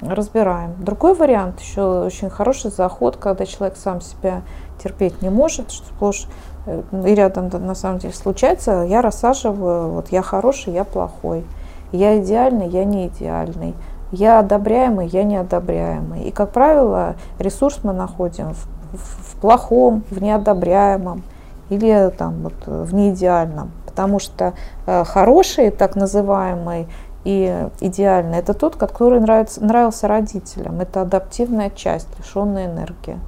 разбираем. 0.00 0.74
Другой 0.78 1.14
вариант, 1.14 1.60
еще 1.60 2.04
очень 2.04 2.30
хороший 2.30 2.70
заход, 2.70 3.16
когда 3.16 3.46
человек 3.46 3.76
сам 3.76 4.00
себя 4.00 4.42
терпеть 4.82 5.22
не 5.22 5.30
может, 5.30 5.70
что 5.70 5.86
сплошь 5.86 6.26
э, 6.66 6.82
и 6.92 7.14
рядом 7.14 7.48
на 7.48 7.74
самом 7.74 7.98
деле 7.98 8.12
случается, 8.12 8.84
я 8.88 9.02
рассаживаю, 9.02 9.90
вот 9.90 10.08
я 10.10 10.22
хороший, 10.22 10.72
я 10.72 10.84
плохой. 10.84 11.44
Я 11.92 12.18
идеальный, 12.18 12.68
я 12.68 12.84
не 12.84 13.08
идеальный. 13.08 13.74
Я 14.12 14.38
одобряемый, 14.38 15.08
я 15.08 15.24
не 15.24 15.36
одобряемый. 15.36 16.22
И, 16.22 16.30
как 16.30 16.52
правило, 16.52 17.16
ресурс 17.38 17.80
мы 17.82 17.92
находим 17.92 18.54
в, 18.54 18.66
в, 18.92 19.34
в 19.34 19.40
плохом, 19.40 20.04
в 20.10 20.22
неодобряемом 20.22 21.22
или 21.70 22.10
там, 22.16 22.42
вот, 22.42 22.54
в 22.66 22.94
неидеальном. 22.94 23.72
Потому 23.84 24.18
что 24.18 24.54
э, 24.86 25.04
хороший, 25.04 25.70
так 25.70 25.96
называемый, 25.96 26.86
и 27.24 27.68
идеальный, 27.80 28.38
это 28.38 28.54
тот, 28.54 28.76
который 28.76 29.18
нравится, 29.18 29.62
нравился 29.64 30.06
родителям. 30.06 30.80
Это 30.80 31.00
адаптивная 31.02 31.70
часть, 31.70 32.06
лишенная 32.18 32.66
энергии. 32.66 33.18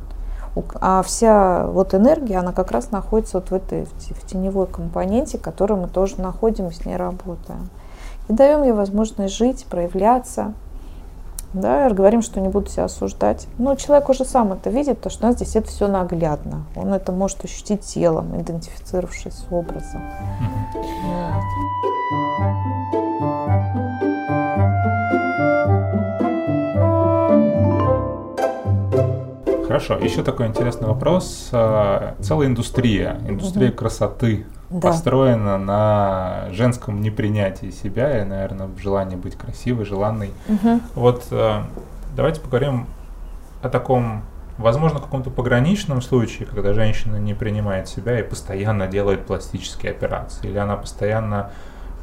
А 0.81 1.03
вся 1.03 1.67
вот 1.67 1.95
энергия, 1.95 2.39
она 2.39 2.53
как 2.53 2.71
раз 2.71 2.93
находится 2.93 3.39
вот 3.39 3.51
в 3.51 3.55
этой 3.55 3.85
в 3.85 4.27
теневой 4.27 4.67
компоненте, 4.69 5.39
которую 5.39 5.81
мы 5.81 5.89
тоже 5.89 6.21
находим 6.21 6.69
и 6.69 6.73
с 6.73 6.85
ней 6.85 6.97
работаем 6.97 7.71
и 8.29 8.33
даем 8.33 8.63
ей 8.63 8.73
возможность 8.73 9.35
жить, 9.35 9.67
проявляться. 9.69 10.55
Да, 11.55 11.89
говорим, 11.89 12.21
что 12.21 12.41
не 12.41 12.49
буду 12.49 12.69
себя 12.69 12.85
осуждать. 12.85 13.47
Но 13.57 13.75
человек 13.75 14.09
уже 14.11 14.27
сам 14.27 14.53
это 14.53 14.69
видит, 14.69 14.99
потому 14.99 15.13
что 15.13 15.25
у 15.25 15.29
нас 15.29 15.37
здесь 15.37 15.57
это 15.57 15.69
все 15.69 15.89
наглядно. 15.89 16.65
Он 16.77 16.93
это 16.93 17.11
может 17.11 17.43
ощутить 17.43 17.81
телом, 17.81 18.39
идентифицировавшись 18.39 19.33
с 19.33 19.47
образом. 19.51 20.03
Хорошо, 29.67 29.95
еще 29.95 30.23
такой 30.23 30.49
интересный 30.49 30.89
вопрос. 30.89 31.49
А, 31.53 32.15
целая 32.21 32.49
индустрия, 32.49 33.21
индустрия 33.27 33.71
угу. 33.71 33.77
красоты 33.77 34.45
да. 34.71 34.89
построена 34.89 35.59
на 35.59 36.49
женском 36.51 37.01
непринятии 37.01 37.71
себя 37.71 38.23
и, 38.23 38.25
наверное, 38.25 38.69
желании 38.79 39.17
быть 39.17 39.37
красивой, 39.37 39.85
желанной. 39.85 40.31
Угу. 40.49 40.81
Вот 40.95 41.27
э, 41.31 41.63
давайте 42.17 42.41
поговорим 42.41 42.87
о 43.63 43.69
таком, 43.69 44.23
возможно, 44.59 45.01
каком-то 45.01 45.31
пограничном 45.31 46.03
случае, 46.03 46.47
когда 46.47 46.75
женщина 46.75 47.17
не 47.17 47.35
принимает 47.35 47.89
себя 47.89 48.19
и 48.19 48.23
постоянно 48.23 48.87
делает 48.87 49.27
пластические 49.27 49.93
операции, 49.93 50.49
или 50.49 50.59
она 50.59 50.77
постоянно 50.77 51.51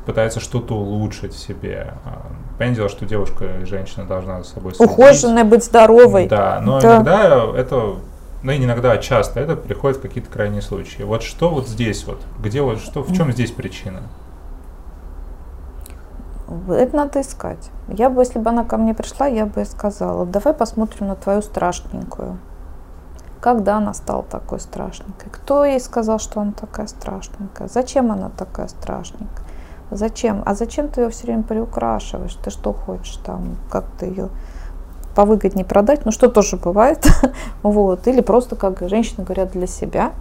пытается 0.05 0.39
что-то 0.39 0.75
улучшить 0.75 1.33
в 1.33 1.39
себе. 1.39 1.93
А, 2.05 2.27
понятное 2.57 2.75
дело, 2.75 2.89
что 2.89 3.05
девушка 3.05 3.45
и 3.61 3.65
женщина 3.65 4.05
должна 4.05 4.43
за 4.43 4.49
собой 4.49 4.73
следить. 4.75 4.91
Ухоженная, 4.91 5.43
быть 5.43 5.63
здоровой. 5.63 6.27
Да, 6.27 6.59
но 6.61 6.79
да. 6.79 6.95
иногда 6.95 7.45
это 7.55 7.95
ну 8.45 8.51
и 8.51 8.63
иногда 8.63 8.91
а 8.91 8.99
часто 8.99 9.39
это 9.39 9.55
приходит 9.55 9.97
в 9.97 10.01
какие-то 10.01 10.29
крайние 10.29 10.61
случаи. 10.61 11.01
Вот 11.01 11.23
что 11.23 11.49
вот 11.49 11.67
здесь 11.67 12.05
вот, 12.05 12.21
где 12.39 12.61
вот, 12.61 12.77
что, 12.77 13.01
в 13.01 13.11
чем 13.11 13.31
здесь 13.31 13.49
причина? 13.49 14.03
Это 16.69 16.95
надо 16.95 17.21
искать. 17.21 17.71
Я 17.87 18.11
бы, 18.11 18.21
если 18.21 18.37
бы 18.37 18.51
она 18.51 18.63
ко 18.63 18.77
мне 18.77 18.93
пришла, 18.93 19.25
я 19.25 19.47
бы 19.47 19.61
ей 19.61 19.65
сказала, 19.65 20.27
давай 20.27 20.53
посмотрим 20.53 21.07
на 21.07 21.15
твою 21.15 21.41
страшненькую. 21.41 22.37
Когда 23.41 23.77
она 23.77 23.95
стала 23.95 24.21
такой 24.21 24.59
страшненькой? 24.59 25.31
Кто 25.31 25.65
ей 25.65 25.79
сказал, 25.79 26.19
что 26.19 26.39
она 26.39 26.51
такая 26.51 26.85
страшненькая? 26.85 27.67
Зачем 27.67 28.11
она 28.11 28.29
такая 28.29 28.67
страшненькая? 28.67 29.43
Зачем? 29.89 30.43
А 30.45 30.53
зачем 30.53 30.89
ты 30.89 31.01
ее 31.01 31.09
все 31.09 31.25
время 31.25 31.41
приукрашиваешь? 31.41 32.35
Ты 32.35 32.51
что 32.51 32.73
хочешь 32.73 33.17
там, 33.25 33.55
как 33.71 33.85
ты 33.97 34.05
ее 34.05 34.29
повыгоднее 35.15 35.65
продать, 35.65 36.05
ну 36.05 36.11
что 36.11 36.29
тоже 36.29 36.57
бывает, 36.57 37.07
вот, 37.63 38.07
или 38.07 38.21
просто, 38.21 38.55
как 38.55 38.87
женщины 38.89 39.23
говорят, 39.23 39.51
для 39.51 39.67
себя, 39.67 40.11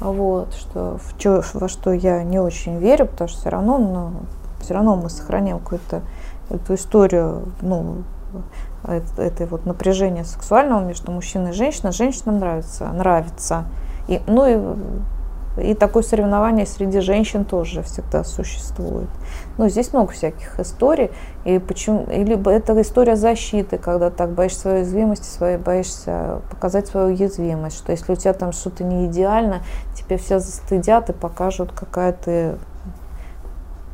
вот, 0.00 0.54
что 0.54 0.98
в 0.98 1.18
чё, 1.18 1.42
во 1.54 1.68
что 1.68 1.92
я 1.92 2.22
не 2.22 2.38
очень 2.38 2.78
верю, 2.78 3.06
потому 3.06 3.28
что 3.28 3.40
все 3.40 3.48
равно, 3.48 3.78
ну, 3.78 4.12
все 4.60 4.74
равно 4.74 4.96
мы 4.96 5.08
сохраняем 5.08 5.58
какую-то 5.58 6.02
эту 6.50 6.74
историю, 6.74 7.44
ну, 7.62 8.02
этой 8.86 9.46
вот 9.46 9.66
напряжения 9.66 10.24
сексуального 10.24 10.84
между 10.84 11.10
мужчиной 11.10 11.50
и 11.50 11.54
женщиной. 11.54 11.92
Женщинам 11.92 12.38
нравится, 12.38 12.86
нравится. 12.88 13.64
И, 14.08 14.20
ну 14.26 14.46
и 14.46 14.58
И 15.56 15.74
такое 15.74 16.02
соревнование 16.02 16.66
среди 16.66 17.00
женщин 17.00 17.44
тоже 17.44 17.82
всегда 17.82 18.24
существует. 18.24 19.08
Ну, 19.58 19.68
здесь 19.68 19.92
много 19.92 20.12
всяких 20.12 20.60
историй. 20.60 21.10
И 21.44 21.58
почему, 21.58 22.06
и 22.10 22.24
либо 22.24 22.50
это 22.50 22.80
история 22.80 23.16
защиты, 23.16 23.78
когда 23.78 24.10
так 24.10 24.32
боишься 24.32 24.60
своей 24.60 24.78
уязвимости, 24.78 25.24
своей, 25.24 25.56
боишься 25.56 26.42
показать 26.50 26.88
свою 26.88 27.08
уязвимость, 27.08 27.78
что 27.78 27.92
если 27.92 28.12
у 28.12 28.16
тебя 28.16 28.32
там 28.32 28.52
что-то 28.52 28.84
не 28.84 29.06
идеально, 29.06 29.62
тебе 29.94 30.18
все 30.18 30.38
застыдят 30.38 31.10
и 31.10 31.12
покажут, 31.12 31.72
какая 31.72 32.12
ты 32.12 32.56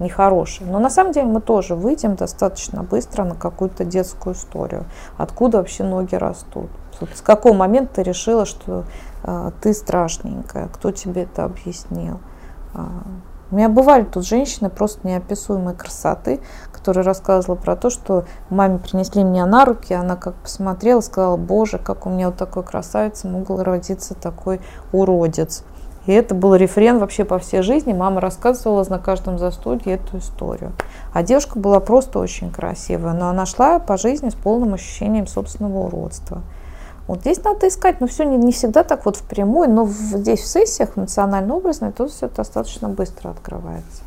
нехорошее. 0.02 0.70
Но 0.70 0.78
на 0.78 0.90
самом 0.90 1.12
деле 1.12 1.26
мы 1.26 1.40
тоже 1.40 1.74
выйдем 1.74 2.16
достаточно 2.16 2.82
быстро 2.82 3.24
на 3.24 3.34
какую-то 3.34 3.84
детскую 3.84 4.34
историю. 4.34 4.84
Откуда 5.16 5.58
вообще 5.58 5.84
ноги 5.84 6.14
растут? 6.14 6.70
С 7.14 7.20
какого 7.20 7.54
момента 7.54 7.96
ты 7.96 8.02
решила, 8.02 8.44
что 8.44 8.84
э, 9.24 9.50
ты 9.60 9.72
страшненькая? 9.74 10.68
Кто 10.68 10.90
тебе 10.90 11.22
это 11.22 11.44
объяснил? 11.44 12.20
А, 12.74 12.88
у 13.52 13.56
меня 13.56 13.68
бывали 13.68 14.04
тут 14.04 14.24
женщины 14.24 14.70
просто 14.70 15.06
неописуемой 15.06 15.74
красоты, 15.74 16.40
которая 16.72 17.04
рассказывала 17.04 17.54
про 17.54 17.76
то, 17.76 17.90
что 17.90 18.24
маме 18.48 18.78
принесли 18.78 19.22
меня 19.22 19.44
на 19.44 19.66
руки, 19.66 19.92
она 19.92 20.16
как 20.16 20.34
посмотрела, 20.36 21.02
сказала, 21.02 21.36
боже, 21.36 21.78
как 21.78 22.06
у 22.06 22.08
меня 22.08 22.28
вот 22.28 22.38
такой 22.38 22.62
красавица 22.62 23.28
мог 23.28 23.50
родиться 23.50 24.14
такой 24.14 24.62
уродец. 24.90 25.64
И 26.06 26.12
это 26.12 26.34
был 26.34 26.54
рефрен 26.54 26.98
вообще 26.98 27.24
по 27.24 27.38
всей 27.38 27.62
жизни. 27.62 27.92
Мама 27.92 28.20
рассказывала 28.20 28.84
на 28.88 28.98
каждом 28.98 29.38
застолье 29.38 29.94
эту 29.94 30.18
историю. 30.18 30.72
А 31.12 31.22
девушка 31.22 31.58
была 31.58 31.80
просто 31.80 32.18
очень 32.18 32.50
красивая, 32.50 33.12
но 33.12 33.28
она 33.28 33.46
шла 33.46 33.78
по 33.78 33.96
жизни 33.96 34.30
с 34.30 34.34
полным 34.34 34.74
ощущением 34.74 35.26
собственного 35.26 35.86
уродства. 35.86 36.42
Вот 37.06 37.20
здесь 37.20 37.42
надо 37.42 37.68
искать, 37.68 38.00
но 38.00 38.06
все 38.06 38.24
не, 38.24 38.36
не 38.36 38.52
всегда 38.52 38.84
так 38.84 39.04
вот 39.04 39.16
впрямую, 39.16 39.70
но 39.70 39.84
в, 39.84 39.92
здесь 39.92 40.40
в 40.40 40.46
сессиях 40.46 40.96
эмоционально-образно 40.96 41.92
тут 41.92 42.10
все 42.10 42.28
достаточно 42.28 42.88
быстро 42.88 43.30
открывается. 43.30 44.02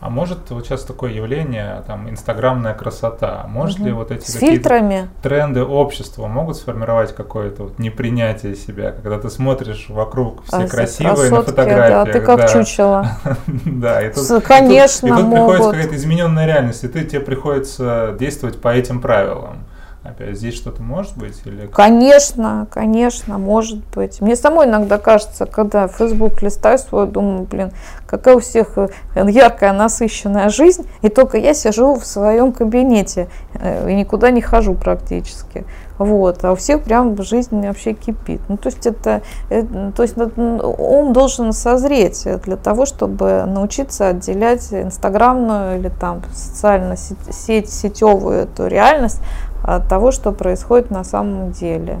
А 0.00 0.08
может 0.08 0.50
вот 0.50 0.64
сейчас 0.64 0.84
такое 0.84 1.12
явление, 1.12 1.82
там, 1.86 2.08
инстаграмная 2.08 2.72
красота, 2.72 3.44
может 3.48 3.78
угу. 3.78 3.86
ли 3.86 3.92
вот 3.92 4.10
эти 4.10 4.24
С 4.30 4.38
фильтрами. 4.38 5.10
тренды 5.22 5.62
общества 5.62 6.26
могут 6.26 6.56
сформировать 6.56 7.14
какое-то 7.14 7.64
вот 7.64 7.78
непринятие 7.78 8.56
себя, 8.56 8.92
когда 8.92 9.18
ты 9.18 9.28
смотришь 9.28 9.86
вокруг 9.90 10.42
все 10.46 10.56
а, 10.56 10.66
красивые 10.66 11.28
красотки, 11.28 11.34
на 11.34 11.42
фотографиях. 11.42 12.06
Да, 12.06 12.12
ты 12.12 12.20
как 12.20 12.38
да. 12.38 12.48
чучело. 12.48 13.06
Да, 13.66 14.02
и 14.02 14.12
тут, 14.12 14.42
Конечно, 14.44 15.06
и 15.06 15.10
тут, 15.10 15.18
и 15.18 15.22
тут 15.22 15.30
приходится 15.32 15.70
какая-то 15.70 15.96
измененная 15.96 16.46
реальность, 16.46 16.84
и 16.84 16.88
ты, 16.88 17.04
тебе 17.04 17.20
приходится 17.20 18.16
действовать 18.18 18.60
по 18.60 18.68
этим 18.68 19.00
правилам. 19.00 19.64
Опять 20.02 20.38
здесь 20.38 20.54
что-то 20.54 20.82
может 20.82 21.14
быть? 21.18 21.42
Или... 21.44 21.66
Конечно, 21.66 22.66
конечно, 22.70 23.36
может 23.36 23.84
быть. 23.94 24.22
Мне 24.22 24.34
самой 24.34 24.66
иногда 24.66 24.96
кажется, 24.96 25.44
когда 25.44 25.88
в 25.88 25.92
Facebook 25.96 26.40
листаю 26.40 26.78
свой, 26.78 27.06
думаю, 27.06 27.42
блин, 27.42 27.70
какая 28.06 28.36
у 28.36 28.40
всех 28.40 28.78
э, 28.78 28.88
яркая, 29.14 29.74
насыщенная 29.74 30.48
жизнь, 30.48 30.88
и 31.02 31.10
только 31.10 31.36
я 31.36 31.52
сижу 31.52 31.96
в 31.96 32.06
своем 32.06 32.52
кабинете 32.52 33.28
э, 33.52 33.90
и 33.90 33.94
никуда 33.94 34.30
не 34.30 34.40
хожу 34.40 34.74
практически. 34.74 35.66
Вот, 35.98 36.42
а 36.46 36.52
у 36.52 36.54
всех 36.54 36.82
прям 36.82 37.22
жизнь 37.22 37.60
вообще 37.66 37.92
кипит. 37.92 38.40
Ну, 38.48 38.56
то 38.56 38.70
есть 38.70 38.86
это, 38.86 39.20
это 39.50 39.92
то 39.94 40.02
есть 40.02 40.16
ум 40.16 41.12
должен 41.12 41.52
созреть 41.52 42.26
для 42.42 42.56
того, 42.56 42.86
чтобы 42.86 43.44
научиться 43.46 44.08
отделять 44.08 44.72
инстаграмную 44.72 45.78
или 45.78 45.90
там 45.90 46.22
социально 46.32 46.96
сеть, 46.96 47.70
сетевую 47.70 48.44
эту 48.44 48.66
реальность 48.66 49.20
от 49.62 49.88
того, 49.88 50.10
что 50.12 50.32
происходит 50.32 50.90
на 50.90 51.04
самом 51.04 51.52
деле. 51.52 51.98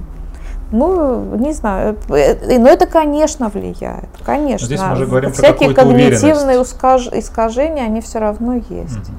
Ну, 0.72 1.36
не 1.36 1.52
знаю, 1.52 1.96
э, 2.10 2.58
но 2.58 2.68
это, 2.68 2.86
конечно, 2.86 3.48
влияет, 3.48 4.08
конечно. 4.24 4.66
Здесь 4.66 4.80
мы 4.80 4.92
уже 4.92 5.06
говорим 5.06 5.32
Всякие 5.32 5.70
про 5.70 5.82
когнитивные 5.82 6.62
искажения, 6.62 7.84
они 7.84 8.00
все 8.00 8.20
равно 8.20 8.54
есть. 8.54 9.08
Угу. 9.08 9.16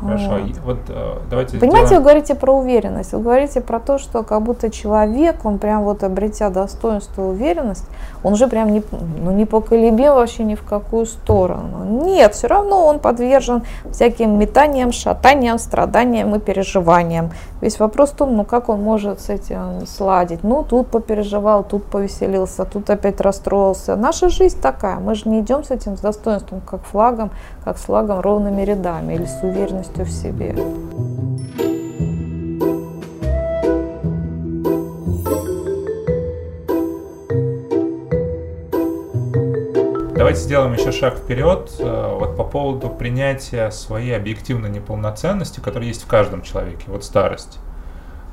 Хорошо, 0.00 0.30
вот, 0.30 0.58
вот 0.64 0.78
э, 0.90 1.18
давайте 1.28 1.58
Понимаете, 1.58 1.86
сделаем... 1.86 2.04
вы 2.04 2.10
говорите 2.10 2.34
про 2.36 2.56
уверенность, 2.56 3.12
вы 3.12 3.20
говорите 3.20 3.60
про 3.60 3.80
то, 3.80 3.98
что 3.98 4.22
как 4.22 4.42
будто 4.42 4.70
человек, 4.70 5.44
он 5.44 5.58
прям 5.58 5.82
вот 5.82 6.04
обретя 6.04 6.50
достоинство 6.50 7.22
и 7.22 7.24
уверенность, 7.24 7.84
он 8.28 8.34
уже 8.34 8.46
прям 8.46 8.68
не, 8.68 8.82
ну, 9.24 9.30
не 9.30 9.46
поколебим 9.46 10.12
вообще 10.12 10.44
ни 10.44 10.54
в 10.54 10.62
какую 10.62 11.06
сторону. 11.06 12.04
Нет, 12.04 12.34
все 12.34 12.46
равно 12.46 12.84
он 12.84 12.98
подвержен 12.98 13.62
всяким 13.90 14.38
метаниям, 14.38 14.92
шатаниям, 14.92 15.58
страданиям 15.58 16.34
и 16.34 16.38
переживаниям. 16.38 17.30
Весь 17.62 17.80
вопрос 17.80 18.10
в 18.10 18.16
том, 18.16 18.36
ну 18.36 18.44
как 18.44 18.68
он 18.68 18.82
может 18.82 19.20
с 19.20 19.30
этим 19.30 19.86
сладить. 19.86 20.44
Ну, 20.44 20.62
тут 20.62 20.88
попереживал, 20.88 21.64
тут 21.64 21.86
повеселился, 21.86 22.66
тут 22.66 22.90
опять 22.90 23.18
расстроился. 23.22 23.96
Наша 23.96 24.28
жизнь 24.28 24.60
такая, 24.60 24.96
мы 24.96 25.14
же 25.14 25.26
не 25.30 25.40
идем 25.40 25.64
с 25.64 25.70
этим 25.70 25.96
с 25.96 26.00
достоинством, 26.00 26.60
как 26.60 26.82
флагом, 26.82 27.30
как 27.64 27.78
с 27.78 27.80
флагом 27.80 28.20
ровными 28.20 28.60
рядами 28.60 29.14
или 29.14 29.24
с 29.24 29.42
уверенностью 29.42 30.04
в 30.04 30.10
себе. 30.10 30.54
Давайте 40.28 40.42
сделаем 40.42 40.74
еще 40.74 40.92
шаг 40.92 41.14
вперед 41.14 41.72
э, 41.78 42.16
вот 42.20 42.36
по 42.36 42.44
поводу 42.44 42.90
принятия 42.90 43.70
своей 43.70 44.14
объективной 44.14 44.68
неполноценности, 44.68 45.60
которая 45.60 45.88
есть 45.88 46.02
в 46.02 46.06
каждом 46.06 46.42
человеке, 46.42 46.84
вот 46.88 47.02
старость. 47.02 47.58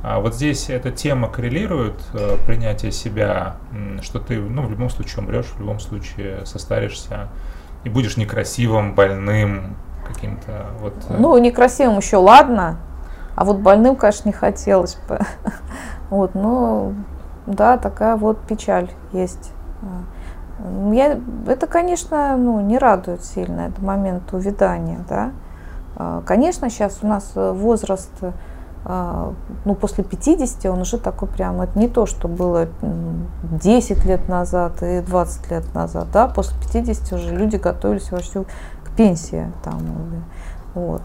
А 0.03 0.19
вот 0.19 0.35
здесь 0.35 0.69
эта 0.69 0.91
тема 0.91 1.29
коррелирует, 1.29 1.95
э, 2.13 2.35
принятие 2.45 2.91
себя, 2.91 3.55
что 4.01 4.19
ты 4.19 4.37
ну, 4.41 4.63
в 4.63 4.71
любом 4.71 4.89
случае 4.89 5.23
умрешь, 5.23 5.45
в 5.45 5.59
любом 5.61 5.79
случае 5.79 6.45
состаришься 6.45 7.29
и 7.85 7.89
будешь 7.89 8.17
некрасивым, 8.17 8.93
больным, 8.93 9.77
каким-то 10.05 10.65
вот... 10.81 10.95
Э. 11.07 11.15
Ну, 11.17 11.37
некрасивым 11.37 11.99
еще 11.99 12.17
ладно, 12.17 12.77
а 13.37 13.45
вот 13.45 13.59
больным, 13.59 13.95
конечно, 13.95 14.27
не 14.27 14.33
хотелось 14.33 14.97
бы. 15.07 15.19
Вот, 16.09 16.35
но 16.35 16.91
да, 17.45 17.77
такая 17.77 18.17
вот 18.17 18.41
печаль 18.41 18.89
есть. 19.13 19.53
Я, 20.93 21.19
это, 21.47 21.67
конечно, 21.67 22.37
ну, 22.37 22.61
не 22.61 22.77
радует 22.77 23.23
сильно, 23.23 23.61
это 23.61 23.83
момент 23.83 24.33
увядания, 24.33 24.99
да. 25.09 25.31
А, 25.97 26.21
конечно, 26.25 26.69
сейчас 26.69 26.99
у 27.01 27.07
нас 27.07 27.31
э, 27.35 27.51
возраст, 27.51 28.11
а, 28.85 29.33
ну, 29.65 29.75
после 29.75 30.03
50, 30.03 30.65
он 30.67 30.81
уже 30.81 30.97
такой 30.97 31.27
прям, 31.27 31.61
это 31.61 31.77
не 31.77 31.89
то, 31.89 32.05
что 32.05 32.29
было 32.29 32.67
10 33.61 34.05
лет 34.05 34.29
назад 34.29 34.81
и 34.81 35.01
20 35.01 35.51
лет 35.51 35.73
назад, 35.73 36.07
да, 36.13 36.27
после 36.27 36.55
50 36.61 37.13
уже 37.13 37.35
люди 37.35 37.57
готовились 37.57 38.11
вообще 38.11 38.45
к 38.85 38.95
пенсии, 38.95 39.51
там, 39.63 39.81
вот. 40.73 41.01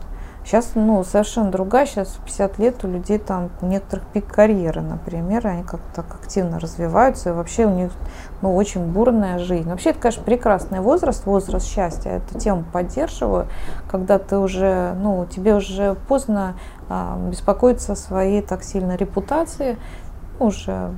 Сейчас, 0.51 0.73
ну, 0.75 1.05
совершенно 1.05 1.53
другая. 1.53 1.87
Сейчас 1.87 2.09
в 2.09 2.25
50 2.25 2.59
лет 2.59 2.83
у 2.85 2.89
людей 2.89 3.19
там 3.19 3.51
у 3.63 3.67
некоторых 3.67 4.05
пик 4.07 4.27
карьеры, 4.27 4.81
например, 4.81 5.47
они 5.47 5.63
как-то 5.63 6.03
так 6.03 6.17
активно 6.17 6.59
развиваются, 6.59 7.31
и 7.31 7.33
вообще 7.33 7.67
у 7.67 7.71
них, 7.71 7.93
ну, 8.43 8.57
очень 8.57 8.85
бурная 8.85 9.39
жизнь. 9.39 9.71
Вообще, 9.71 9.91
это, 9.91 10.01
конечно, 10.01 10.25
прекрасный 10.25 10.81
возраст, 10.81 11.25
возраст 11.25 11.65
счастья. 11.65 12.11
Эту 12.17 12.37
тему 12.37 12.65
поддерживаю, 12.73 13.47
когда 13.89 14.19
ты 14.19 14.39
уже, 14.39 14.95
ну, 15.01 15.25
тебе 15.25 15.55
уже 15.55 15.95
поздно 16.09 16.57
а, 16.89 17.17
беспокоиться 17.31 17.93
о 17.93 17.97
своей 17.97 18.43
так 18.43 18.65
сильно 18.65 18.97
репутации, 18.97 19.79
уже 20.41 20.91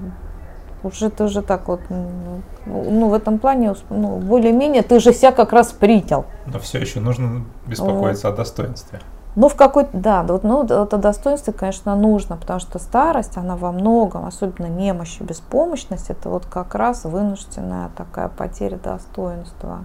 уже 0.83 1.11
ты 1.11 1.25
уже 1.25 1.43
так 1.43 1.69
вот, 1.69 1.81
ну, 1.91 3.09
в 3.09 3.13
этом 3.13 3.39
плане, 3.39 3.75
ну, 3.91 4.17
более-менее 4.17 4.83
ты 4.83 4.99
же 4.99 5.13
себя 5.13 5.31
как 5.31 5.53
раз 5.53 5.73
принял. 5.73 6.25
Но 6.47 6.59
все 6.59 6.79
еще 6.79 7.01
нужно 7.01 7.45
беспокоиться 7.67 8.29
вот. 8.29 8.35
о 8.35 8.37
достоинстве. 8.39 9.01
Ну, 9.35 9.49
в 9.49 9.57
какой-то, 9.57 9.91
да, 9.95 10.23
вот, 10.25 10.45
ну, 10.45 10.63
это 10.63 10.99
достоинство, 10.99 11.53
конечно, 11.53 11.97
нужно, 11.97 12.37
потому 12.37 12.61
что 12.61 12.79
старость, 12.79 13.39
она 13.39 13.57
во 13.57 13.73
многом, 13.73 14.27
особенно 14.27 14.67
немощь 14.67 15.19
и 15.21 15.25
беспомощность, 15.25 16.11
это 16.11 16.29
вот 16.29 16.45
как 16.45 16.75
раз 16.75 17.05
вынужденная 17.05 17.91
такая 17.97 18.29
потеря 18.29 18.77
достоинства. 18.77 19.85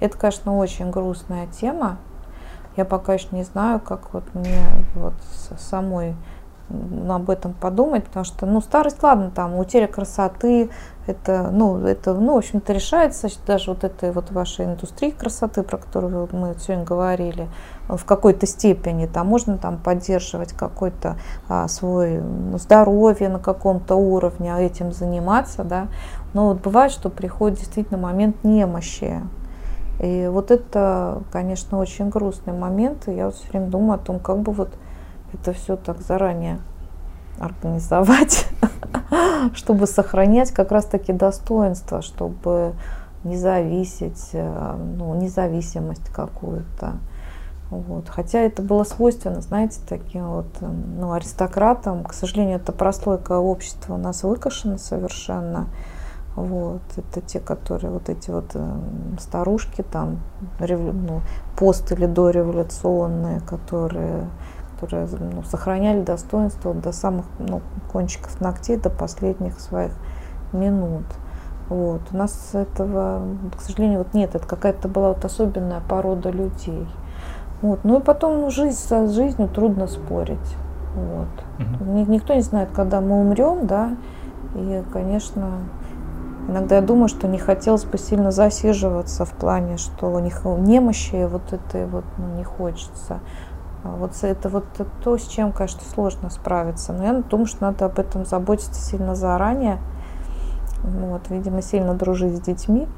Это, 0.00 0.16
конечно, 0.16 0.56
очень 0.56 0.90
грустная 0.90 1.46
тема. 1.46 1.98
Я 2.76 2.86
пока 2.86 3.14
еще 3.14 3.28
не 3.32 3.42
знаю, 3.42 3.80
как 3.80 4.14
вот 4.14 4.24
мне 4.34 4.60
вот 4.94 5.14
самой 5.58 6.14
об 6.68 7.30
этом 7.30 7.52
подумать, 7.52 8.04
потому 8.04 8.24
что, 8.24 8.44
ну, 8.46 8.60
старость, 8.60 9.02
ладно, 9.02 9.30
там, 9.34 9.56
утеря 9.56 9.86
красоты, 9.86 10.70
это, 11.06 11.50
ну, 11.52 11.78
это, 11.86 12.14
ну, 12.14 12.34
в 12.34 12.38
общем-то, 12.38 12.72
решается 12.72 13.28
даже 13.46 13.70
вот 13.70 13.84
этой 13.84 14.10
вот 14.10 14.32
вашей 14.32 14.64
индустрии 14.64 15.10
красоты, 15.10 15.62
про 15.62 15.76
которую 15.76 16.28
мы 16.32 16.54
сегодня 16.58 16.84
говорили, 16.84 17.48
в 17.88 18.04
какой-то 18.04 18.46
степени, 18.46 19.06
там 19.06 19.28
можно 19.28 19.58
там 19.58 19.78
поддерживать 19.78 20.52
какой-то 20.52 21.16
а, 21.48 21.68
свой 21.68 22.18
ну, 22.20 22.58
здоровье 22.58 23.28
на 23.28 23.38
каком-то 23.38 23.94
уровне, 23.94 24.52
а 24.52 24.60
этим 24.60 24.92
заниматься, 24.92 25.62
да, 25.62 25.86
но 26.34 26.48
вот 26.48 26.60
бывает, 26.60 26.90
что 26.90 27.10
приходит 27.10 27.58
действительно 27.60 27.98
момент 27.98 28.42
немощи, 28.42 29.22
и 30.00 30.28
вот 30.30 30.50
это, 30.50 31.22
конечно, 31.30 31.78
очень 31.78 32.08
грустный 32.08 32.52
момент, 32.52 33.08
и 33.08 33.14
я 33.14 33.26
вот 33.26 33.36
все 33.36 33.48
время 33.50 33.68
думаю 33.68 33.94
о 33.94 33.98
том, 33.98 34.18
как 34.18 34.40
бы 34.40 34.52
вот 34.52 34.70
это 35.32 35.52
все 35.52 35.76
так 35.76 36.00
заранее 36.00 36.60
организовать, 37.38 38.46
чтобы 39.54 39.86
сохранять 39.86 40.50
как 40.52 40.72
раз-таки 40.72 41.12
достоинство, 41.12 42.02
чтобы 42.02 42.74
не 43.24 43.36
зависеть, 43.36 44.30
э, 44.32 44.76
ну, 44.96 45.14
независимость 45.14 46.08
какую-то. 46.10 46.94
Вот. 47.70 48.08
Хотя 48.08 48.40
это 48.40 48.62
было 48.62 48.84
свойственно, 48.84 49.40
знаете, 49.40 49.80
таким 49.88 50.28
вот 50.28 50.46
ну, 50.60 51.12
аристократам. 51.12 52.04
К 52.04 52.12
сожалению, 52.12 52.58
эта 52.58 52.72
прослойка 52.72 53.38
общества 53.38 53.94
у 53.94 53.98
нас 53.98 54.22
выкашена 54.22 54.78
совершенно. 54.78 55.66
Вот. 56.36 56.82
Это 56.96 57.20
те, 57.20 57.40
которые 57.40 57.90
вот 57.90 58.08
эти 58.08 58.30
вот 58.30 58.50
э, 58.54 58.78
старушки 59.18 59.82
там, 59.82 60.20
револю, 60.60 60.92
ну, 60.92 61.20
пост 61.56 61.90
или 61.90 62.06
дореволюционные, 62.06 63.40
которые, 63.40 64.28
которые 64.76 65.08
ну, 65.18 65.42
сохраняли 65.42 66.02
достоинство 66.02 66.74
до 66.74 66.92
самых 66.92 67.26
ну, 67.38 67.62
кончиков 67.90 68.40
ногтей, 68.40 68.76
до 68.76 68.90
последних 68.90 69.58
своих 69.58 69.92
минут. 70.52 71.04
Вот. 71.68 72.02
У 72.12 72.16
нас 72.16 72.50
этого, 72.52 73.22
к 73.56 73.60
сожалению, 73.60 73.98
вот 73.98 74.14
нет. 74.14 74.34
Это 74.34 74.46
какая-то 74.46 74.88
была 74.88 75.08
вот 75.08 75.24
особенная 75.24 75.80
порода 75.80 76.30
людей. 76.30 76.86
Вот. 77.62 77.80
Ну 77.84 77.98
и 77.98 78.02
потом 78.02 78.40
ну, 78.40 78.50
жизнь 78.50 78.76
с 78.76 79.10
жизнью 79.12 79.48
трудно 79.48 79.86
спорить. 79.86 80.56
Вот. 80.94 81.28
Угу. 81.82 82.06
Никто 82.10 82.34
не 82.34 82.42
знает, 82.42 82.70
когда 82.74 83.00
мы 83.00 83.20
умрем, 83.20 83.66
да. 83.66 83.96
И, 84.54 84.82
конечно, 84.92 85.50
иногда 86.48 86.76
я 86.76 86.82
думаю, 86.82 87.08
что 87.08 87.26
не 87.26 87.38
хотелось 87.38 87.84
бы 87.84 87.98
сильно 87.98 88.30
засиживаться 88.30 89.24
в 89.24 89.32
плане, 89.32 89.76
что 89.76 90.10
у 90.10 90.18
них 90.20 90.44
немощи 90.44 91.26
вот 91.26 91.52
этой 91.52 91.86
вот 91.86 92.04
ну, 92.16 92.36
не 92.36 92.44
хочется. 92.44 93.20
А 93.86 93.96
вот 93.96 94.12
это 94.22 94.48
вот 94.48 94.64
то, 95.04 95.16
с 95.16 95.26
чем, 95.28 95.52
конечно, 95.52 95.80
сложно 95.94 96.28
справиться. 96.28 96.92
Но 96.92 97.04
я 97.04 97.12
думаю, 97.12 97.46
что 97.46 97.66
надо 97.66 97.84
об 97.84 97.98
этом 97.98 98.26
заботиться 98.26 98.80
сильно 98.80 99.14
заранее. 99.14 99.78
Вот, 100.82 101.30
видимо, 101.30 101.62
сильно 101.62 101.94
дружить 101.94 102.36
с 102.36 102.40
детьми, 102.40 102.88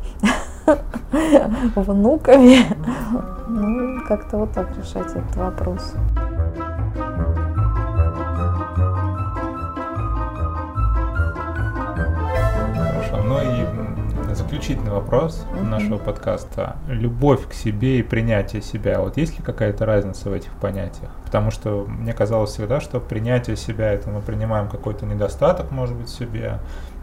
внуками. 1.77 2.59
Ну, 3.49 4.01
как-то 4.07 4.39
вот 4.39 4.53
так 4.53 4.77
решать 4.77 5.11
этот 5.11 5.37
вопрос. 5.37 5.95
Заключительный 14.59 14.91
вопрос 14.91 15.45
mm-hmm. 15.53 15.65
нашего 15.65 15.99
подкаста. 15.99 16.77
Любовь 16.89 17.49
к 17.49 17.53
себе 17.53 18.01
и 18.01 18.03
принятие 18.03 18.61
себя. 18.61 19.01
Вот 19.01 19.17
есть 19.17 19.39
ли 19.39 19.45
какая-то 19.45 19.87
разница 19.87 20.31
в 20.31 20.33
этих 20.33 20.51
понятиях? 20.53 21.11
Потому 21.25 21.53
что 21.53 21.87
мне 21.87 22.13
казалось 22.13 22.51
всегда, 22.51 22.81
что 22.81 22.99
принятие 22.99 23.57
себя 23.57 23.93
это 23.93 24.11
мы 24.11 24.21
принимаем 24.21 24.69
какой-то 24.69 25.07
недостаток, 25.07 25.71
может 25.71 25.95
быть, 25.97 26.09
в 26.09 26.19
себе, 26.19 26.59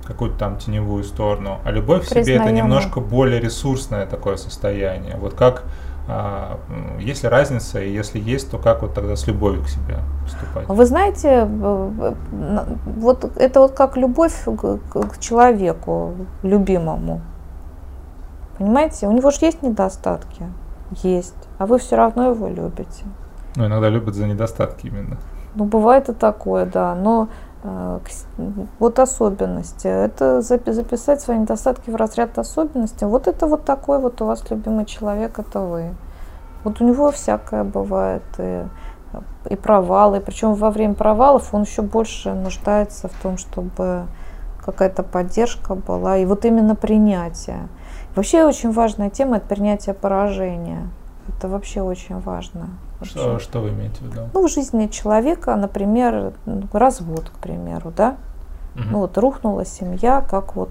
какую-то 0.06 0.38
там 0.38 0.58
теневую 0.58 1.06
сторону, 1.06 1.60
а 1.64 1.72
любовь 1.72 2.06
к 2.06 2.10
себе 2.10 2.36
это 2.36 2.52
немножко 2.52 3.00
более 3.00 3.40
ресурсное 3.40 4.06
такое 4.06 4.36
состояние. 4.36 5.16
Вот 5.16 5.34
как 5.34 5.64
а, 6.08 6.60
есть 7.00 7.24
ли 7.24 7.30
разница, 7.30 7.82
и 7.82 7.90
если 7.90 8.20
есть, 8.20 8.52
то 8.52 8.58
как 8.58 8.82
вот 8.82 8.94
тогда 8.94 9.16
с 9.16 9.26
любовью 9.28 9.64
к 9.64 9.70
себе 9.70 10.00
поступать? 10.24 10.68
Вы 10.68 10.86
знаете, 10.86 11.46
вот 11.46 13.38
это 13.38 13.60
вот 13.62 13.72
как 13.72 13.96
любовь 13.96 14.34
к 14.44 15.20
человеку, 15.20 16.14
любимому. 16.44 17.22
Понимаете, 18.58 19.08
у 19.08 19.12
него 19.12 19.32
же 19.32 19.38
есть 19.42 19.62
недостатки. 19.62 20.44
Есть. 21.04 21.36
А 21.58 21.66
вы 21.66 21.78
все 21.80 21.96
равно 21.96 22.30
его 22.30 22.48
любите. 22.48 23.04
Ну, 23.56 23.66
иногда 23.66 23.90
любят 23.90 24.16
за 24.16 24.28
недостатки 24.28 24.88
именно. 24.88 25.18
Ну, 25.56 25.66
бывает 25.66 26.10
и 26.10 26.14
такое, 26.14 26.66
да. 26.66 26.96
Но 26.96 27.30
Э, 27.66 28.00
вот 28.80 29.00
особенности. 29.00 29.88
Это 29.88 30.42
записать 30.42 31.22
свои 31.22 31.40
недостатки 31.40 31.90
в 31.90 31.96
разряд 31.96 32.38
особенностей. 32.38 33.06
Вот 33.06 33.28
это 33.28 33.48
вот 33.48 33.66
такой 33.66 34.00
вот 34.00 34.22
у 34.22 34.26
вас 34.26 34.44
любимый 34.52 34.86
человек, 34.86 35.40
это 35.40 35.62
вы. 35.62 35.96
Вот 36.64 36.80
у 36.82 36.86
него 36.86 37.12
всякое 37.12 37.64
бывает, 37.64 38.24
и, 38.38 38.66
и 39.50 39.56
провалы. 39.56 40.20
Причем 40.20 40.54
во 40.54 40.70
время 40.70 40.94
провалов 40.94 41.54
он 41.54 41.64
еще 41.64 41.82
больше 41.82 42.34
нуждается 42.34 43.08
в 43.08 43.14
том, 43.24 43.38
чтобы 43.38 44.06
какая-то 44.64 45.02
поддержка 45.02 45.74
была. 45.74 46.18
И 46.18 46.26
вот 46.26 46.46
именно 46.46 46.76
принятие. 46.76 47.68
Вообще 48.16 48.46
очень 48.46 48.72
важная 48.72 49.10
тема– 49.10 49.38
это 49.38 49.48
принятие 49.48 49.94
поражения. 49.94 50.88
Это 51.28 51.48
вообще 51.48 51.82
очень 51.82 52.20
важно. 52.20 52.70
Что, 53.02 53.40
что 53.40 53.60
вы 53.60 53.70
имеете 53.70 53.98
в 54.00 54.02
виду? 54.04 54.22
Ну, 54.34 54.48
в 54.48 54.52
жизни 54.52 54.88
человека, 54.88 55.56
например, 55.56 56.34
ну, 56.46 56.64
развод, 56.72 57.30
к 57.30 57.40
примеру, 57.40 57.92
да? 57.96 58.16
Угу. 58.76 58.84
Ну, 58.92 59.00
вот 59.00 59.18
рухнула 59.18 59.66
семья, 59.66 60.22
как 60.22 60.56
вот, 60.56 60.70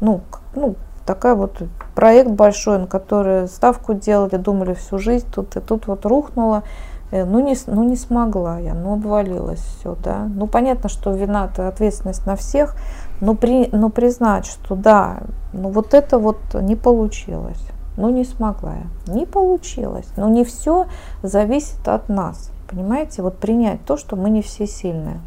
ну, 0.00 0.22
ну, 0.54 0.74
такая 1.06 1.34
вот 1.34 1.62
проект 1.94 2.30
большой, 2.30 2.78
на 2.78 2.86
который 2.86 3.48
ставку 3.48 3.94
делали, 3.94 4.36
думали 4.36 4.74
всю 4.74 4.98
жизнь, 4.98 5.26
тут 5.32 5.56
и 5.56 5.60
тут 5.60 5.86
вот 5.86 6.04
рухнула. 6.06 6.62
Э, 7.10 7.24
ну 7.24 7.40
не, 7.40 7.56
ну, 7.66 7.84
не 7.84 7.96
смогла 7.96 8.58
я, 8.58 8.74
ну, 8.74 8.94
обвалилось 8.94 9.60
все, 9.60 9.96
да. 10.02 10.28
Ну, 10.34 10.46
понятно, 10.46 10.88
что 10.88 11.12
вина-то 11.12 11.68
ответственность 11.68 12.26
на 12.26 12.36
всех, 12.36 12.74
но, 13.22 13.36
при, 13.36 13.68
но 13.70 13.88
признать, 13.88 14.46
что 14.46 14.74
да, 14.74 15.20
ну, 15.52 15.68
вот 15.68 15.94
это 15.94 16.18
вот 16.18 16.38
не 16.54 16.74
получилось. 16.74 17.64
Ну, 17.96 18.10
не 18.10 18.24
смогла 18.24 18.74
я. 18.74 19.14
Не 19.14 19.26
получилось. 19.26 20.08
Но 20.16 20.28
не 20.28 20.44
все 20.44 20.86
зависит 21.22 21.86
от 21.86 22.08
нас. 22.08 22.50
Понимаете? 22.68 23.22
Вот 23.22 23.38
принять 23.38 23.84
то, 23.84 23.96
что 23.96 24.16
мы 24.16 24.28
не 24.28 24.42
все 24.42 24.66
сильные. 24.66 25.20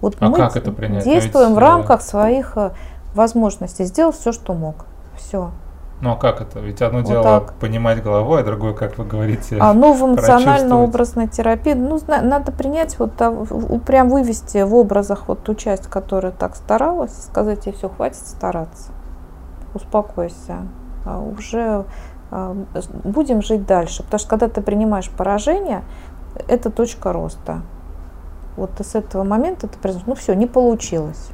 Вот 0.00 0.16
а 0.20 0.28
мы 0.28 0.36
как 0.36 0.56
это 0.56 0.70
принять? 0.70 1.04
действуем 1.04 1.48
Ведь, 1.48 1.56
в 1.56 1.58
рамках 1.58 2.02
своих 2.02 2.56
э, 2.56 2.70
возможностей. 3.14 3.84
Сделал 3.84 4.12
все, 4.12 4.30
что 4.30 4.54
мог. 4.54 4.86
Все. 5.16 5.50
Ну 6.00 6.12
а 6.12 6.16
как 6.16 6.40
это? 6.40 6.60
Ведь 6.60 6.80
одно 6.80 7.00
вот 7.00 7.08
дело 7.08 7.22
так. 7.24 7.54
понимать 7.54 8.02
головой, 8.02 8.42
а 8.42 8.44
другое, 8.44 8.72
как 8.72 8.98
вы 8.98 9.04
говорите, 9.04 9.58
А 9.60 9.72
ну 9.72 9.92
в 9.92 10.04
эмоционально-образной 10.04 11.26
терапии, 11.26 11.72
ну 11.72 11.98
надо 12.06 12.52
принять 12.52 12.98
вот 13.00 13.14
прям 13.84 14.08
вывести 14.08 14.62
в 14.62 14.74
образах 14.76 15.26
вот 15.26 15.42
ту 15.42 15.54
часть, 15.54 15.88
которая 15.88 16.30
так 16.30 16.54
старалась, 16.54 17.24
сказать 17.24 17.66
ей 17.66 17.72
все, 17.72 17.88
хватит 17.88 18.26
стараться, 18.26 18.92
успокойся, 19.74 20.58
а, 21.04 21.18
уже 21.18 21.84
а, 22.30 22.56
будем 23.02 23.42
жить 23.42 23.66
дальше. 23.66 24.04
Потому 24.04 24.20
что 24.20 24.28
когда 24.28 24.48
ты 24.48 24.60
принимаешь 24.60 25.10
поражение, 25.10 25.82
это 26.46 26.70
точка 26.70 27.12
роста. 27.12 27.62
Вот 28.56 28.70
с 28.78 28.94
этого 28.94 29.24
момента 29.24 29.66
ты 29.66 29.78
произносишь, 29.78 30.06
ну 30.06 30.14
все, 30.14 30.34
не 30.34 30.46
получилось. 30.46 31.30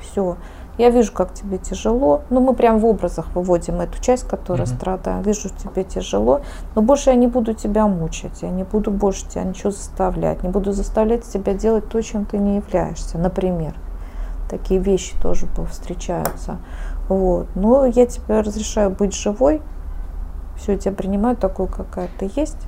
Все. 0.00 0.36
Я 0.78 0.90
вижу, 0.90 1.12
как 1.12 1.32
тебе 1.32 1.56
тяжело. 1.56 2.22
Ну, 2.28 2.40
мы 2.40 2.52
прям 2.54 2.78
в 2.78 2.86
образах 2.86 3.34
выводим 3.34 3.80
эту 3.80 4.00
часть, 4.02 4.28
которая 4.28 4.66
mm-hmm. 4.66 4.76
страдает. 4.76 5.26
Вижу, 5.26 5.48
тебе 5.48 5.84
тяжело. 5.84 6.42
Но 6.74 6.82
больше 6.82 7.10
я 7.10 7.16
не 7.16 7.26
буду 7.26 7.54
тебя 7.54 7.86
мучить. 7.86 8.42
Я 8.42 8.50
не 8.50 8.64
буду 8.64 8.90
больше 8.90 9.26
тебя 9.26 9.44
ничего 9.44 9.70
заставлять. 9.70 10.42
Не 10.42 10.50
буду 10.50 10.72
заставлять 10.72 11.24
тебя 11.24 11.54
делать 11.54 11.88
то, 11.88 12.02
чем 12.02 12.26
ты 12.26 12.36
не 12.36 12.56
являешься. 12.56 13.16
Например. 13.16 13.74
Такие 14.50 14.78
вещи 14.78 15.14
тоже 15.20 15.48
встречаются. 15.70 16.58
Вот. 17.08 17.48
Но 17.54 17.86
я 17.86 18.06
тебе 18.06 18.40
разрешаю 18.40 18.90
быть 18.90 19.14
живой. 19.14 19.62
Все, 20.56 20.72
я 20.72 20.78
тебя 20.78 20.94
принимаю 20.94 21.36
такой, 21.36 21.68
какая 21.68 22.08
ты 22.18 22.30
есть. 22.36 22.58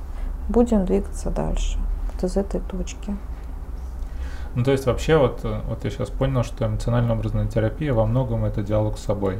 Будем 0.49 0.85
двигаться 0.85 1.29
дальше. 1.29 1.77
Вот 2.11 2.23
из 2.23 2.37
этой 2.37 2.59
точки. 2.59 3.15
Ну, 4.55 4.63
то 4.63 4.71
есть 4.71 4.85
вообще 4.85 5.17
вот, 5.17 5.41
вот 5.43 5.83
я 5.83 5.89
сейчас 5.89 6.09
понял, 6.09 6.43
что 6.43 6.65
эмоционально-образная 6.65 7.47
терапия 7.47 7.93
во 7.93 8.05
многом 8.05 8.45
это 8.45 8.63
диалог 8.63 8.97
с 8.97 9.03
собой. 9.03 9.39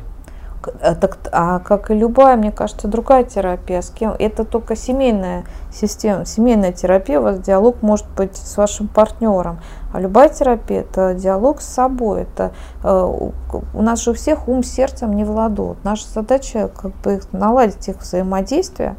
А, 0.82 0.94
так, 0.94 1.18
а 1.32 1.60
как 1.60 1.90
и 1.90 1.94
любая, 1.94 2.36
мне 2.36 2.52
кажется, 2.52 2.88
другая 2.88 3.24
терапия, 3.24 3.82
с 3.82 3.90
кем 3.90 4.12
это 4.20 4.44
только 4.44 4.76
семейная 4.76 5.46
система, 5.72 6.26
семейная 6.26 6.74
терапия, 6.74 7.20
у 7.20 7.24
вас 7.24 7.40
диалог 7.40 7.82
может 7.82 8.08
быть 8.18 8.36
с 8.36 8.58
вашим 8.58 8.88
партнером. 8.90 9.60
А 9.94 10.02
любая 10.02 10.30
терапия 10.30 10.82
это 10.82 11.14
диалог 11.14 11.62
с 11.62 11.66
собой. 11.66 12.24
Это 12.24 12.52
э, 12.84 13.32
у 13.74 13.82
нас 13.82 14.04
же 14.04 14.12
у 14.12 14.14
всех 14.14 14.48
ум 14.48 14.64
сердцем 14.64 15.16
не 15.16 15.24
в 15.24 15.32
ладу. 15.32 15.78
Наша 15.84 16.08
задача 16.08 16.68
как 16.68 16.94
бы 16.98 17.22
наладить 17.32 17.88
их 17.88 18.00
взаимодействие, 18.00 18.96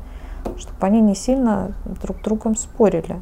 чтобы 0.56 0.78
они 0.80 1.00
не 1.00 1.14
сильно 1.14 1.72
друг 2.02 2.18
с 2.18 2.20
другом 2.22 2.56
спорили. 2.56 3.20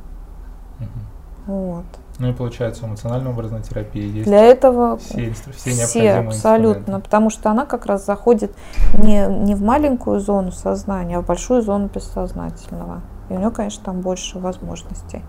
Угу. 0.81 1.55
Вот. 1.55 1.87
Ну 2.19 2.31
и 2.31 2.33
получается, 2.33 2.87
эмоциональная 2.87 3.31
образная 3.31 3.63
терапия 3.63 4.05
есть. 4.05 4.27
Для 4.27 4.43
этого 4.43 4.99
все, 4.99 5.33
все, 5.33 5.71
все 5.71 6.13
абсолютно, 6.15 7.01
потому 7.01 7.31
что 7.31 7.51
она 7.51 7.65
как 7.65 7.87
раз 7.87 8.05
заходит 8.05 8.53
не, 8.93 9.27
не 9.27 9.55
в 9.55 9.63
маленькую 9.63 10.19
зону 10.19 10.51
сознания, 10.51 11.19
а 11.19 11.21
в 11.21 11.27
большую 11.27 11.63
зону 11.63 11.89
бессознательного. 11.95 13.03
И 13.31 13.35
у 13.35 13.39
нее, 13.39 13.51
конечно, 13.51 13.85
там 13.85 14.01
больше 14.01 14.39
возможностей. 14.39 15.23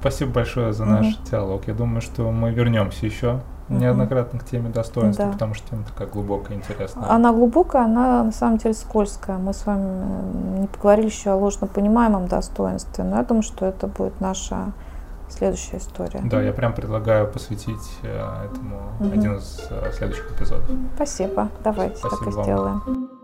Спасибо 0.00 0.32
большое 0.32 0.72
за 0.72 0.84
наш 0.84 1.06
угу. 1.06 1.16
диалог. 1.30 1.68
Я 1.68 1.74
думаю, 1.74 2.00
что 2.00 2.30
мы 2.30 2.50
вернемся 2.50 3.06
еще 3.06 3.40
неоднократно 3.68 4.38
к 4.38 4.44
теме 4.44 4.70
достоинства, 4.70 5.26
да. 5.26 5.32
потому 5.32 5.54
что 5.54 5.70
тема 5.70 5.84
такая 5.84 6.08
глубокая, 6.08 6.56
интересная. 6.56 7.10
Она 7.10 7.32
глубокая, 7.32 7.84
она 7.84 8.22
на 8.22 8.32
самом 8.32 8.58
деле 8.58 8.74
скользкая. 8.74 9.38
Мы 9.38 9.52
с 9.52 9.66
вами 9.66 10.60
не 10.60 10.66
поговорили 10.68 11.06
еще 11.06 11.30
о 11.30 11.36
ложно 11.36 11.66
понимаемом 11.66 12.28
достоинстве, 12.28 13.04
но 13.04 13.16
я 13.16 13.24
думаю, 13.24 13.42
что 13.42 13.66
это 13.66 13.86
будет 13.86 14.20
наша 14.20 14.72
следующая 15.36 15.78
история. 15.78 16.20
Да, 16.24 16.40
я 16.42 16.52
прям 16.52 16.74
предлагаю 16.74 17.26
посвятить 17.30 17.98
э, 18.02 18.46
этому 18.46 18.92
Мгм. 19.00 19.12
один 19.12 19.36
из 19.36 19.66
э, 19.70 19.92
следующих 19.92 20.30
эпизодов. 20.32 20.66
Спасибо. 20.96 21.50
Давайте 21.62 21.96
Спасибо 21.96 22.18
так 22.24 22.28
и 22.32 22.34
вам. 22.36 22.44
сделаем. 22.44 23.15